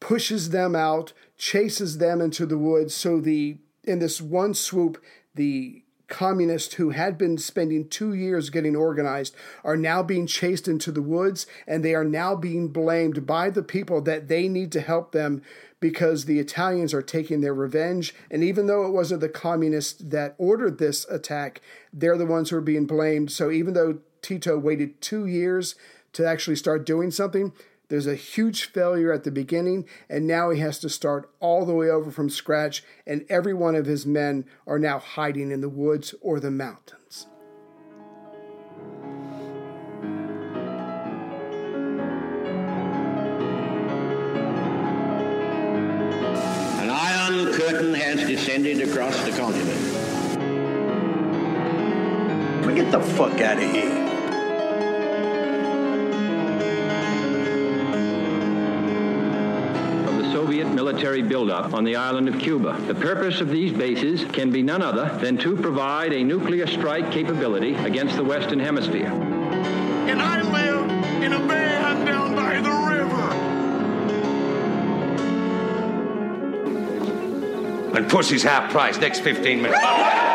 pushes 0.00 0.50
them 0.50 0.76
out, 0.76 1.14
chases 1.38 1.98
them 1.98 2.20
into 2.20 2.44
the 2.44 2.58
woods. 2.58 2.94
So 2.94 3.20
the 3.20 3.56
in 3.84 4.00
this 4.00 4.20
one 4.20 4.52
swoop, 4.52 5.02
the 5.34 5.82
communists 6.08 6.74
who 6.74 6.90
had 6.90 7.18
been 7.18 7.38
spending 7.38 7.88
two 7.88 8.14
years 8.14 8.50
getting 8.50 8.74
organized 8.74 9.34
are 9.62 9.76
now 9.76 10.02
being 10.02 10.26
chased 10.26 10.66
into 10.66 10.90
the 10.90 11.02
woods 11.02 11.46
and 11.66 11.84
they 11.84 11.94
are 11.94 12.04
now 12.04 12.34
being 12.34 12.68
blamed 12.68 13.26
by 13.26 13.50
the 13.50 13.62
people 13.62 14.00
that 14.00 14.28
they 14.28 14.48
need 14.48 14.72
to 14.72 14.80
help 14.80 15.12
them 15.12 15.42
because 15.80 16.24
the 16.24 16.38
Italians 16.38 16.92
are 16.92 17.02
taking 17.02 17.40
their 17.40 17.54
revenge. 17.54 18.14
And 18.30 18.42
even 18.42 18.66
though 18.66 18.86
it 18.86 18.92
wasn't 18.92 19.20
the 19.20 19.28
communists 19.28 20.02
that 20.02 20.34
ordered 20.38 20.78
this 20.78 21.08
attack, 21.08 21.60
they're 21.92 22.18
the 22.18 22.26
ones 22.26 22.50
who 22.50 22.56
are 22.56 22.62
being 22.62 22.86
blamed. 22.86 23.30
So 23.30 23.50
even 23.50 23.74
though 23.74 23.98
Tito 24.22 24.58
waited 24.58 25.00
two 25.00 25.26
years 25.26 25.74
to 26.14 26.26
actually 26.26 26.56
start 26.56 26.86
doing 26.86 27.10
something, 27.10 27.52
there's 27.88 28.06
a 28.06 28.16
huge 28.16 28.64
failure 28.64 29.12
at 29.12 29.24
the 29.24 29.30
beginning, 29.30 29.86
and 30.10 30.26
now 30.26 30.50
he 30.50 30.60
has 30.60 30.78
to 30.80 30.90
start 30.90 31.30
all 31.40 31.64
the 31.64 31.72
way 31.72 31.88
over 31.88 32.10
from 32.10 32.28
scratch, 32.28 32.84
and 33.06 33.24
every 33.30 33.54
one 33.54 33.74
of 33.74 33.86
his 33.86 34.04
men 34.04 34.44
are 34.66 34.78
now 34.78 34.98
hiding 34.98 35.50
in 35.50 35.62
the 35.62 35.70
woods 35.70 36.14
or 36.20 36.38
the 36.38 36.50
mountains. 36.50 37.26
Descended 48.38 48.88
across 48.88 49.20
the 49.24 49.32
continent. 49.32 49.94
Get 52.72 52.92
the 52.92 53.00
fuck 53.00 53.40
out 53.40 53.56
of 53.56 53.70
here. 53.72 54.06
Soviet 60.32 60.68
military 60.68 61.22
buildup 61.22 61.74
on 61.74 61.82
the 61.82 61.96
island 61.96 62.28
of 62.28 62.38
Cuba. 62.38 62.80
The 62.86 62.94
purpose 62.94 63.40
of 63.40 63.48
these 63.48 63.72
bases 63.72 64.24
can 64.26 64.52
be 64.52 64.62
none 64.62 64.82
other 64.82 65.18
than 65.18 65.36
to 65.38 65.56
provide 65.56 66.12
a 66.12 66.22
nuclear 66.22 66.68
strike 66.68 67.10
capability 67.10 67.74
against 67.74 68.14
the 68.14 68.22
Western 68.22 68.60
Hemisphere. 68.60 69.27
And 77.98 78.08
pussy's 78.08 78.44
half 78.44 78.70
price 78.70 78.96
next 79.00 79.22
15 79.22 79.60
minutes. 79.60 80.27